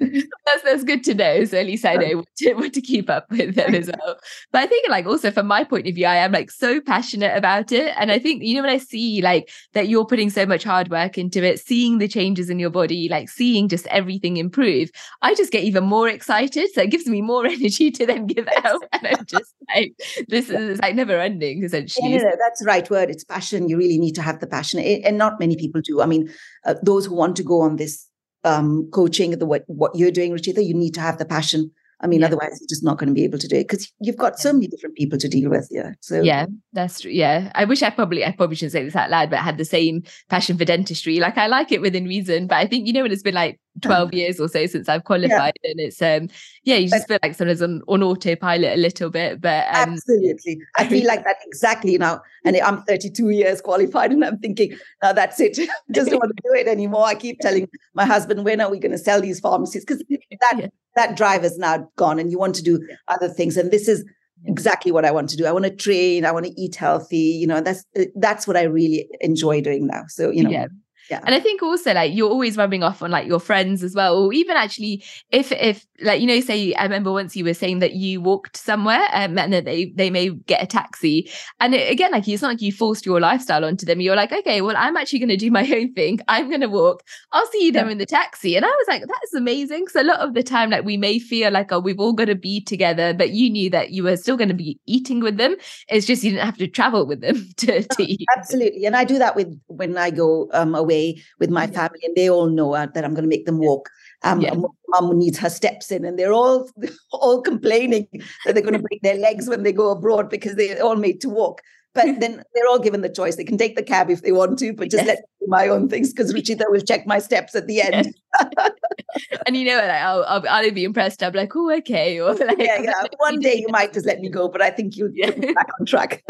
that's 0.46 0.62
that's 0.64 0.84
good 0.84 1.04
to 1.04 1.14
know. 1.14 1.44
So 1.44 1.58
at 1.58 1.66
least 1.66 1.84
I 1.84 1.96
know 1.96 2.18
what 2.18 2.28
to, 2.38 2.54
what 2.54 2.72
to 2.74 2.80
keep 2.80 3.10
up 3.10 3.30
with 3.30 3.54
them 3.54 3.74
as 3.74 3.88
well. 3.88 4.16
But 4.52 4.62
I 4.62 4.66
think 4.66 4.88
like 4.88 5.06
also 5.06 5.30
from 5.30 5.46
my 5.46 5.64
point 5.64 5.86
of 5.86 5.94
view, 5.94 6.06
I 6.06 6.16
am 6.16 6.32
like 6.32 6.50
so 6.50 6.80
passionate 6.80 7.36
about 7.36 7.72
it. 7.72 7.92
And 7.96 8.10
I 8.10 8.18
think, 8.18 8.42
you 8.42 8.56
know, 8.56 8.62
when 8.62 8.70
I 8.70 8.78
see 8.78 9.20
like 9.22 9.50
that 9.74 9.88
you're 9.88 10.06
putting 10.06 10.30
so 10.30 10.46
much 10.46 10.64
hard 10.64 10.90
work 10.90 11.18
into 11.18 11.42
it, 11.42 11.60
seeing 11.60 11.98
the 11.98 12.08
changes 12.08 12.50
in 12.50 12.58
your 12.58 12.70
body, 12.70 13.08
like 13.08 13.28
seeing 13.28 13.68
just 13.68 13.86
everything 13.88 14.36
improve, 14.36 14.90
I 15.22 15.34
just 15.34 15.52
get 15.52 15.64
even 15.64 15.84
more 15.84 16.08
excited. 16.08 16.70
So 16.72 16.82
it 16.82 16.90
gives 16.90 17.06
me 17.06 17.20
more 17.20 17.46
energy 17.60 17.90
to 17.90 18.06
then 18.06 18.26
give 18.26 18.48
out. 18.64 18.82
And 18.92 19.06
I'm 19.06 19.26
just 19.26 19.54
like, 19.74 19.94
this 20.28 20.48
is 20.50 20.80
like 20.80 20.94
never 20.94 21.18
ending 21.18 21.64
essentially. 21.64 22.14
Yeah, 22.14 22.36
that's 22.38 22.60
the 22.60 22.66
right 22.66 22.88
word. 22.88 23.10
It's 23.10 23.24
passion. 23.24 23.68
You 23.68 23.76
really 23.76 23.98
need 23.98 24.14
to 24.14 24.19
to 24.20 24.24
have 24.24 24.40
the 24.40 24.46
passion, 24.46 24.80
and 24.80 25.18
not 25.18 25.40
many 25.40 25.56
people 25.56 25.80
do. 25.80 26.00
I 26.00 26.06
mean, 26.06 26.30
uh, 26.64 26.74
those 26.82 27.06
who 27.06 27.14
want 27.14 27.36
to 27.36 27.42
go 27.42 27.60
on 27.60 27.76
this 27.76 28.06
um, 28.44 28.88
coaching, 28.92 29.30
the 29.38 29.46
what, 29.46 29.64
what 29.66 29.94
you're 29.94 30.10
doing, 30.10 30.32
Ruchita, 30.32 30.64
you 30.64 30.74
need 30.74 30.94
to 30.94 31.00
have 31.00 31.18
the 31.18 31.24
passion 31.24 31.70
I 32.02 32.06
mean, 32.06 32.20
yeah. 32.20 32.26
otherwise 32.26 32.58
you're 32.60 32.68
just 32.68 32.82
not 32.82 32.98
going 32.98 33.08
to 33.08 33.14
be 33.14 33.24
able 33.24 33.38
to 33.38 33.48
do 33.48 33.56
it 33.56 33.68
because 33.68 33.92
you've 34.00 34.16
got 34.16 34.38
so 34.38 34.52
many 34.52 34.66
different 34.68 34.96
people 34.96 35.18
to 35.18 35.28
deal 35.28 35.50
with. 35.50 35.68
Yeah. 35.70 35.92
So 36.00 36.22
yeah, 36.22 36.46
that's 36.72 37.00
true. 37.00 37.10
Yeah. 37.10 37.52
I 37.54 37.64
wish 37.66 37.82
I 37.82 37.90
probably 37.90 38.24
I 38.24 38.32
probably 38.32 38.56
shouldn't 38.56 38.72
say 38.72 38.84
this 38.84 38.96
out 38.96 39.10
loud, 39.10 39.28
but 39.30 39.38
I 39.38 39.42
had 39.42 39.58
the 39.58 39.64
same 39.64 40.02
passion 40.28 40.56
for 40.56 40.64
dentistry. 40.64 41.20
Like 41.20 41.36
I 41.36 41.46
like 41.46 41.72
it 41.72 41.82
within 41.82 42.06
reason, 42.06 42.46
but 42.46 42.56
I 42.56 42.66
think 42.66 42.86
you 42.86 42.94
know 42.94 43.02
when 43.02 43.12
it's 43.12 43.22
been 43.22 43.34
like 43.34 43.60
12 43.82 44.14
years 44.14 44.40
or 44.40 44.48
so 44.48 44.66
since 44.66 44.88
I've 44.88 45.04
qualified 45.04 45.54
yeah. 45.62 45.70
and 45.70 45.80
it's 45.80 46.02
um 46.02 46.28
yeah, 46.64 46.76
you 46.76 46.88
just 46.88 47.06
but, 47.06 47.14
feel 47.14 47.18
like 47.22 47.34
sometimes 47.34 47.62
on, 47.62 47.82
on 47.88 48.02
autopilot 48.02 48.76
a 48.76 48.80
little 48.80 49.10
bit. 49.10 49.40
But 49.40 49.66
um, 49.68 49.92
absolutely. 49.92 50.60
I 50.76 50.86
feel 50.86 51.06
like 51.06 51.24
that 51.24 51.36
exactly 51.46 51.96
now. 51.98 52.20
And 52.44 52.56
I'm 52.56 52.82
32 52.82 53.30
years 53.30 53.60
qualified 53.60 54.12
and 54.12 54.24
I'm 54.24 54.38
thinking, 54.38 54.76
now 55.02 55.12
that's 55.12 55.40
it. 55.40 55.54
just 55.92 56.10
don't 56.10 56.18
want 56.18 56.36
to 56.36 56.42
do 56.42 56.54
it 56.54 56.68
anymore. 56.68 57.04
I 57.06 57.14
keep 57.14 57.40
telling 57.40 57.68
my 57.94 58.04
husband, 58.04 58.44
when 58.44 58.60
are 58.60 58.70
we 58.70 58.78
going 58.78 58.92
to 58.92 58.98
sell 58.98 59.20
these 59.20 59.40
pharmacies? 59.40 59.84
Because 59.84 60.02
that 60.40 60.54
yeah 60.58 60.66
that 60.96 61.16
drive 61.16 61.44
is 61.44 61.56
now 61.58 61.88
gone 61.96 62.18
and 62.18 62.30
you 62.30 62.38
want 62.38 62.54
to 62.56 62.62
do 62.62 62.84
other 63.08 63.28
things 63.28 63.56
and 63.56 63.70
this 63.70 63.88
is 63.88 64.04
exactly 64.46 64.90
what 64.90 65.04
I 65.04 65.10
want 65.10 65.28
to 65.30 65.36
do. 65.36 65.46
I 65.46 65.52
want 65.52 65.66
to 65.66 65.70
train. 65.70 66.24
I 66.24 66.32
want 66.32 66.46
to 66.46 66.60
eat 66.60 66.74
healthy. 66.74 67.18
You 67.18 67.46
know, 67.46 67.60
that's 67.60 67.84
that's 68.16 68.46
what 68.46 68.56
I 68.56 68.62
really 68.62 69.06
enjoy 69.20 69.60
doing 69.60 69.86
now. 69.86 70.04
So 70.08 70.30
you 70.30 70.42
know, 70.42 70.50
yeah. 70.50 70.66
Yeah. 71.10 71.20
And 71.24 71.34
I 71.34 71.40
think 71.40 71.60
also 71.60 71.92
like 71.92 72.14
you're 72.14 72.30
always 72.30 72.56
rubbing 72.56 72.84
off 72.84 73.02
on 73.02 73.10
like 73.10 73.26
your 73.26 73.40
friends 73.40 73.82
as 73.82 73.96
well, 73.96 74.16
or 74.16 74.32
even 74.32 74.56
actually 74.56 75.02
if 75.30 75.50
if 75.50 75.84
like 76.00 76.20
you 76.20 76.26
know 76.28 76.40
say 76.40 76.72
I 76.74 76.84
remember 76.84 77.10
once 77.10 77.34
you 77.34 77.44
were 77.44 77.54
saying 77.54 77.80
that 77.80 77.94
you 77.94 78.20
walked 78.20 78.56
somewhere 78.56 79.02
um, 79.12 79.36
and 79.36 79.52
that 79.52 79.64
they 79.64 79.86
they 79.96 80.08
may 80.08 80.30
get 80.30 80.62
a 80.62 80.66
taxi, 80.66 81.28
and 81.58 81.74
it, 81.74 81.90
again 81.90 82.12
like 82.12 82.28
it's 82.28 82.42
not 82.42 82.50
like 82.50 82.62
you 82.62 82.70
forced 82.70 83.04
your 83.04 83.18
lifestyle 83.18 83.64
onto 83.64 83.84
them. 83.84 84.00
You're 84.00 84.14
like 84.14 84.30
okay, 84.30 84.60
well 84.60 84.76
I'm 84.76 84.96
actually 84.96 85.18
going 85.18 85.30
to 85.30 85.36
do 85.36 85.50
my 85.50 85.68
own 85.74 85.92
thing. 85.94 86.20
I'm 86.28 86.48
going 86.48 86.60
to 86.60 86.68
walk. 86.68 87.02
I'll 87.32 87.46
see 87.48 87.64
you 87.64 87.72
yeah. 87.72 87.88
in 87.88 87.98
the 87.98 88.06
taxi, 88.06 88.54
and 88.54 88.64
I 88.64 88.68
was 88.68 88.86
like 88.86 89.00
that's 89.00 89.34
amazing. 89.34 89.88
So 89.88 90.02
a 90.02 90.04
lot 90.04 90.20
of 90.20 90.34
the 90.34 90.44
time 90.44 90.70
like 90.70 90.84
we 90.84 90.96
may 90.96 91.18
feel 91.18 91.50
like 91.50 91.72
oh 91.72 91.80
we've 91.80 91.98
all 91.98 92.12
got 92.12 92.26
to 92.26 92.36
be 92.36 92.60
together, 92.60 93.14
but 93.14 93.30
you 93.30 93.50
knew 93.50 93.68
that 93.70 93.90
you 93.90 94.04
were 94.04 94.16
still 94.16 94.36
going 94.36 94.48
to 94.48 94.54
be 94.54 94.78
eating 94.86 95.18
with 95.18 95.38
them. 95.38 95.56
It's 95.88 96.06
just 96.06 96.22
you 96.22 96.30
didn't 96.30 96.46
have 96.46 96.58
to 96.58 96.68
travel 96.68 97.04
with 97.04 97.20
them 97.20 97.48
to, 97.56 97.82
to 97.82 98.02
eat. 98.04 98.24
Absolutely, 98.36 98.86
and 98.86 98.94
I 98.94 99.02
do 99.02 99.18
that 99.18 99.34
with 99.34 99.60
when 99.66 99.98
I 99.98 100.10
go 100.10 100.48
um, 100.52 100.76
away 100.76 100.99
with 101.38 101.50
my 101.50 101.66
family, 101.66 102.00
and 102.04 102.14
they 102.16 102.28
all 102.30 102.48
know 102.48 102.74
uh, 102.74 102.86
that 102.94 103.04
I'm 103.04 103.14
going 103.14 103.28
to 103.28 103.34
make 103.36 103.46
them 103.46 103.58
walk. 103.58 103.90
Um, 104.22 104.40
yeah. 104.40 104.54
Mom 104.88 105.18
needs 105.18 105.38
her 105.38 105.50
steps 105.50 105.90
in, 105.90 106.04
and 106.04 106.18
they're 106.18 106.32
all 106.32 106.68
all 107.12 107.42
complaining 107.42 108.06
that 108.44 108.54
they're 108.54 108.62
going 108.62 108.74
to 108.80 108.86
break 108.88 109.02
their 109.02 109.18
legs 109.18 109.48
when 109.48 109.62
they 109.62 109.72
go 109.72 109.90
abroad 109.90 110.30
because 110.30 110.56
they're 110.56 110.82
all 110.82 110.96
made 110.96 111.20
to 111.22 111.28
walk. 111.28 111.62
But 111.94 112.04
then 112.20 112.42
they're 112.54 112.68
all 112.68 112.78
given 112.78 113.00
the 113.00 113.08
choice. 113.08 113.36
They 113.36 113.44
can 113.44 113.58
take 113.58 113.76
the 113.76 113.82
cab 113.82 114.10
if 114.10 114.22
they 114.22 114.32
want 114.32 114.58
to, 114.60 114.72
but 114.72 114.90
just 114.90 115.04
yes. 115.04 115.06
let 115.06 115.18
me 115.18 115.24
do 115.40 115.46
my 115.48 115.68
own 115.68 115.88
things 115.88 116.12
because 116.12 116.32
Ruchita 116.32 116.64
will 116.68 116.80
check 116.80 117.06
my 117.06 117.18
steps 117.18 117.54
at 117.54 117.66
the 117.66 117.82
end. 117.82 118.14
Yes. 118.40 118.70
and 119.46 119.56
you 119.56 119.66
know 119.66 119.76
what? 119.76 119.90
I'll, 119.90 120.24
I'll, 120.24 120.48
I'll 120.48 120.70
be 120.70 120.84
impressed. 120.84 121.22
I'll 121.22 121.30
be 121.30 121.38
like, 121.38 121.54
oh, 121.54 121.72
okay. 121.78 122.20
Or 122.20 122.34
like, 122.34 122.58
yeah, 122.58 122.82
yeah. 122.82 123.04
One 123.18 123.40
day 123.40 123.56
you 123.56 123.68
might 123.68 123.92
just 123.92 124.06
let 124.06 124.20
me 124.20 124.28
go, 124.28 124.48
but 124.48 124.62
I 124.62 124.70
think 124.70 124.96
you'll 124.96 125.10
yeah. 125.12 125.30
get 125.30 125.54
back 125.54 125.68
on 125.78 125.86
track. 125.86 126.22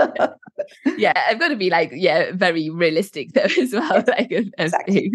yeah, 0.96 1.12
I've 1.28 1.38
got 1.38 1.48
to 1.48 1.56
be 1.56 1.70
like, 1.70 1.90
yeah, 1.94 2.32
very 2.32 2.70
realistic 2.70 3.32
though 3.32 3.42
as 3.42 3.72
well. 3.72 4.04
Like, 4.06 4.32
exactly. 4.58 5.12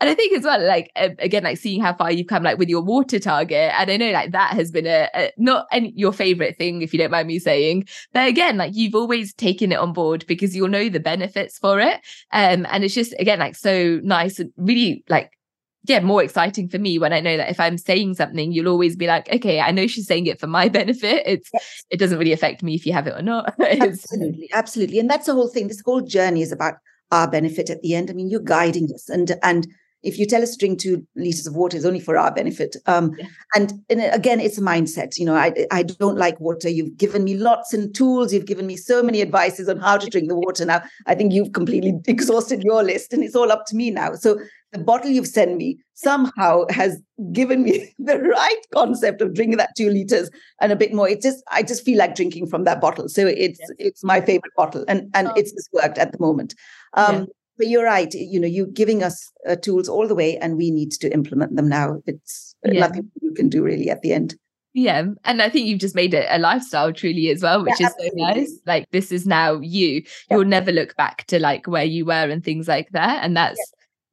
And 0.00 0.08
I 0.08 0.14
think 0.14 0.36
as 0.36 0.44
well, 0.44 0.64
like 0.64 0.92
again, 0.94 1.42
like 1.42 1.58
seeing 1.58 1.80
how 1.80 1.92
far 1.92 2.12
you've 2.12 2.28
come, 2.28 2.44
like 2.44 2.56
with 2.56 2.68
your 2.68 2.82
water 2.82 3.18
target, 3.18 3.72
and 3.74 3.90
I 3.90 3.96
know 3.96 4.12
like 4.12 4.30
that 4.30 4.52
has 4.52 4.70
been 4.70 4.86
a, 4.86 5.08
a 5.12 5.32
not 5.36 5.66
any, 5.72 5.92
your 5.96 6.12
favorite 6.12 6.56
thing, 6.56 6.82
if 6.82 6.92
you 6.92 7.00
don't 7.00 7.10
mind 7.10 7.26
me 7.26 7.40
saying, 7.40 7.88
but 8.12 8.28
again, 8.28 8.56
like 8.56 8.76
you've 8.76 8.94
always 8.94 9.34
taken 9.34 9.72
it 9.72 9.78
on 9.78 9.92
board 9.92 10.24
because 10.28 10.54
you'll 10.54 10.68
know 10.68 10.88
the 10.88 11.00
benefits 11.00 11.58
for 11.58 11.80
it, 11.80 12.00
um, 12.32 12.64
and 12.70 12.84
it's 12.84 12.94
just 12.94 13.12
again 13.18 13.40
like 13.40 13.56
so 13.56 13.98
nice 14.04 14.38
and 14.38 14.52
really 14.56 15.02
like 15.08 15.36
yeah, 15.88 16.00
more 16.00 16.22
exciting 16.22 16.68
for 16.68 16.78
me 16.78 16.98
when 16.98 17.12
I 17.12 17.20
know 17.20 17.36
that 17.36 17.50
if 17.50 17.60
I'm 17.60 17.78
saying 17.78 18.14
something, 18.14 18.52
you'll 18.52 18.68
always 18.68 18.96
be 18.96 19.06
like, 19.06 19.32
okay, 19.32 19.60
I 19.60 19.70
know 19.70 19.86
she's 19.86 20.06
saying 20.06 20.26
it 20.26 20.40
for 20.40 20.46
my 20.46 20.68
benefit. 20.80 21.22
It's 21.26 21.50
yes. 21.52 21.84
it 21.90 21.98
doesn't 21.98 22.18
really 22.18 22.32
affect 22.32 22.62
me 22.62 22.74
if 22.74 22.86
you 22.86 22.92
have 22.92 23.06
it 23.06 23.14
or 23.14 23.22
not. 23.22 23.54
absolutely, 23.60 24.50
absolutely, 24.52 24.98
and 24.98 25.10
that's 25.10 25.26
the 25.26 25.34
whole 25.34 25.48
thing. 25.48 25.68
This 25.68 25.82
whole 25.84 26.00
journey 26.00 26.42
is 26.42 26.52
about 26.52 26.74
our 27.10 27.30
benefit 27.30 27.70
at 27.70 27.80
the 27.82 27.94
end. 27.94 28.10
I 28.10 28.12
mean, 28.12 28.30
you're 28.30 28.40
guiding 28.40 28.88
us, 28.94 29.08
and 29.08 29.36
and 29.42 29.66
if 30.02 30.18
you 30.18 30.26
tell 30.26 30.42
us 30.42 30.52
to 30.52 30.58
drink 30.58 30.78
two 30.78 31.04
liters 31.16 31.46
of 31.46 31.56
water, 31.56 31.76
it's 31.76 31.86
only 31.86 31.98
for 31.98 32.16
our 32.16 32.32
benefit. 32.32 32.76
Um, 32.86 33.14
yeah. 33.18 33.26
and, 33.56 33.72
and, 33.90 34.00
again, 34.14 34.38
it's 34.38 34.56
a 34.56 34.62
mindset. 34.62 35.18
You 35.18 35.24
know, 35.24 35.34
I, 35.34 35.66
I 35.72 35.82
don't 35.82 36.16
like 36.16 36.38
water. 36.38 36.68
You've 36.68 36.96
given 36.96 37.24
me 37.24 37.36
lots 37.36 37.74
and 37.74 37.92
tools. 37.94 38.32
You've 38.32 38.46
given 38.46 38.66
me 38.66 38.76
so 38.76 39.02
many 39.02 39.22
advices 39.22 39.68
on 39.68 39.78
how 39.78 39.96
to 39.96 40.08
drink 40.08 40.28
the 40.28 40.36
water. 40.36 40.64
Now, 40.64 40.82
I 41.06 41.16
think 41.16 41.32
you've 41.32 41.52
completely 41.52 41.94
exhausted 42.06 42.62
your 42.62 42.84
list, 42.84 43.12
and 43.12 43.24
it's 43.24 43.34
all 43.34 43.50
up 43.50 43.66
to 43.66 43.76
me 43.76 43.90
now. 43.90 44.12
So 44.14 44.38
the 44.72 44.78
bottle 44.78 45.10
you've 45.10 45.26
sent 45.26 45.56
me 45.56 45.78
somehow 45.94 46.64
has 46.70 47.00
given 47.32 47.62
me 47.62 47.94
the 47.98 48.18
right 48.18 48.62
concept 48.72 49.20
of 49.20 49.34
drinking 49.34 49.58
that 49.58 49.74
two 49.76 49.90
liters 49.90 50.30
and 50.60 50.72
a 50.72 50.76
bit 50.76 50.92
more. 50.92 51.08
It 51.08 51.22
just 51.22 51.42
I 51.50 51.62
just 51.62 51.84
feel 51.84 51.98
like 51.98 52.14
drinking 52.14 52.48
from 52.48 52.64
that 52.64 52.80
bottle. 52.80 53.08
So 53.08 53.26
it's 53.26 53.58
yes. 53.60 53.70
it's 53.78 54.04
my 54.04 54.20
favorite 54.20 54.52
bottle, 54.56 54.84
and 54.88 55.10
and 55.14 55.28
oh. 55.28 55.32
it's 55.36 55.52
just 55.52 55.70
worked 55.72 55.98
at 55.98 56.12
the 56.12 56.18
moment. 56.20 56.54
Um, 56.94 57.14
yeah 57.14 57.24
but 57.58 57.66
you're 57.66 57.84
right 57.84 58.14
you 58.14 58.40
know 58.40 58.46
you're 58.46 58.66
giving 58.66 59.02
us 59.02 59.30
uh, 59.46 59.56
tools 59.56 59.88
all 59.88 60.06
the 60.06 60.14
way 60.14 60.38
and 60.38 60.56
we 60.56 60.70
need 60.70 60.92
to 60.92 61.12
implement 61.12 61.56
them 61.56 61.68
now 61.68 62.00
it's 62.06 62.54
yeah. 62.64 62.80
nothing 62.80 63.10
you 63.20 63.32
can 63.34 63.48
do 63.48 63.62
really 63.62 63.90
at 63.90 64.00
the 64.00 64.12
end 64.12 64.36
yeah 64.72 65.04
and 65.24 65.42
i 65.42 65.48
think 65.48 65.66
you've 65.66 65.80
just 65.80 65.94
made 65.94 66.14
it 66.14 66.26
a 66.30 66.38
lifestyle 66.38 66.92
truly 66.92 67.28
as 67.28 67.42
well 67.42 67.62
which 67.62 67.74
yeah, 67.80 67.88
is 67.88 67.92
absolutely. 67.92 68.20
so 68.20 68.26
nice 68.28 68.60
like 68.66 68.90
this 68.92 69.12
is 69.12 69.26
now 69.26 69.58
you 69.60 70.02
yeah. 70.30 70.36
you'll 70.36 70.44
never 70.44 70.72
look 70.72 70.96
back 70.96 71.26
to 71.26 71.38
like 71.38 71.66
where 71.66 71.84
you 71.84 72.06
were 72.06 72.12
and 72.12 72.44
things 72.44 72.68
like 72.68 72.88
that 72.90 73.24
and 73.24 73.36
that's 73.36 73.60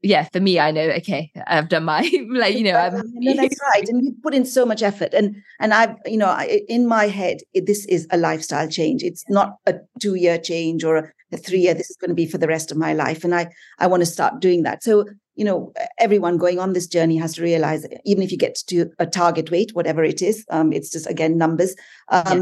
yeah, 0.05 0.27
for 0.31 0.39
me, 0.39 0.59
I 0.59 0.69
know, 0.69 0.83
okay, 0.97 1.31
I've 1.47 1.67
done 1.67 1.85
my, 1.85 2.01
like, 2.29 2.55
you 2.55 2.63
know, 2.63 2.75
I'm 2.75 2.93
no, 3.13 3.33
that's 3.33 3.59
right. 3.73 3.89
And 3.89 4.05
you 4.05 4.15
put 4.21 4.35
in 4.35 4.45
so 4.45 4.65
much 4.65 4.83
effort. 4.83 5.13
And, 5.13 5.35
and 5.59 5.73
I've, 5.73 5.95
you 6.05 6.17
know, 6.17 6.27
I, 6.27 6.61
in 6.69 6.87
my 6.87 7.07
head, 7.07 7.39
it, 7.53 7.65
this 7.65 7.85
is 7.87 8.07
a 8.11 8.17
lifestyle 8.17 8.69
change. 8.69 9.01
It's 9.01 9.23
not 9.29 9.55
a 9.65 9.75
two 9.99 10.15
year 10.15 10.37
change 10.37 10.83
or 10.83 10.97
a, 10.97 11.11
a 11.31 11.37
three 11.37 11.59
year, 11.59 11.73
this 11.73 11.89
is 11.89 11.97
going 11.97 12.09
to 12.09 12.15
be 12.15 12.27
for 12.27 12.37
the 12.37 12.47
rest 12.47 12.71
of 12.71 12.77
my 12.77 12.93
life. 12.93 13.23
And 13.23 13.33
I, 13.33 13.49
I 13.79 13.87
want 13.87 14.01
to 14.01 14.05
start 14.05 14.39
doing 14.39 14.61
that. 14.63 14.83
So, 14.83 15.05
you 15.33 15.43
know, 15.43 15.73
everyone 15.97 16.37
going 16.37 16.59
on 16.59 16.73
this 16.73 16.87
journey 16.87 17.17
has 17.17 17.33
to 17.35 17.41
realize, 17.41 17.85
even 18.05 18.23
if 18.23 18.31
you 18.31 18.37
get 18.37 18.55
to 18.67 18.91
a 18.99 19.07
target 19.07 19.49
weight, 19.49 19.71
whatever 19.73 20.03
it 20.03 20.21
is, 20.21 20.45
um, 20.51 20.71
it's 20.71 20.91
just, 20.91 21.09
again, 21.09 21.37
numbers. 21.37 21.75
Um, 22.09 22.37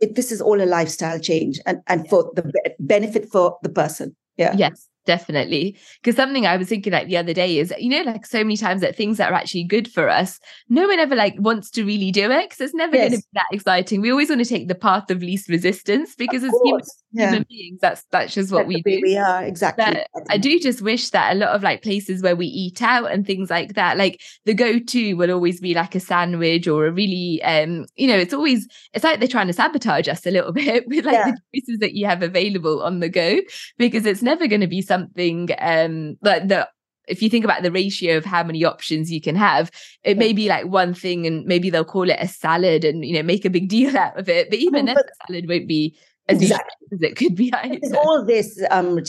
yeah. 0.00 0.08
it, 0.08 0.14
this 0.14 0.30
is 0.30 0.42
all 0.42 0.60
a 0.60 0.66
lifestyle 0.66 1.18
change 1.18 1.58
and, 1.64 1.80
and 1.86 2.08
for 2.08 2.30
the 2.34 2.52
benefit 2.78 3.30
for 3.32 3.56
the 3.62 3.70
person. 3.70 4.14
Yeah. 4.36 4.54
Yes 4.56 4.88
definitely. 5.08 5.74
Because 6.02 6.16
something 6.16 6.46
I 6.46 6.58
was 6.58 6.68
thinking 6.68 6.92
like 6.92 7.08
the 7.08 7.16
other 7.16 7.32
day 7.32 7.58
is, 7.58 7.72
you 7.78 7.88
know, 7.88 8.02
like 8.02 8.26
so 8.26 8.44
many 8.44 8.58
times 8.58 8.82
that 8.82 8.94
things 8.94 9.16
that 9.16 9.32
are 9.32 9.34
actually 9.34 9.64
good 9.64 9.90
for 9.90 10.10
us, 10.10 10.38
no 10.68 10.86
one 10.86 10.98
ever 10.98 11.16
like 11.16 11.34
wants 11.38 11.70
to 11.70 11.82
really 11.82 12.12
do 12.12 12.30
it 12.30 12.50
because 12.50 12.60
it's 12.60 12.74
never 12.74 12.94
yes. 12.94 13.08
going 13.08 13.12
to 13.12 13.26
be 13.26 13.30
that 13.32 13.46
exciting. 13.50 14.02
We 14.02 14.12
always 14.12 14.28
want 14.28 14.42
to 14.42 14.48
take 14.48 14.68
the 14.68 14.74
path 14.74 15.10
of 15.10 15.22
least 15.22 15.48
resistance 15.48 16.14
because 16.14 16.44
as 16.44 16.52
human, 16.62 16.82
yeah. 17.12 17.30
human, 17.30 17.46
beings, 17.48 17.78
that's 17.80 18.04
that's 18.10 18.34
just 18.34 18.52
what 18.52 18.68
that's 18.68 18.68
we 18.68 18.82
do. 18.82 19.00
We 19.02 19.16
are 19.16 19.42
exactly. 19.42 19.82
But 19.82 20.06
I 20.28 20.36
do 20.36 20.60
just 20.60 20.82
wish 20.82 21.08
that 21.10 21.34
a 21.34 21.38
lot 21.38 21.56
of 21.56 21.62
like 21.62 21.82
places 21.82 22.22
where 22.22 22.36
we 22.36 22.46
eat 22.46 22.82
out 22.82 23.10
and 23.10 23.26
things 23.26 23.48
like 23.48 23.72
that, 23.76 23.96
like 23.96 24.20
the 24.44 24.52
go-to 24.52 25.14
will 25.14 25.30
always 25.30 25.58
be 25.58 25.72
like 25.72 25.94
a 25.94 26.00
sandwich 26.00 26.68
or 26.68 26.86
a 26.86 26.92
really, 26.92 27.42
um, 27.44 27.86
you 27.96 28.08
know, 28.08 28.18
it's 28.18 28.34
always 28.34 28.68
it's 28.92 29.04
like 29.04 29.20
they're 29.20 29.26
trying 29.28 29.46
to 29.46 29.54
sabotage 29.54 30.06
us 30.06 30.26
a 30.26 30.30
little 30.30 30.52
bit 30.64 30.86
with 30.86 31.06
like 31.06 31.14
yeah. 31.14 31.30
the 31.30 31.40
choices 31.54 31.78
that 31.78 31.94
you 31.94 32.04
have 32.04 32.22
available 32.22 32.82
on 32.82 33.00
the 33.00 33.08
go 33.08 33.40
because 33.78 34.04
it's 34.04 34.20
never 34.20 34.46
going 34.46 34.60
to 34.60 34.66
be 34.66 34.82
something 34.82 34.97
something 34.98 35.50
um 35.60 36.16
like 36.22 36.48
the 36.48 36.68
if 37.08 37.22
you 37.22 37.30
think 37.30 37.44
about 37.44 37.62
the 37.62 37.72
ratio 37.72 38.16
of 38.16 38.24
how 38.24 38.42
many 38.42 38.64
options 38.64 39.10
you 39.10 39.20
can 39.20 39.34
have, 39.34 39.70
it 40.02 40.18
may 40.18 40.32
be 40.32 40.48
like 40.48 40.66
one 40.66 40.94
thing 40.94 41.26
and 41.26 41.44
maybe 41.46 41.70
they'll 41.70 41.84
call 41.84 42.08
it 42.10 42.18
a 42.20 42.28
salad 42.28 42.84
and 42.84 43.04
you 43.04 43.14
know 43.14 43.22
make 43.22 43.44
a 43.44 43.50
big 43.50 43.68
deal 43.76 43.96
out 43.96 44.18
of 44.18 44.28
it. 44.28 44.50
But 44.50 44.58
even 44.58 44.86
then, 44.86 44.94
the 44.94 45.10
salad 45.26 45.48
won't 45.48 45.68
be 45.68 45.96
as 46.28 46.42
exactly. 46.42 46.86
as 46.92 47.02
it 47.02 47.16
could 47.16 47.34
be. 47.34 47.52
All 47.96 48.24
this, 48.24 48.62
um, 48.70 49.00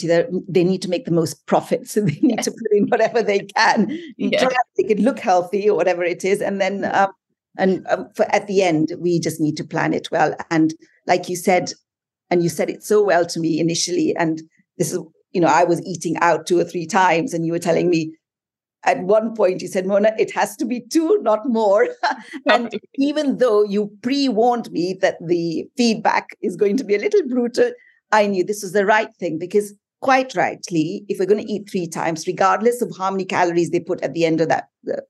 they 0.48 0.64
need 0.64 0.82
to 0.82 0.88
make 0.88 1.04
the 1.04 1.10
most 1.10 1.44
profit, 1.46 1.88
so 1.88 2.00
they 2.00 2.18
need 2.20 2.36
yes. 2.36 2.44
to 2.46 2.50
put 2.50 2.72
in 2.72 2.88
whatever 2.88 3.22
they 3.22 3.40
can. 3.40 3.90
Yeah. 4.16 4.40
Try 4.40 4.48
to 4.48 4.64
make 4.78 4.90
it 4.90 5.00
look 5.00 5.18
healthy 5.18 5.68
or 5.68 5.76
whatever 5.76 6.02
it 6.02 6.24
is, 6.24 6.40
and 6.40 6.60
then 6.60 6.86
um, 6.86 7.12
and 7.58 7.86
um, 7.88 8.08
for 8.14 8.24
at 8.34 8.46
the 8.46 8.62
end, 8.62 8.92
we 8.98 9.20
just 9.20 9.40
need 9.40 9.56
to 9.58 9.64
plan 9.64 9.92
it 9.92 10.10
well. 10.10 10.34
And 10.50 10.74
like 11.06 11.28
you 11.28 11.36
said, 11.36 11.72
and 12.30 12.42
you 12.42 12.48
said 12.48 12.70
it 12.70 12.82
so 12.82 13.02
well 13.02 13.26
to 13.26 13.40
me 13.40 13.60
initially, 13.60 14.14
and 14.16 14.42
this 14.78 14.92
is 14.92 14.98
you 15.32 15.40
know, 15.40 15.48
I 15.48 15.64
was 15.64 15.84
eating 15.86 16.16
out 16.18 16.46
two 16.46 16.58
or 16.58 16.64
three 16.64 16.86
times, 16.86 17.34
and 17.34 17.46
you 17.46 17.52
were 17.52 17.58
telling 17.58 17.90
me 17.90 18.12
at 18.84 19.00
one 19.02 19.34
point, 19.34 19.60
you 19.60 19.68
said, 19.68 19.86
Mona, 19.86 20.12
it 20.18 20.32
has 20.32 20.56
to 20.56 20.64
be 20.64 20.80
two, 20.80 21.18
not 21.22 21.46
more. 21.46 21.88
and 22.46 22.72
even 22.96 23.38
though 23.38 23.62
you 23.62 23.90
pre 24.02 24.28
warned 24.28 24.70
me 24.70 24.96
that 25.00 25.16
the 25.24 25.66
feedback 25.76 26.28
is 26.42 26.56
going 26.56 26.76
to 26.78 26.84
be 26.84 26.94
a 26.94 26.98
little 26.98 27.26
brutal, 27.28 27.72
I 28.12 28.26
knew 28.26 28.42
this 28.42 28.62
was 28.62 28.72
the 28.72 28.86
right 28.86 29.14
thing 29.16 29.38
because, 29.38 29.74
quite 30.00 30.34
rightly, 30.34 31.04
if 31.08 31.18
we're 31.18 31.26
going 31.26 31.44
to 31.44 31.52
eat 31.52 31.68
three 31.70 31.86
times, 31.86 32.26
regardless 32.26 32.80
of 32.80 32.92
how 32.96 33.10
many 33.10 33.24
calories 33.24 33.70
they 33.70 33.80
put 33.80 34.00
at 34.02 34.14
the 34.14 34.24
end 34.24 34.40
of 34.40 34.48
that 34.48 34.68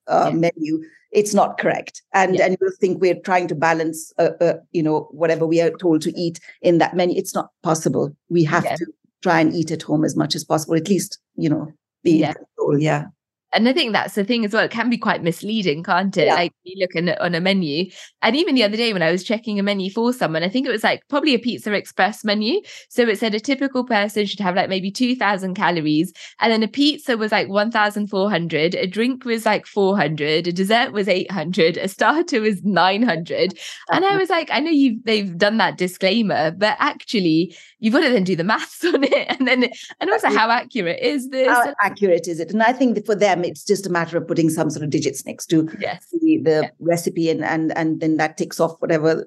uh, 0.09 0.31
yeah. 0.31 0.31
menu, 0.31 0.83
it's 1.13 1.35
not 1.35 1.59
correct. 1.59 2.03
And 2.13 2.37
yeah. 2.37 2.47
and 2.47 2.57
you 2.61 2.73
think 2.81 3.01
we're 3.01 3.21
trying 3.21 3.47
to 3.49 3.55
balance, 3.55 4.13
uh, 4.19 4.31
uh, 4.41 4.55
you 4.73 4.83
know, 4.83 5.09
whatever 5.13 5.47
we 5.47 5.61
are 5.61 5.71
told 5.71 6.03
to 6.03 6.19
eat 6.19 6.41
in 6.61 6.79
that 6.79 6.95
menu. 6.95 7.17
It's 7.17 7.35
not 7.35 7.51
possible. 7.63 8.15
We 8.29 8.45
have 8.45 8.65
yeah. 8.65 8.77
to 8.77 8.87
try 9.23 9.41
and 9.41 9.55
eat 9.55 9.71
at 9.71 9.83
home 9.83 10.05
as 10.05 10.17
much 10.17 10.35
as 10.35 10.45
possible, 10.45 10.75
at 10.75 10.89
least, 10.89 11.19
you 11.35 11.49
know, 11.49 11.73
be 12.03 12.19
yeah. 12.19 12.29
in 12.29 12.35
control. 12.35 12.79
Yeah 12.79 13.07
and 13.53 13.69
I 13.69 13.73
think 13.73 13.93
that's 13.93 14.15
the 14.15 14.25
thing 14.25 14.45
as 14.45 14.53
well. 14.53 14.65
It 14.65 14.71
can 14.71 14.91
be 14.91 14.99
quite 14.99 15.23
misleading, 15.23 15.83
can't 15.83 16.17
it? 16.17 16.27
Yeah. 16.27 16.35
Like 16.35 16.53
you 16.63 16.81
look 16.81 16.95
in, 16.95 17.09
on 17.09 17.35
a 17.35 17.41
menu, 17.41 17.91
and 18.23 18.37
even 18.37 18.55
the 18.55 18.63
other 18.63 18.77
day 18.77 18.93
when 18.93 19.03
I 19.03 19.11
was 19.11 19.25
checking 19.25 19.59
a 19.59 19.63
menu 19.63 19.91
for 19.91 20.13
someone, 20.13 20.43
I 20.43 20.49
think 20.49 20.67
it 20.67 20.71
was 20.71 20.85
like 20.85 21.03
probably 21.09 21.35
a 21.35 21.39
Pizza 21.39 21.73
Express 21.73 22.25
menu. 22.25 22.61
So 22.89 23.03
it 23.09 23.19
said 23.19 23.35
a 23.35 23.41
typical 23.41 23.85
person 23.85 24.27
should 24.27 24.41
have 24.41 24.55
like 24.55 24.69
maybe 24.69 24.91
two 24.91 25.17
thousand 25.17 25.55
calories, 25.55 26.13
and 26.39 26.53
then 26.53 26.63
a 26.63 26.69
pizza 26.69 27.17
was 27.17 27.33
like 27.33 27.49
one 27.49 27.71
thousand 27.71 28.07
four 28.07 28.31
hundred, 28.31 28.75
a 28.75 28.87
drink 28.87 29.25
was 29.25 29.45
like 29.45 29.67
four 29.67 29.97
hundred, 29.97 30.47
a 30.47 30.53
dessert 30.53 30.93
was 30.93 31.09
eight 31.09 31.31
hundred, 31.31 31.77
a 31.77 31.89
starter 31.89 32.41
was 32.41 32.63
nine 32.63 33.03
hundred, 33.03 33.59
and 33.91 34.05
I 34.05 34.11
uh-huh. 34.11 34.19
was 34.19 34.31
like, 34.31 34.51
I 34.53 34.61
know 34.61 34.71
you 34.71 35.01
they've 35.05 35.37
done 35.37 35.57
that 35.59 35.77
disclaimer, 35.77 36.53
but 36.53 36.77
actually 36.79 37.57
you've 37.81 37.95
got 37.95 38.01
to 38.01 38.11
then 38.11 38.25
do 38.25 38.37
the 38.37 38.45
maths 38.51 38.85
on 38.85 39.03
it, 39.03 39.27
and 39.29 39.49
then 39.49 39.69
and 40.01 40.11
also 40.11 40.29
how 40.29 40.51
accurate 40.51 41.01
is 41.01 41.29
this? 41.31 41.49
How 41.49 41.75
accurate 41.83 42.29
is 42.29 42.39
it? 42.39 42.53
And 42.53 42.63
I 42.63 42.73
think 42.73 43.05
for 43.05 43.17
them 43.17 43.40
them, 43.43 43.51
it's 43.51 43.65
just 43.65 43.87
a 43.87 43.91
matter 43.91 44.17
of 44.17 44.27
putting 44.27 44.51
some 44.51 44.71
sort 44.71 44.85
of 44.85 44.91
digits 44.91 45.25
next 45.27 45.47
to 45.47 45.69
yes. 45.79 46.07
the, 46.13 46.39
the 46.39 46.61
yeah. 46.63 46.71
recipe 46.79 47.31
and, 47.31 47.45
and 47.45 47.77
and 47.77 48.01
then 48.01 48.17
that 48.17 48.37
ticks 48.37 48.61
off 48.61 48.81
whatever 48.81 49.27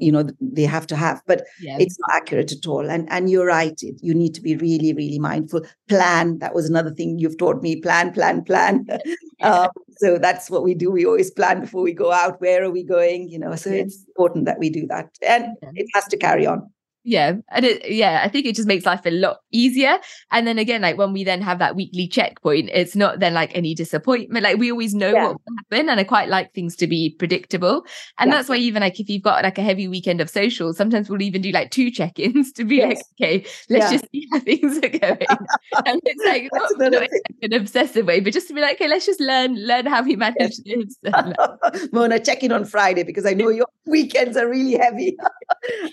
you 0.00 0.12
know 0.12 0.28
they 0.40 0.64
have 0.64 0.86
to 0.88 0.96
have. 0.96 1.22
But 1.26 1.44
yeah. 1.60 1.76
it's 1.78 1.98
not 2.00 2.16
accurate 2.16 2.52
at 2.52 2.66
all. 2.66 2.88
And 2.88 3.10
and 3.10 3.30
you're 3.30 3.46
right. 3.46 3.80
You 4.00 4.14
need 4.14 4.34
to 4.34 4.40
be 4.40 4.56
really, 4.56 4.92
really 4.92 5.18
mindful. 5.18 5.62
Plan. 5.88 6.38
That 6.38 6.54
was 6.54 6.68
another 6.68 6.90
thing 6.90 7.18
you've 7.18 7.38
taught 7.38 7.62
me. 7.62 7.80
Plan, 7.80 8.12
plan, 8.12 8.44
plan. 8.44 8.86
um, 9.42 9.68
so 9.96 10.18
that's 10.18 10.50
what 10.50 10.64
we 10.64 10.74
do. 10.74 10.90
We 10.90 11.06
always 11.06 11.30
plan 11.30 11.60
before 11.60 11.82
we 11.82 11.92
go 11.92 12.12
out. 12.12 12.40
Where 12.40 12.64
are 12.64 12.70
we 12.70 12.84
going? 12.84 13.28
You 13.28 13.38
know, 13.38 13.54
so 13.56 13.70
yes. 13.70 13.86
it's 13.86 14.04
important 14.08 14.46
that 14.46 14.58
we 14.58 14.70
do 14.70 14.86
that. 14.88 15.10
And 15.26 15.56
it 15.74 15.86
has 15.94 16.06
to 16.06 16.16
carry 16.16 16.46
on 16.46 16.70
yeah 17.04 17.32
and 17.50 17.64
it 17.64 17.90
yeah 17.90 18.20
i 18.22 18.28
think 18.28 18.46
it 18.46 18.54
just 18.54 18.68
makes 18.68 18.86
life 18.86 19.04
a 19.06 19.10
lot 19.10 19.38
easier 19.50 19.98
and 20.30 20.46
then 20.46 20.58
again 20.58 20.82
like 20.82 20.96
when 20.96 21.12
we 21.12 21.24
then 21.24 21.42
have 21.42 21.58
that 21.58 21.74
weekly 21.74 22.06
checkpoint 22.06 22.70
it's 22.72 22.94
not 22.94 23.18
then 23.18 23.34
like 23.34 23.50
any 23.56 23.74
disappointment 23.74 24.44
like 24.44 24.56
we 24.56 24.70
always 24.70 24.94
know 24.94 25.12
yeah. 25.12 25.24
what 25.24 25.32
will 25.32 25.56
happen 25.58 25.88
and 25.88 25.98
i 25.98 26.04
quite 26.04 26.28
like 26.28 26.52
things 26.54 26.76
to 26.76 26.86
be 26.86 27.14
predictable 27.18 27.84
and 28.18 28.30
yeah. 28.30 28.36
that's 28.36 28.48
why 28.48 28.56
even 28.56 28.82
like 28.82 29.00
if 29.00 29.08
you've 29.08 29.22
got 29.22 29.42
like 29.42 29.58
a 29.58 29.62
heavy 29.62 29.88
weekend 29.88 30.20
of 30.20 30.30
social 30.30 30.72
sometimes 30.72 31.10
we'll 31.10 31.22
even 31.22 31.42
do 31.42 31.50
like 31.50 31.70
two 31.72 31.90
check-ins 31.90 32.52
to 32.52 32.64
be 32.64 32.76
yes. 32.76 32.88
like 32.88 33.04
okay 33.20 33.46
let's 33.68 33.90
yeah. 33.90 33.92
just 33.92 34.10
see 34.12 34.26
how 34.30 34.38
things 34.40 34.78
are 34.78 34.88
going 34.88 35.26
and 35.86 36.00
it's 36.04 36.24
like 36.24 36.48
not, 36.52 36.92
not 36.92 37.08
an 37.42 37.52
obsessive 37.52 38.06
way 38.06 38.20
but 38.20 38.32
just 38.32 38.46
to 38.46 38.54
be 38.54 38.60
like 38.60 38.76
okay 38.76 38.88
let's 38.88 39.06
just 39.06 39.20
learn 39.20 39.56
learn 39.66 39.86
how 39.86 40.02
we 40.02 40.14
manage 40.14 40.54
yes. 40.64 40.96
this 41.02 41.90
mona 41.92 42.20
check 42.20 42.44
in 42.44 42.52
on 42.52 42.64
friday 42.64 43.02
because 43.02 43.26
i 43.26 43.32
know 43.32 43.48
your 43.48 43.66
weekends 43.86 44.36
are 44.36 44.48
really 44.48 44.76
heavy 44.76 45.16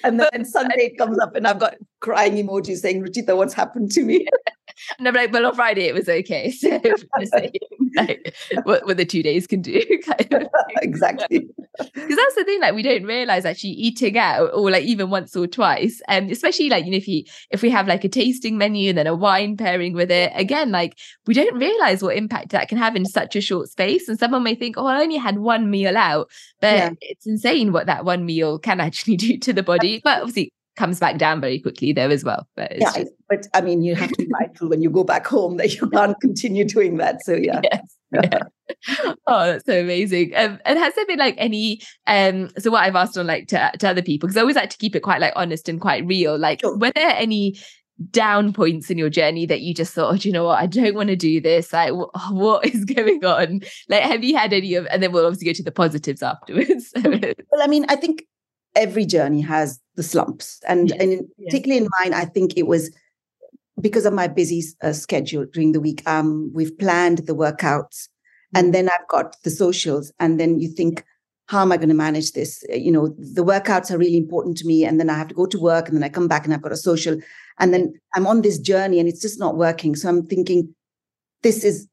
and 0.04 0.20
then 0.20 0.46
sunday 0.46 0.94
comes 1.00 1.18
up 1.18 1.36
and 1.36 1.48
I've 1.48 1.60
got 1.60 1.76
crying 2.00 2.34
emojis 2.36 2.78
saying, 2.78 3.04
Ruchita, 3.04 3.36
what's 3.36 3.54
happened 3.54 3.92
to 3.94 4.04
me? 4.04 4.28
and 5.00 5.08
I'm 5.08 5.14
like, 5.14 5.34
well, 5.34 5.46
on 5.46 5.56
Friday 5.56 5.86
it 5.88 5.94
was 5.94 6.08
okay. 6.08 6.52
So 6.62 6.80
like, 7.96 8.36
what, 8.64 8.86
what 8.86 8.98
the 8.98 9.06
two 9.06 9.24
days 9.24 9.48
can 9.48 9.62
do. 9.62 9.82
Kind 10.06 10.34
of 10.34 10.48
exactly. 10.82 11.48
Because 11.78 12.16
that's 12.16 12.36
the 12.36 12.44
thing, 12.46 12.62
like 12.62 12.76
we 12.76 12.84
don't 12.84 13.04
realize 13.04 13.46
actually 13.46 13.72
eating 13.72 14.18
out 14.18 14.52
or 14.54 14.70
like 14.70 14.84
even 14.84 15.10
once 15.10 15.36
or 15.36 15.48
twice. 15.48 16.02
And 16.08 16.28
um, 16.28 16.32
especially 16.32 16.70
like, 16.70 16.86
you 16.86 16.92
know, 16.92 16.98
if 16.98 17.08
you 17.08 17.24
if 17.50 17.62
we 17.62 17.70
have 17.72 17.88
like 17.88 18.04
a 18.04 18.10
tasting 18.10 18.58
menu 18.58 18.90
and 18.90 18.98
then 18.98 19.08
a 19.08 19.16
wine 19.16 19.58
pairing 19.58 19.94
with 19.94 20.12
it, 20.12 20.32
again, 20.36 20.72
like 20.72 20.98
we 21.26 21.34
don't 21.34 21.58
realize 21.58 22.04
what 22.04 22.16
impact 22.16 22.50
that 22.50 22.70
can 22.70 22.78
have 22.78 22.96
in 22.96 23.06
such 23.06 23.36
a 23.36 23.42
short 23.42 23.70
space. 23.70 24.08
And 24.08 24.20
someone 24.20 24.44
may 24.44 24.56
think, 24.56 24.78
oh, 24.78 24.86
I 24.86 25.02
only 25.02 25.18
had 25.18 25.40
one 25.40 25.70
meal 25.70 25.98
out. 25.98 26.30
But 26.62 26.76
yeah. 26.76 26.90
it's 27.02 27.26
insane 27.26 27.72
what 27.72 27.88
that 27.88 28.06
one 28.06 28.26
meal 28.26 28.60
can 28.60 28.80
actually 28.80 29.18
do 29.18 29.38
to 29.40 29.54
the 29.54 29.64
body. 29.64 30.02
But 30.04 30.22
obviously 30.22 30.54
comes 30.80 30.98
back 30.98 31.18
down 31.18 31.42
very 31.42 31.60
quickly 31.60 31.92
there 31.92 32.10
as 32.10 32.24
well. 32.24 32.48
But 32.56 32.72
yeah, 32.80 32.94
just... 32.94 33.12
but 33.28 33.46
I 33.54 33.62
mean, 33.62 33.84
you 33.84 33.96
have 33.96 34.10
to 34.10 34.16
be 34.16 34.28
mindful 34.40 34.70
when 34.70 34.82
you 34.82 34.90
go 34.90 35.04
back 35.04 35.28
home 35.28 35.58
that 35.58 35.76
you 35.76 35.90
can't 35.90 36.20
continue 36.22 36.66
doing 36.66 36.98
that. 36.98 37.24
So 37.24 37.34
yeah. 37.34 37.62
Yes. 37.72 37.96
Yeah. 38.12 38.40
oh, 39.28 39.46
that's 39.46 39.68
so 39.68 39.80
amazing. 39.80 40.34
Um, 40.36 40.58
and 40.66 40.80
has 40.80 40.96
there 40.96 41.06
been 41.06 41.20
like 41.20 41.36
any 41.38 41.80
um 42.08 42.50
so 42.58 42.72
what 42.72 42.84
I've 42.84 42.96
asked 42.96 43.20
on 43.20 43.28
like 43.28 43.48
to, 43.50 43.72
to 43.78 43.88
other 43.88 44.02
people, 44.02 44.26
because 44.26 44.36
I 44.36 44.42
always 44.42 44.56
like 44.56 44.72
to 44.72 44.78
keep 44.80 44.96
it 44.96 45.02
quite 45.02 45.22
like 45.22 45.34
honest 45.36 45.70
and 45.70 45.80
quite 45.80 46.08
real. 46.08 46.36
Like 46.36 46.62
sure. 46.62 46.76
were 46.76 46.92
there 46.96 47.12
any 47.12 47.60
down 48.10 48.52
points 48.52 48.90
in 48.90 48.98
your 48.98 49.12
journey 49.12 49.46
that 49.46 49.62
you 49.62 49.76
just 49.76 49.94
thought, 49.94 50.12
oh, 50.12 50.16
you 50.16 50.32
know 50.32 50.46
what, 50.46 50.60
I 50.60 50.66
don't 50.66 50.96
want 50.96 51.10
to 51.10 51.16
do 51.16 51.40
this. 51.40 51.72
Like, 51.72 51.94
what 52.32 52.66
is 52.66 52.86
going 52.86 53.24
on? 53.24 53.62
Like, 53.90 54.04
have 54.04 54.24
you 54.24 54.36
had 54.38 54.54
any 54.54 54.74
of? 54.74 54.88
And 54.88 55.04
then 55.04 55.12
we'll 55.12 55.26
obviously 55.26 55.46
go 55.46 55.54
to 55.54 55.64
the 55.64 55.72
positives 55.72 56.24
afterwards. 56.24 56.92
well, 56.96 57.62
I 57.62 57.68
mean, 57.68 57.86
I 57.90 57.96
think 57.96 58.24
every 58.76 59.06
journey 59.06 59.42
has 59.42 59.80
the 60.00 60.04
slumps. 60.04 60.62
And, 60.66 60.90
yes. 60.90 60.98
and 61.02 61.12
yes. 61.12 61.22
particularly 61.46 61.84
in 61.84 61.90
mine, 62.00 62.14
I 62.14 62.24
think 62.24 62.54
it 62.56 62.68
was 62.68 62.90
because 63.82 64.06
of 64.06 64.14
my 64.14 64.28
busy 64.28 64.64
uh, 64.82 64.94
schedule 64.94 65.46
during 65.46 65.74
the 65.74 65.82
week. 65.82 66.02
Um, 66.08 66.52
we've 66.54 66.78
planned 66.80 67.20
the 67.20 67.36
workouts 67.36 68.08
and 68.56 68.68
mm-hmm. 68.68 68.72
then 68.72 68.90
I've 68.90 69.08
got 69.10 69.36
the 69.44 69.50
socials. 69.50 70.14
And 70.18 70.40
then 70.40 70.60
you 70.60 70.70
think, 70.70 71.04
how 71.48 71.62
am 71.62 71.74
I 71.74 71.78
going 71.78 71.90
to 71.90 71.96
manage 71.96 72.32
this? 72.32 72.64
Uh, 72.72 72.78
you 72.78 72.94
know, 72.94 73.10
the 73.18 73.44
workouts 73.44 73.92
are 73.92 73.98
really 73.98 74.16
important 74.16 74.58
to 74.60 74.66
me. 74.66 74.86
And 74.86 75.02
then 75.02 75.10
I 75.10 75.18
have 75.18 75.28
to 75.28 75.36
go 75.36 75.46
to 75.46 75.60
work 75.60 75.90
and 75.90 75.98
then 75.98 76.04
I 76.04 76.10
come 76.10 76.30
back 76.30 76.46
and 76.46 76.54
I've 76.54 76.62
got 76.62 76.72
a 76.72 76.78
social. 76.78 77.20
And 77.60 77.74
then 77.74 77.94
I'm 78.16 78.26
on 78.26 78.42
this 78.42 78.58
journey 78.58 79.02
and 79.02 79.10
it's 79.10 79.22
just 79.22 79.38
not 79.38 79.58
working. 79.58 79.98
So 79.98 80.08
I'm 80.08 80.26
thinking, 80.26 80.74
this 81.44 81.66
is 81.66 81.90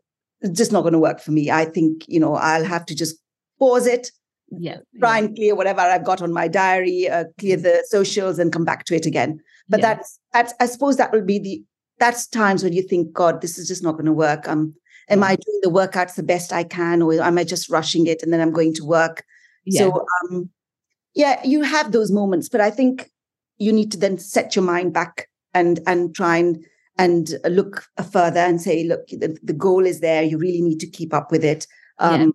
just 0.52 0.70
not 0.70 0.82
going 0.82 0.92
to 0.92 1.00
work 1.00 1.18
for 1.18 1.32
me. 1.32 1.50
I 1.50 1.64
think, 1.64 2.04
you 2.06 2.20
know, 2.20 2.36
I'll 2.36 2.64
have 2.64 2.86
to 2.86 2.94
just 2.94 3.16
pause 3.58 3.88
it 3.88 4.12
yeah 4.50 4.78
try 4.98 5.18
and 5.18 5.34
clear 5.34 5.54
whatever 5.54 5.80
i've 5.80 6.04
got 6.04 6.22
on 6.22 6.32
my 6.32 6.46
diary 6.46 7.08
uh, 7.08 7.24
clear 7.38 7.56
the 7.56 7.84
socials 7.88 8.38
and 8.38 8.52
come 8.52 8.64
back 8.64 8.84
to 8.84 8.94
it 8.94 9.06
again. 9.06 9.40
But 9.68 9.80
yeah. 9.80 9.94
that's 9.94 10.20
that's 10.32 10.54
i 10.60 10.66
suppose 10.66 10.96
that 10.96 11.12
will 11.12 11.24
be 11.24 11.38
the 11.38 11.64
that's 11.98 12.26
times 12.26 12.62
when 12.62 12.72
you 12.72 12.82
think 12.82 13.12
god 13.12 13.40
this 13.40 13.58
is 13.58 13.68
just 13.68 13.82
not 13.82 13.92
going 13.92 14.06
to 14.06 14.12
work. 14.12 14.48
Um 14.48 14.74
am 15.08 15.22
i 15.22 15.36
doing 15.36 15.60
the 15.62 15.70
workouts 15.70 16.14
the 16.14 16.22
best 16.22 16.52
i 16.52 16.64
can 16.64 17.02
or 17.02 17.14
am 17.14 17.38
i 17.38 17.44
just 17.44 17.70
rushing 17.70 18.06
it 18.06 18.22
and 18.22 18.32
then 18.32 18.40
i'm 18.40 18.52
going 18.52 18.74
to 18.74 18.84
work? 18.84 19.24
Yeah. 19.64 19.80
so 19.80 20.04
um 20.22 20.50
yeah 21.14 21.40
you 21.44 21.62
have 21.62 21.90
those 21.90 22.12
moments 22.12 22.48
but 22.48 22.60
i 22.60 22.70
think 22.70 23.10
you 23.58 23.72
need 23.72 23.90
to 23.90 23.98
then 23.98 24.16
set 24.18 24.54
your 24.54 24.64
mind 24.64 24.92
back 24.92 25.28
and 25.54 25.80
and 25.86 26.14
try 26.14 26.36
and 26.36 26.64
and 26.98 27.34
look 27.44 27.84
further 28.12 28.40
and 28.40 28.60
say 28.62 28.84
look 28.84 29.06
the, 29.08 29.36
the 29.42 29.52
goal 29.52 29.84
is 29.84 30.00
there. 30.00 30.22
You 30.22 30.38
really 30.38 30.62
need 30.62 30.80
to 30.80 30.86
keep 30.86 31.12
up 31.12 31.30
with 31.30 31.44
it. 31.44 31.66
Um 31.98 32.20
yeah 32.20 32.26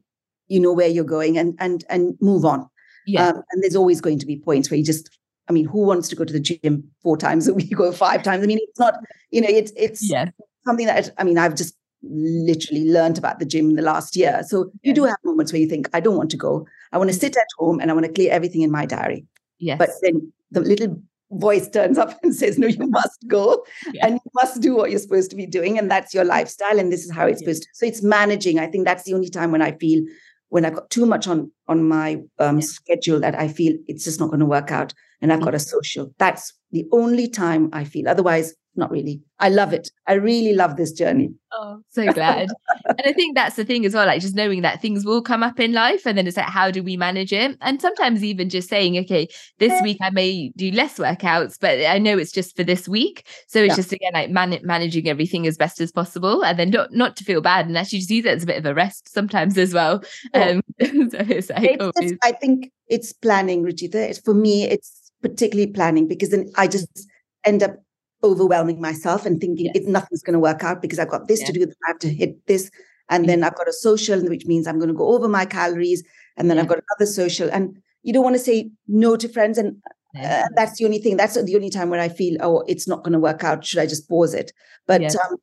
you 0.52 0.60
know 0.60 0.74
where 0.74 0.88
you're 0.88 1.04
going 1.04 1.38
and 1.38 1.56
and 1.60 1.86
and 1.89 2.16
move 2.22 2.45
on 2.45 2.68
yeah. 3.08 3.30
Um, 3.30 3.41
and 3.52 3.64
there's 3.64 3.76
always 3.76 3.99
going 3.99 4.20
to 4.20 4.26
be 4.26 4.38
points 4.38 4.70
where 4.70 4.78
you 4.78 4.86
just 4.86 5.10
i 5.49 5.52
mean 5.52 5.66
who 5.66 5.80
wants 5.86 6.08
to 6.10 6.16
go 6.16 6.24
to 6.24 6.34
the 6.34 6.39
gym 6.39 6.84
four 7.02 7.18
times 7.18 7.47
a 7.47 7.54
week 7.62 7.80
or 7.80 7.91
five 7.91 8.24
times 8.24 8.43
i 8.43 8.47
mean 8.47 8.60
it's 8.62 8.80
not 8.80 8.95
you 9.32 9.41
know 9.41 9.49
it's 9.49 9.72
it's 9.76 10.10
yeah. 10.10 10.30
something 10.66 10.86
that 10.86 11.10
i 11.18 11.24
mean 11.24 11.38
i've 11.38 11.56
just 11.56 11.76
literally 12.04 12.89
learned 12.89 13.18
about 13.18 13.38
the 13.39 13.45
gym 13.45 13.70
in 13.70 13.76
the 13.76 13.82
last 13.82 14.16
year 14.16 14.41
so 14.47 14.72
yeah. 14.82 14.89
you 14.89 14.93
do 14.93 15.04
have 15.04 15.18
moments 15.24 15.54
where 15.54 15.62
you 15.62 15.68
think 15.68 15.88
i 15.93 15.99
don't 15.99 16.18
want 16.18 16.32
to 16.32 16.38
go 16.38 16.66
i 16.91 16.97
want 16.97 17.10
to 17.10 17.16
sit 17.16 17.38
at 17.38 17.47
home 17.58 17.80
and 17.80 17.91
i 17.91 17.93
want 17.93 18.06
to 18.06 18.12
clear 18.12 18.32
everything 18.32 18.62
in 18.62 18.72
my 18.72 18.86
diary 18.86 19.26
yes. 19.60 19.78
but 19.78 19.89
then 20.02 20.32
the 20.49 20.62
little 20.62 20.99
voice 21.34 21.70
turns 21.70 21.97
up 21.97 22.20
and 22.24 22.36
says 22.41 22.58
no 22.58 22.68
you 22.68 22.88
must 22.88 23.28
go 23.28 23.64
yeah. 23.93 24.08
and 24.08 24.16
you 24.16 24.32
must 24.34 24.62
do 24.62 24.76
what 24.76 24.89
you're 24.89 24.99
supposed 24.99 25.30
to 25.30 25.36
be 25.36 25.45
doing 25.45 25.78
and 25.78 25.89
that's 25.89 26.14
your 26.14 26.26
lifestyle 26.26 26.80
and 26.80 26.91
this 26.91 27.06
is 27.06 27.12
how 27.12 27.26
it's 27.26 27.39
supposed 27.39 27.64
to 27.64 27.70
so 27.74 27.86
it's 27.86 28.02
managing 28.02 28.60
i 28.60 28.68
think 28.68 28.86
that's 28.86 29.04
the 29.04 29.14
only 29.14 29.30
time 29.30 29.52
when 29.52 29.62
i 29.62 29.72
feel 29.74 30.04
when 30.52 30.66
I've 30.66 30.76
got 30.76 30.89
too 30.89 31.06
much 31.06 31.28
on 31.28 31.52
on 31.68 31.88
my 31.88 32.22
um, 32.38 32.60
yeah. 32.60 32.66
schedule 32.66 33.20
that 33.22 33.36
I 33.36 33.47
feel 33.47 33.74
it's 33.88 34.04
just 34.04 34.20
not 34.20 34.28
going 34.28 34.41
to 34.41 34.45
work 34.45 34.70
out, 34.72 34.93
and 35.22 35.32
I've 35.32 35.41
got 35.41 35.56
a 35.56 35.60
social. 35.60 36.14
That's 36.20 36.54
the 36.72 36.86
only 36.91 37.28
time 37.28 37.70
I 37.74 37.86
feel. 37.86 38.08
Otherwise, 38.08 38.54
not 38.76 38.89
really. 38.89 39.22
I 39.39 39.49
love 39.49 39.74
it. 39.74 39.89
I 40.07 40.13
really 40.13 40.53
love 40.53 40.78
this 40.78 40.91
journey. 40.93 41.34
Oh, 41.51 41.82
so 41.89 42.11
glad. 42.13 42.49
and 42.86 43.01
I 43.03 43.11
think 43.11 43.36
that's 43.36 43.57
the 43.57 43.65
thing 43.65 43.86
as 43.86 43.93
well, 43.93 44.05
like 44.05 44.22
just 44.22 44.36
knowing 44.36 44.61
that 44.61 44.82
things 44.82 45.03
will 45.03 45.22
come 45.22 45.43
up 45.43 45.59
in 45.59 45.74
life 45.74 46.05
and 46.05 46.17
then 46.17 46.26
it's 46.26 46.38
like, 46.38 46.45
how 46.45 46.72
do 46.72 46.82
we 46.82 46.95
manage 46.95 47.34
it? 47.34 47.57
And 47.59 47.82
sometimes 47.82 48.24
even 48.24 48.49
just 48.49 48.69
saying, 48.69 48.97
okay, 48.99 49.28
this 49.59 49.82
week 49.82 49.97
I 50.01 50.09
may 50.11 50.53
do 50.55 50.72
less 50.72 50.97
workouts, 50.97 51.57
but 51.59 51.86
I 51.86 51.97
know 51.97 52.17
it's 52.17 52.32
just 52.32 52.55
for 52.55 52.63
this 52.63 52.88
week. 52.88 53.28
So 53.47 53.59
it's 53.59 53.72
yeah. 53.72 53.76
just 53.76 53.91
again 53.91 54.11
like 54.13 54.30
man- 54.30 54.61
managing 54.63 55.09
everything 55.09 55.47
as 55.47 55.57
best 55.57 55.82
as 55.82 55.91
possible 55.91 56.43
and 56.45 56.57
then 56.57 56.69
not, 56.69 56.93
not 56.93 57.17
to 57.17 57.26
feel 57.26 57.41
bad 57.41 57.67
and 57.67 57.78
actually 57.78 57.99
just 57.99 58.11
use 58.11 58.26
it 58.26 58.36
as 58.36 58.43
a 58.43 58.47
bit 58.47 58.57
of 58.57 58.65
a 58.65 58.74
rest 58.74 59.11
sometimes 59.11 59.57
as 59.57 59.74
well. 59.74 60.03
Um, 60.34 60.61
so 60.82 61.17
it's 61.19 61.49
like, 61.49 61.78
it's 61.80 61.99
just, 61.99 62.15
I 62.24 62.32
think 62.32 62.72
it's 62.88 63.11
planning, 63.11 63.63
Ruchita. 63.63 64.24
For 64.24 64.34
me, 64.34 64.63
it's 64.63 65.11
particularly 65.22 65.72
planning 65.72 66.07
because 66.07 66.30
then 66.30 66.49
I 66.55 66.67
just 66.67 67.07
end 67.43 67.63
up 67.63 67.76
overwhelming 68.24 68.82
myself 68.82 69.26
and 69.26 69.39
thinking 69.39 69.65
yes. 69.65 69.78
it, 69.78 69.88
nothing's 69.88 70.22
going 70.22 70.34
to 70.34 70.39
work 70.39 70.63
out 70.63 70.82
because 70.82 70.99
I've 70.99 71.09
got 71.09 71.28
this 71.28 71.41
yeah. 71.41 71.47
to 71.47 71.53
do, 71.53 71.63
I 71.63 71.88
have 71.88 71.99
to 71.99 72.13
hit 72.13 72.45
this. 72.47 72.69
And 73.09 73.28
then 73.28 73.43
I've 73.43 73.55
got 73.55 73.67
a 73.67 73.74
social, 73.74 74.22
which 74.22 74.45
means 74.45 74.67
I'm 74.67 74.78
going 74.80 74.88
to 74.88 74.95
go 74.95 75.09
over 75.13 75.28
my 75.28 75.45
calories. 75.45 76.03
And 76.38 76.49
then 76.49 76.57
yeah. 76.57 76.63
I've 76.63 76.69
got 76.69 76.80
another 76.89 77.11
social. 77.11 77.49
And 77.51 77.78
you 78.03 78.13
don't 78.13 78.24
want 78.24 78.36
to 78.36 78.41
say 78.41 78.72
no 78.88 79.17
to 79.17 79.28
friends. 79.28 79.57
And 79.57 79.82
uh, 80.17 80.43
that's 80.55 80.80
the 80.80 80.86
only 80.86 80.99
thing. 80.99 81.17
That's 81.17 81.41
the 81.41 81.55
only 81.55 81.69
time 81.69 81.89
where 81.89 81.99
I 81.99 82.07
feel, 82.07 82.38
oh, 82.41 82.63
it's 82.67 82.88
not 82.88 83.03
going 83.03 83.13
to 83.13 83.19
work 83.19 83.43
out. 83.43 83.65
Should 83.65 83.80
I 83.80 83.86
just 83.86 84.07
pause 84.07 84.34
it? 84.34 84.53
But 84.88 85.03
um, 85.03 85.38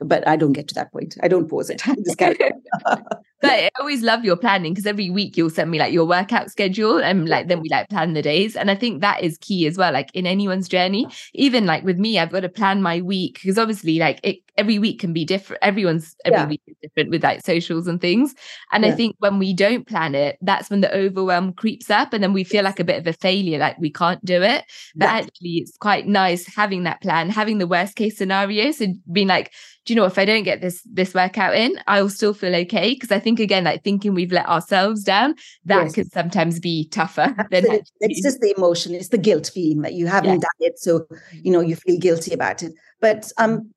but 0.00 0.26
I 0.26 0.36
don't 0.36 0.52
get 0.52 0.66
to 0.68 0.74
that 0.74 0.92
point. 0.92 1.16
I 1.22 1.28
don't 1.28 1.48
pause 1.48 1.70
it. 1.70 1.82
I 3.42 3.46
but 3.46 3.52
I 3.52 3.70
always 3.80 4.02
love 4.02 4.24
your 4.24 4.36
planning 4.36 4.72
because 4.72 4.86
every 4.86 5.10
week 5.10 5.36
you'll 5.36 5.50
send 5.50 5.70
me 5.70 5.78
like 5.78 5.92
your 5.92 6.04
workout 6.04 6.50
schedule 6.50 6.98
and 6.98 7.28
like 7.28 7.48
then 7.48 7.60
we 7.60 7.68
like 7.68 7.88
plan 7.88 8.12
the 8.12 8.22
days. 8.22 8.56
And 8.56 8.70
I 8.70 8.74
think 8.74 9.00
that 9.00 9.22
is 9.22 9.38
key 9.38 9.66
as 9.66 9.76
well. 9.76 9.92
Like 9.92 10.10
in 10.14 10.26
anyone's 10.26 10.68
journey, 10.68 11.06
even 11.34 11.66
like 11.66 11.84
with 11.84 11.98
me, 11.98 12.18
I've 12.18 12.32
got 12.32 12.40
to 12.40 12.48
plan 12.48 12.82
my 12.82 13.00
week 13.00 13.34
because 13.34 13.58
obviously 13.58 13.98
like 13.98 14.20
it 14.22 14.38
every 14.56 14.78
week 14.78 15.00
can 15.00 15.12
be 15.12 15.24
different. 15.24 15.62
Everyone's 15.62 16.14
every 16.24 16.38
yeah. 16.38 16.46
week 16.48 16.62
is 16.66 16.76
different 16.82 17.10
with 17.10 17.22
like 17.22 17.44
socials 17.44 17.86
and 17.86 18.00
things. 18.00 18.34
And 18.72 18.84
yeah. 18.84 18.90
I 18.90 18.92
think 18.94 19.16
when 19.18 19.38
we 19.38 19.54
don't 19.54 19.86
plan 19.86 20.14
it, 20.14 20.38
that's 20.42 20.68
when 20.68 20.82
the 20.82 20.94
overwhelm 20.94 21.54
creeps 21.54 21.88
up 21.90 22.12
and 22.12 22.22
then 22.22 22.32
we 22.32 22.44
feel 22.44 22.64
like 22.64 22.80
a 22.80 22.84
bit 22.84 22.98
of 22.98 23.06
a 23.06 23.12
failure, 23.14 23.58
like 23.58 23.78
we 23.78 23.90
can't 23.90 24.22
do 24.24 24.42
it. 24.42 24.64
But 24.94 25.06
yeah. 25.06 25.12
actually 25.12 25.50
it's 25.56 25.76
quite 25.78 26.06
nice 26.06 26.46
having 26.54 26.82
that 26.84 27.00
plan, 27.00 27.30
having 27.30 27.58
the 27.58 27.66
worst 27.66 27.96
case 27.96 28.18
scenario. 28.18 28.70
So 28.72 28.86
being 29.10 29.28
like, 29.28 29.52
do 29.86 29.94
you 29.94 29.96
know 29.96 30.04
if 30.04 30.18
I 30.18 30.24
don't 30.24 30.42
get 30.42 30.60
this 30.60 30.82
this 30.84 31.14
workout 31.14 31.54
in, 31.54 31.80
I 31.86 32.02
will 32.02 32.10
still 32.10 32.34
feel 32.34 32.54
okay. 32.54 32.92
Because 32.92 33.10
I 33.10 33.18
think 33.18 33.29
again, 33.38 33.64
like 33.64 33.84
thinking 33.84 34.14
we've 34.14 34.32
let 34.32 34.46
ourselves 34.46 35.04
down, 35.04 35.34
that 35.66 35.84
yes. 35.84 35.94
can 35.94 36.10
sometimes 36.10 36.58
be 36.58 36.88
tougher. 36.88 37.34
Than 37.50 37.64
it's 38.00 38.22
just 38.22 38.40
the 38.40 38.54
emotion, 38.56 38.94
it's 38.94 39.08
the 39.08 39.18
guilt 39.18 39.50
feeling 39.52 39.82
that 39.82 39.94
you 39.94 40.06
haven't 40.06 40.30
yeah. 40.30 40.38
done 40.38 40.60
it, 40.60 40.78
so 40.78 41.06
you 41.32 41.52
know 41.52 41.60
you 41.60 41.76
feel 41.76 41.98
guilty 41.98 42.32
about 42.32 42.62
it. 42.62 42.72
But 43.00 43.30
um, 43.38 43.70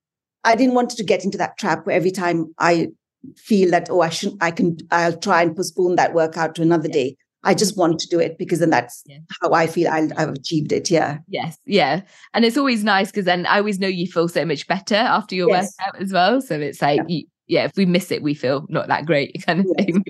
I 0.43 0.55
didn't 0.55 0.75
want 0.75 0.91
to 0.91 1.03
get 1.03 1.23
into 1.23 1.37
that 1.37 1.57
trap 1.57 1.85
where 1.85 1.95
every 1.95 2.11
time 2.11 2.53
I 2.57 2.87
feel 3.37 3.71
that 3.71 3.89
oh 3.89 4.01
I 4.01 4.09
shouldn't, 4.09 4.41
I 4.41 4.51
can 4.51 4.77
I'll 4.91 5.17
try 5.17 5.41
and 5.43 5.55
postpone 5.55 5.95
that 5.97 6.13
workout 6.13 6.55
to 6.55 6.61
another 6.61 6.87
yeah. 6.87 6.93
day. 6.93 7.17
I 7.43 7.53
just 7.53 7.77
want 7.77 7.99
to 7.99 8.07
do 8.07 8.19
it 8.19 8.37
because 8.37 8.59
then 8.59 8.69
that's 8.69 9.03
yeah. 9.05 9.17
how 9.41 9.51
I 9.51 9.67
feel 9.67 9.89
i 9.89 10.07
have 10.17 10.29
achieved 10.29 10.71
it. 10.71 10.89
Yeah. 10.89 11.17
Yes. 11.27 11.57
Yeah. 11.65 12.01
And 12.33 12.45
it's 12.45 12.57
always 12.57 12.83
nice 12.83 13.11
because 13.11 13.25
then 13.25 13.45
I 13.45 13.57
always 13.57 13.79
know 13.79 13.87
you 13.87 14.07
feel 14.07 14.29
so 14.29 14.45
much 14.45 14.65
better 14.67 14.95
after 14.95 15.35
your 15.35 15.49
yes. 15.49 15.75
workout 15.77 16.01
as 16.01 16.13
well. 16.13 16.41
So 16.41 16.59
it's 16.59 16.81
like, 16.81 16.99
yeah. 16.99 17.03
You, 17.09 17.25
yeah, 17.47 17.65
if 17.65 17.75
we 17.75 17.85
miss 17.85 18.11
it, 18.11 18.23
we 18.23 18.33
feel 18.33 18.65
not 18.69 18.87
that 18.87 19.05
great 19.05 19.43
kind 19.45 19.59
of 19.61 19.67
thing. 19.77 20.03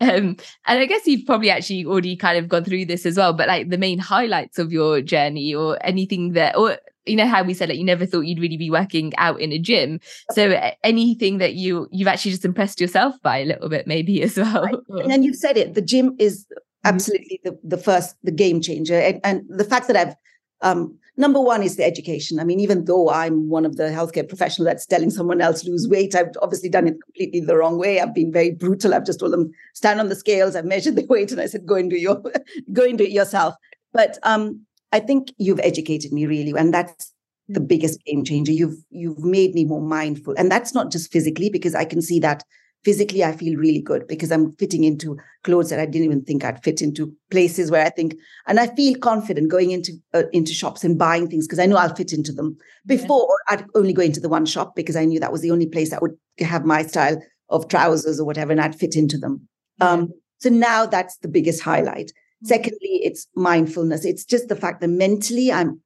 Um, 0.00 0.36
and 0.66 0.78
I 0.78 0.86
guess 0.86 1.06
you've 1.06 1.26
probably 1.26 1.50
actually 1.50 1.84
already 1.84 2.16
kind 2.16 2.38
of 2.38 2.48
gone 2.48 2.64
through 2.64 2.86
this 2.86 3.04
as 3.04 3.16
well, 3.16 3.32
but 3.32 3.48
like 3.48 3.70
the 3.70 3.78
main 3.78 3.98
highlights 3.98 4.58
of 4.58 4.72
your 4.72 5.00
journey 5.00 5.54
or 5.54 5.78
anything 5.84 6.32
that, 6.32 6.56
or 6.56 6.78
you 7.08 7.16
know 7.16 7.26
how 7.26 7.42
we 7.42 7.54
said 7.54 7.70
like 7.70 7.78
you 7.78 7.84
never 7.84 8.04
thought 8.04 8.26
you'd 8.26 8.40
really 8.40 8.56
be 8.56 8.70
working 8.70 9.12
out 9.16 9.40
in 9.40 9.50
a 9.52 9.58
gym. 9.58 9.98
So 10.32 10.60
anything 10.84 11.38
that 11.38 11.54
you 11.54 11.88
you've 11.90 12.08
actually 12.08 12.32
just 12.32 12.44
impressed 12.44 12.80
yourself 12.80 13.14
by 13.22 13.38
a 13.38 13.46
little 13.46 13.68
bit 13.68 13.86
maybe 13.86 14.22
as 14.22 14.36
well. 14.36 14.82
And 14.88 15.10
then 15.10 15.22
you've 15.22 15.36
said 15.36 15.56
it 15.56 15.74
the 15.74 15.82
gym 15.82 16.14
is 16.18 16.44
mm-hmm. 16.44 16.94
absolutely 16.94 17.40
the, 17.44 17.58
the 17.64 17.78
first 17.78 18.16
the 18.22 18.30
game 18.30 18.60
changer. 18.60 18.98
And, 18.98 19.20
and 19.24 19.42
the 19.48 19.64
fact 19.64 19.86
that 19.88 19.96
i've 19.96 20.14
um, 20.60 20.98
number 21.18 21.40
one 21.40 21.62
is 21.62 21.76
the 21.76 21.84
education. 21.84 22.40
I 22.40 22.44
mean 22.44 22.60
even 22.60 22.84
though 22.86 23.10
i'm 23.10 23.48
one 23.48 23.66
of 23.66 23.76
the 23.76 23.84
healthcare 23.84 24.28
professionals 24.28 24.66
that's 24.66 24.86
telling 24.86 25.10
someone 25.10 25.40
else 25.40 25.64
lose 25.64 25.86
weight 25.88 26.14
i've 26.14 26.32
obviously 26.40 26.68
done 26.68 26.86
it 26.86 26.96
completely 27.04 27.40
the 27.40 27.56
wrong 27.56 27.78
way. 27.78 28.00
I've 28.00 28.14
been 28.14 28.32
very 28.32 28.52
brutal. 28.52 28.94
I've 28.94 29.06
just 29.06 29.20
told 29.20 29.32
them 29.32 29.50
stand 29.74 30.00
on 30.00 30.08
the 30.08 30.16
scales. 30.16 30.56
I've 30.56 30.64
measured 30.64 30.96
the 30.96 31.06
weight 31.10 31.32
and 31.32 31.40
i 31.40 31.46
said 31.46 31.66
go 31.66 31.74
and 31.74 31.90
do 31.90 31.96
your 31.96 32.22
go 32.72 32.84
and 32.84 32.96
do 32.96 33.04
it 33.04 33.10
yourself. 33.10 33.54
But 33.92 34.18
um, 34.22 34.64
I 34.92 35.00
think 35.00 35.32
you've 35.38 35.60
educated 35.60 36.12
me 36.12 36.26
really, 36.26 36.52
and 36.56 36.72
that's 36.72 37.12
the 37.48 37.60
biggest 37.60 38.04
game 38.04 38.24
changer. 38.24 38.52
You've 38.52 38.76
you've 38.90 39.18
made 39.18 39.54
me 39.54 39.64
more 39.64 39.80
mindful, 39.80 40.34
and 40.36 40.50
that's 40.50 40.74
not 40.74 40.90
just 40.92 41.12
physically 41.12 41.50
because 41.50 41.74
I 41.74 41.84
can 41.84 42.02
see 42.02 42.20
that 42.20 42.42
physically 42.84 43.24
I 43.24 43.32
feel 43.32 43.58
really 43.58 43.80
good 43.80 44.06
because 44.06 44.30
I'm 44.30 44.54
fitting 44.56 44.84
into 44.84 45.16
clothes 45.44 45.70
that 45.70 45.80
I 45.80 45.86
didn't 45.86 46.04
even 46.04 46.24
think 46.24 46.44
I'd 46.44 46.62
fit 46.62 46.80
into 46.80 47.12
places 47.30 47.70
where 47.70 47.84
I 47.84 47.90
think, 47.90 48.14
and 48.46 48.60
I 48.60 48.68
feel 48.74 48.98
confident 48.98 49.50
going 49.50 49.70
into 49.70 49.92
uh, 50.14 50.24
into 50.32 50.52
shops 50.52 50.84
and 50.84 50.98
buying 50.98 51.28
things 51.28 51.46
because 51.46 51.58
I 51.58 51.66
know 51.66 51.76
I'll 51.76 51.94
fit 51.94 52.12
into 52.12 52.32
them. 52.32 52.56
Before 52.86 53.36
I'd 53.48 53.64
only 53.74 53.92
go 53.92 54.02
into 54.02 54.20
the 54.20 54.28
one 54.28 54.46
shop 54.46 54.74
because 54.76 54.96
I 54.96 55.04
knew 55.04 55.20
that 55.20 55.32
was 55.32 55.42
the 55.42 55.50
only 55.50 55.66
place 55.66 55.90
that 55.90 56.02
would 56.02 56.16
have 56.38 56.64
my 56.64 56.82
style 56.82 57.20
of 57.48 57.68
trousers 57.68 58.20
or 58.20 58.24
whatever, 58.24 58.52
and 58.52 58.60
I'd 58.60 58.78
fit 58.78 58.96
into 58.96 59.18
them. 59.18 59.48
Um, 59.80 60.12
so 60.38 60.50
now 60.50 60.86
that's 60.86 61.18
the 61.18 61.28
biggest 61.28 61.62
highlight. 61.62 62.12
Secondly, 62.44 63.00
it's 63.02 63.26
mindfulness. 63.34 64.04
It's 64.04 64.24
just 64.24 64.48
the 64.48 64.56
fact 64.56 64.80
that 64.80 64.88
mentally 64.88 65.50
I'm 65.50 65.80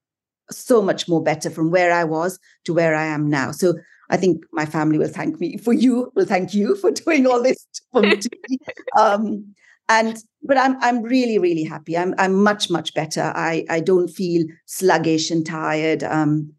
so 0.51 0.83
much 0.83 1.09
more 1.09 1.23
better 1.23 1.51
from 1.51 1.71
where 1.71 1.93
I 1.93 2.05
was 2.05 2.39
to 2.65 2.75
where 2.75 2.95
I 2.95 3.07
am 3.07 3.31
now. 3.31 3.53
So 3.53 3.75
I 4.13 4.19
think 4.19 4.45
my 4.53 4.67
family 4.67 4.99
will 4.99 5.09
thank 5.09 5.41
me 5.41 5.57
for 5.57 5.73
you, 5.73 6.13
will 6.15 6.27
thank 6.27 6.53
you 6.53 6.77
for 6.77 6.91
doing 7.05 7.27
all 7.27 7.43
this 7.43 7.67
for 7.91 8.03
me. 8.03 8.21
um, 8.99 9.55
and 9.89 10.17
but 10.43 10.59
I'm 10.59 10.77
I'm 10.81 11.03
really 11.03 11.39
really 11.39 11.65
happy. 11.65 11.97
I'm 11.97 12.15
I'm 12.19 12.35
much 12.43 12.71
much 12.71 12.95
better. 12.95 13.33
I 13.35 13.65
I 13.69 13.81
don't 13.81 14.09
feel 14.09 14.45
sluggish 14.67 15.31
and 15.31 15.45
tired. 15.45 16.05
Um, 16.05 16.53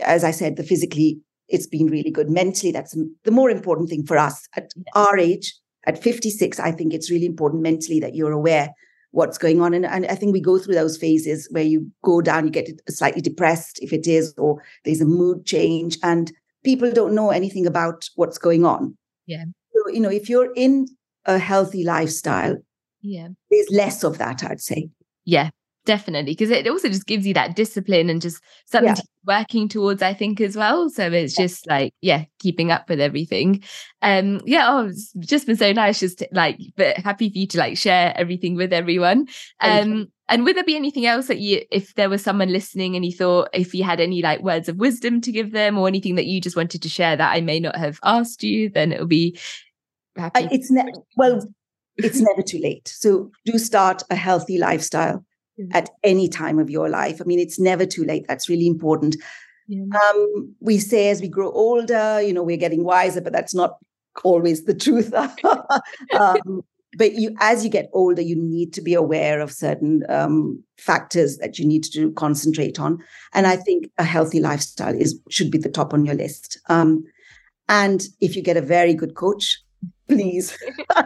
as 0.00 0.24
I 0.24 0.30
said, 0.30 0.56
the 0.56 0.64
physically 0.64 1.20
it's 1.48 1.66
been 1.66 1.86
really 1.86 2.10
good. 2.10 2.30
Mentally, 2.30 2.72
that's 2.72 2.96
the 3.24 3.30
more 3.30 3.50
important 3.50 3.88
thing 3.88 4.04
for 4.04 4.18
us 4.18 4.48
at 4.56 4.70
our 4.94 5.18
age. 5.18 5.54
At 5.86 6.02
56, 6.02 6.58
I 6.58 6.72
think 6.72 6.92
it's 6.92 7.10
really 7.12 7.26
important 7.26 7.62
mentally 7.62 8.00
that 8.00 8.16
you're 8.16 8.32
aware 8.32 8.70
what's 9.12 9.38
going 9.38 9.60
on. 9.60 9.72
And, 9.72 9.86
and 9.86 10.04
I 10.06 10.16
think 10.16 10.32
we 10.32 10.40
go 10.40 10.58
through 10.58 10.74
those 10.74 10.98
phases 10.98 11.46
where 11.52 11.62
you 11.62 11.88
go 12.02 12.20
down, 12.20 12.44
you 12.44 12.50
get 12.50 12.68
slightly 12.88 13.22
depressed 13.22 13.78
if 13.80 13.92
it 13.92 14.08
is, 14.08 14.34
or 14.36 14.60
there's 14.84 15.00
a 15.00 15.06
mood 15.06 15.46
change, 15.46 15.96
and 16.02 16.32
people 16.66 16.90
don't 16.92 17.14
know 17.14 17.30
anything 17.30 17.66
about 17.66 18.10
what's 18.16 18.36
going 18.36 18.66
on. 18.66 18.98
Yeah. 19.26 19.44
So, 19.72 19.88
you 19.90 20.00
know, 20.00 20.10
if 20.10 20.28
you're 20.28 20.52
in 20.54 20.88
a 21.24 21.38
healthy 21.38 21.84
lifestyle, 21.84 22.56
yeah, 23.00 23.28
there's 23.50 23.70
less 23.70 24.02
of 24.02 24.18
that, 24.18 24.42
I'd 24.42 24.60
say. 24.60 24.90
Yeah, 25.24 25.50
definitely 25.86 26.32
because 26.32 26.50
it 26.50 26.66
also 26.68 26.88
just 26.88 27.06
gives 27.06 27.26
you 27.26 27.32
that 27.32 27.56
discipline 27.56 28.10
and 28.10 28.20
just 28.20 28.42
something 28.66 28.88
yeah. 28.88 28.94
to 28.94 29.04
working 29.24 29.68
towards 29.68 30.02
i 30.02 30.12
think 30.12 30.40
as 30.40 30.56
well. 30.56 30.90
So 30.90 31.10
it's 31.10 31.34
just 31.34 31.66
like 31.66 31.94
yeah 32.02 32.24
keeping 32.38 32.70
up 32.70 32.88
with 32.88 33.00
everything. 33.00 33.62
Um 34.02 34.40
yeah 34.44 34.66
oh 34.68 34.88
it's 34.88 35.12
just 35.20 35.46
been 35.46 35.56
so 35.56 35.72
nice 35.72 36.00
just 36.00 36.18
to, 36.18 36.28
like 36.32 36.58
but 36.76 36.98
happy 36.98 37.30
for 37.30 37.38
you 37.38 37.46
to 37.48 37.58
like 37.58 37.78
share 37.78 38.12
everything 38.16 38.56
with 38.56 38.72
everyone. 38.72 39.28
Um 39.60 40.08
and 40.28 40.44
would 40.44 40.56
there 40.56 40.64
be 40.64 40.76
anything 40.76 41.06
else 41.06 41.28
that 41.28 41.38
you 41.38 41.62
if 41.70 41.94
there 41.94 42.10
was 42.10 42.22
someone 42.22 42.52
listening 42.52 42.96
and 42.96 43.04
you 43.04 43.12
thought 43.12 43.48
if 43.54 43.72
you 43.72 43.84
had 43.84 44.00
any 44.00 44.20
like 44.20 44.40
words 44.42 44.68
of 44.68 44.76
wisdom 44.76 45.20
to 45.22 45.32
give 45.32 45.52
them 45.52 45.78
or 45.78 45.88
anything 45.88 46.16
that 46.16 46.26
you 46.26 46.40
just 46.40 46.56
wanted 46.56 46.82
to 46.82 46.88
share 46.88 47.16
that 47.16 47.32
i 47.32 47.40
may 47.40 47.60
not 47.60 47.76
have 47.76 48.00
asked 48.02 48.42
you 48.42 48.68
then 48.68 48.92
it'll 48.92 49.06
be 49.06 49.38
happy 50.16 50.48
it's 50.50 50.68
ne- 50.68 50.92
well 51.16 51.40
it's 51.96 52.20
never 52.20 52.42
too 52.42 52.58
late. 52.58 52.88
So 52.88 53.30
do 53.44 53.58
start 53.58 54.02
a 54.10 54.16
healthy 54.16 54.58
lifestyle 54.58 55.24
at 55.72 55.90
any 56.02 56.28
time 56.28 56.58
of 56.58 56.70
your 56.70 56.88
life. 56.88 57.20
I 57.20 57.24
mean, 57.24 57.38
it's 57.38 57.58
never 57.58 57.86
too 57.86 58.04
late. 58.04 58.26
That's 58.28 58.48
really 58.48 58.66
important. 58.66 59.16
Yeah. 59.68 59.84
Um, 59.94 60.54
we 60.60 60.78
say 60.78 61.08
as 61.08 61.20
we 61.20 61.28
grow 61.28 61.50
older, 61.50 62.20
you 62.20 62.32
know, 62.32 62.42
we're 62.42 62.56
getting 62.56 62.84
wiser, 62.84 63.20
but 63.20 63.32
that's 63.32 63.54
not 63.54 63.78
always 64.22 64.64
the 64.64 64.74
truth. 64.74 65.12
um, 66.18 66.62
but 66.96 67.14
you, 67.14 67.34
as 67.40 67.64
you 67.64 67.70
get 67.70 67.90
older, 67.92 68.22
you 68.22 68.36
need 68.36 68.72
to 68.74 68.80
be 68.80 68.94
aware 68.94 69.40
of 69.40 69.52
certain 69.52 70.02
um, 70.08 70.62
factors 70.78 71.36
that 71.38 71.58
you 71.58 71.66
need 71.66 71.84
to 71.84 72.12
concentrate 72.12 72.78
on. 72.80 72.98
And 73.34 73.46
I 73.46 73.56
think 73.56 73.90
a 73.98 74.04
healthy 74.04 74.40
lifestyle 74.40 74.94
is 74.94 75.18
should 75.28 75.50
be 75.50 75.58
the 75.58 75.68
top 75.68 75.92
on 75.92 76.06
your 76.06 76.14
list. 76.14 76.58
Um, 76.68 77.04
and 77.68 78.06
if 78.20 78.36
you 78.36 78.42
get 78.42 78.56
a 78.56 78.62
very 78.62 78.94
good 78.94 79.14
coach, 79.14 79.60
please 80.08 80.56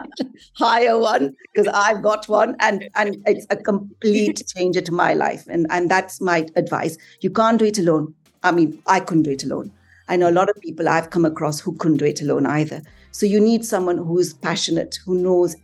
hire 0.55 0.97
one 0.97 1.33
because 1.53 1.67
I've 1.73 2.01
got 2.01 2.27
one 2.29 2.55
and 2.59 2.87
and 2.95 3.17
it's 3.25 3.45
a 3.49 3.55
complete 3.55 4.43
change 4.55 4.81
to 4.81 4.91
my 4.91 5.13
life 5.13 5.45
and 5.47 5.65
and 5.69 5.89
that's 5.89 6.21
my 6.21 6.47
advice. 6.55 6.97
You 7.21 7.29
can't 7.29 7.59
do 7.59 7.65
it 7.65 7.79
alone. 7.79 8.13
I 8.43 8.51
mean, 8.51 8.81
I 8.87 8.99
couldn't 8.99 9.23
do 9.23 9.31
it 9.31 9.43
alone. 9.43 9.71
I 10.07 10.15
know 10.17 10.29
a 10.29 10.31
lot 10.31 10.49
of 10.49 10.55
people 10.61 10.89
I've 10.89 11.09
come 11.09 11.25
across 11.25 11.59
who 11.59 11.75
couldn't 11.77 11.97
do 11.97 12.05
it 12.05 12.21
alone 12.21 12.45
either. 12.45 12.81
So 13.11 13.25
you 13.25 13.39
need 13.39 13.65
someone 13.65 13.97
who 13.97 14.17
is 14.19 14.33
passionate, 14.33 14.97
who 15.05 15.15
knows 15.15 15.55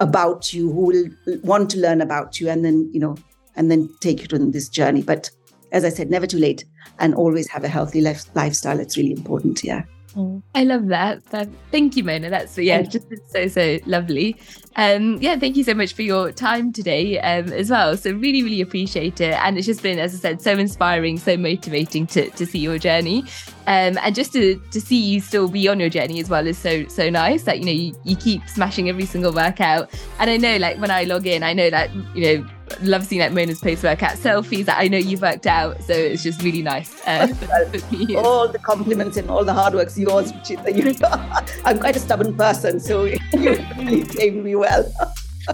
about 0.00 0.52
you, 0.52 0.72
who 0.72 0.80
will 0.80 1.38
want 1.42 1.70
to 1.70 1.78
learn 1.78 2.00
about 2.00 2.40
you 2.40 2.48
and 2.48 2.64
then, 2.64 2.90
you 2.92 3.00
know, 3.00 3.16
and 3.56 3.70
then 3.70 3.88
take 4.00 4.20
you 4.20 4.38
on 4.38 4.50
this 4.50 4.68
journey. 4.68 5.02
But 5.02 5.30
as 5.72 5.84
I 5.84 5.88
said, 5.88 6.10
never 6.10 6.26
too 6.26 6.38
late 6.38 6.64
and 6.98 7.14
always 7.14 7.48
have 7.48 7.64
a 7.64 7.68
healthy 7.68 8.00
life, 8.00 8.24
lifestyle. 8.34 8.80
It's 8.80 8.96
really 8.96 9.12
important. 9.12 9.62
Yeah. 9.62 9.84
Oh, 10.16 10.42
I 10.54 10.62
love 10.62 10.86
that. 10.88 11.22
Thank 11.72 11.96
you, 11.96 12.04
Mona. 12.04 12.30
That's 12.30 12.56
yeah, 12.56 12.82
just 12.82 13.08
so 13.32 13.48
so 13.48 13.78
lovely. 13.84 14.36
Um, 14.76 15.18
yeah, 15.20 15.36
thank 15.36 15.56
you 15.56 15.64
so 15.64 15.74
much 15.74 15.92
for 15.92 16.02
your 16.02 16.30
time 16.30 16.72
today 16.72 17.18
um, 17.18 17.52
as 17.52 17.70
well. 17.70 17.96
So 17.96 18.12
really, 18.12 18.44
really 18.44 18.60
appreciate 18.60 19.20
it, 19.20 19.34
and 19.34 19.58
it's 19.58 19.66
just 19.66 19.82
been, 19.82 19.98
as 19.98 20.14
I 20.14 20.18
said, 20.18 20.40
so 20.40 20.52
inspiring, 20.52 21.18
so 21.18 21.36
motivating 21.36 22.06
to 22.08 22.30
to 22.30 22.46
see 22.46 22.60
your 22.60 22.78
journey, 22.78 23.24
um, 23.66 23.98
and 23.98 24.14
just 24.14 24.32
to 24.34 24.60
to 24.70 24.80
see 24.80 25.00
you 25.00 25.20
still 25.20 25.48
be 25.48 25.66
on 25.66 25.80
your 25.80 25.90
journey 25.90 26.20
as 26.20 26.30
well 26.30 26.46
is 26.46 26.58
so 26.58 26.86
so 26.86 27.10
nice. 27.10 27.42
That 27.42 27.58
you 27.58 27.64
know 27.64 27.72
you, 27.72 27.98
you 28.04 28.14
keep 28.14 28.48
smashing 28.48 28.88
every 28.88 29.06
single 29.06 29.32
workout, 29.32 29.90
and 30.20 30.30
I 30.30 30.36
know 30.36 30.58
like 30.58 30.78
when 30.78 30.92
I 30.92 31.04
log 31.04 31.26
in, 31.26 31.42
I 31.42 31.54
know 31.54 31.70
that 31.70 31.92
you 32.14 32.38
know 32.38 32.46
love 32.82 33.04
seeing 33.04 33.20
like 33.20 33.32
Mona's 33.32 33.60
post 33.60 33.82
workout 33.82 34.12
selfies 34.12 34.64
that 34.66 34.78
I 34.78 34.88
know 34.88 34.98
you've 34.98 35.22
worked 35.22 35.46
out. 35.46 35.82
So 35.82 35.92
it's 35.92 36.22
just 36.22 36.42
really 36.42 36.62
nice. 36.62 37.00
Uh, 37.06 37.28
all 38.16 38.48
the 38.48 38.58
compliments 38.58 39.16
and 39.16 39.30
all 39.30 39.44
the 39.44 39.52
hard 39.52 39.74
work's 39.74 39.98
yours. 39.98 40.32
I'm 41.64 41.78
quite 41.78 41.96
a 41.96 42.00
stubborn 42.00 42.34
person, 42.36 42.80
so 42.80 43.04
you 43.32 43.64
really 43.78 44.04
trained 44.04 44.44
me 44.44 44.54
well. 44.54 44.90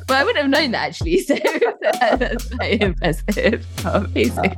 well, 0.08 0.20
I 0.20 0.24
wouldn't 0.24 0.42
have 0.42 0.50
known 0.50 0.72
that 0.72 0.88
actually. 0.88 1.24
So 1.24 1.36
that's 2.16 2.44
very 2.44 2.80
impressive. 2.80 3.66
Oh, 3.84 4.04
amazing. 4.04 4.54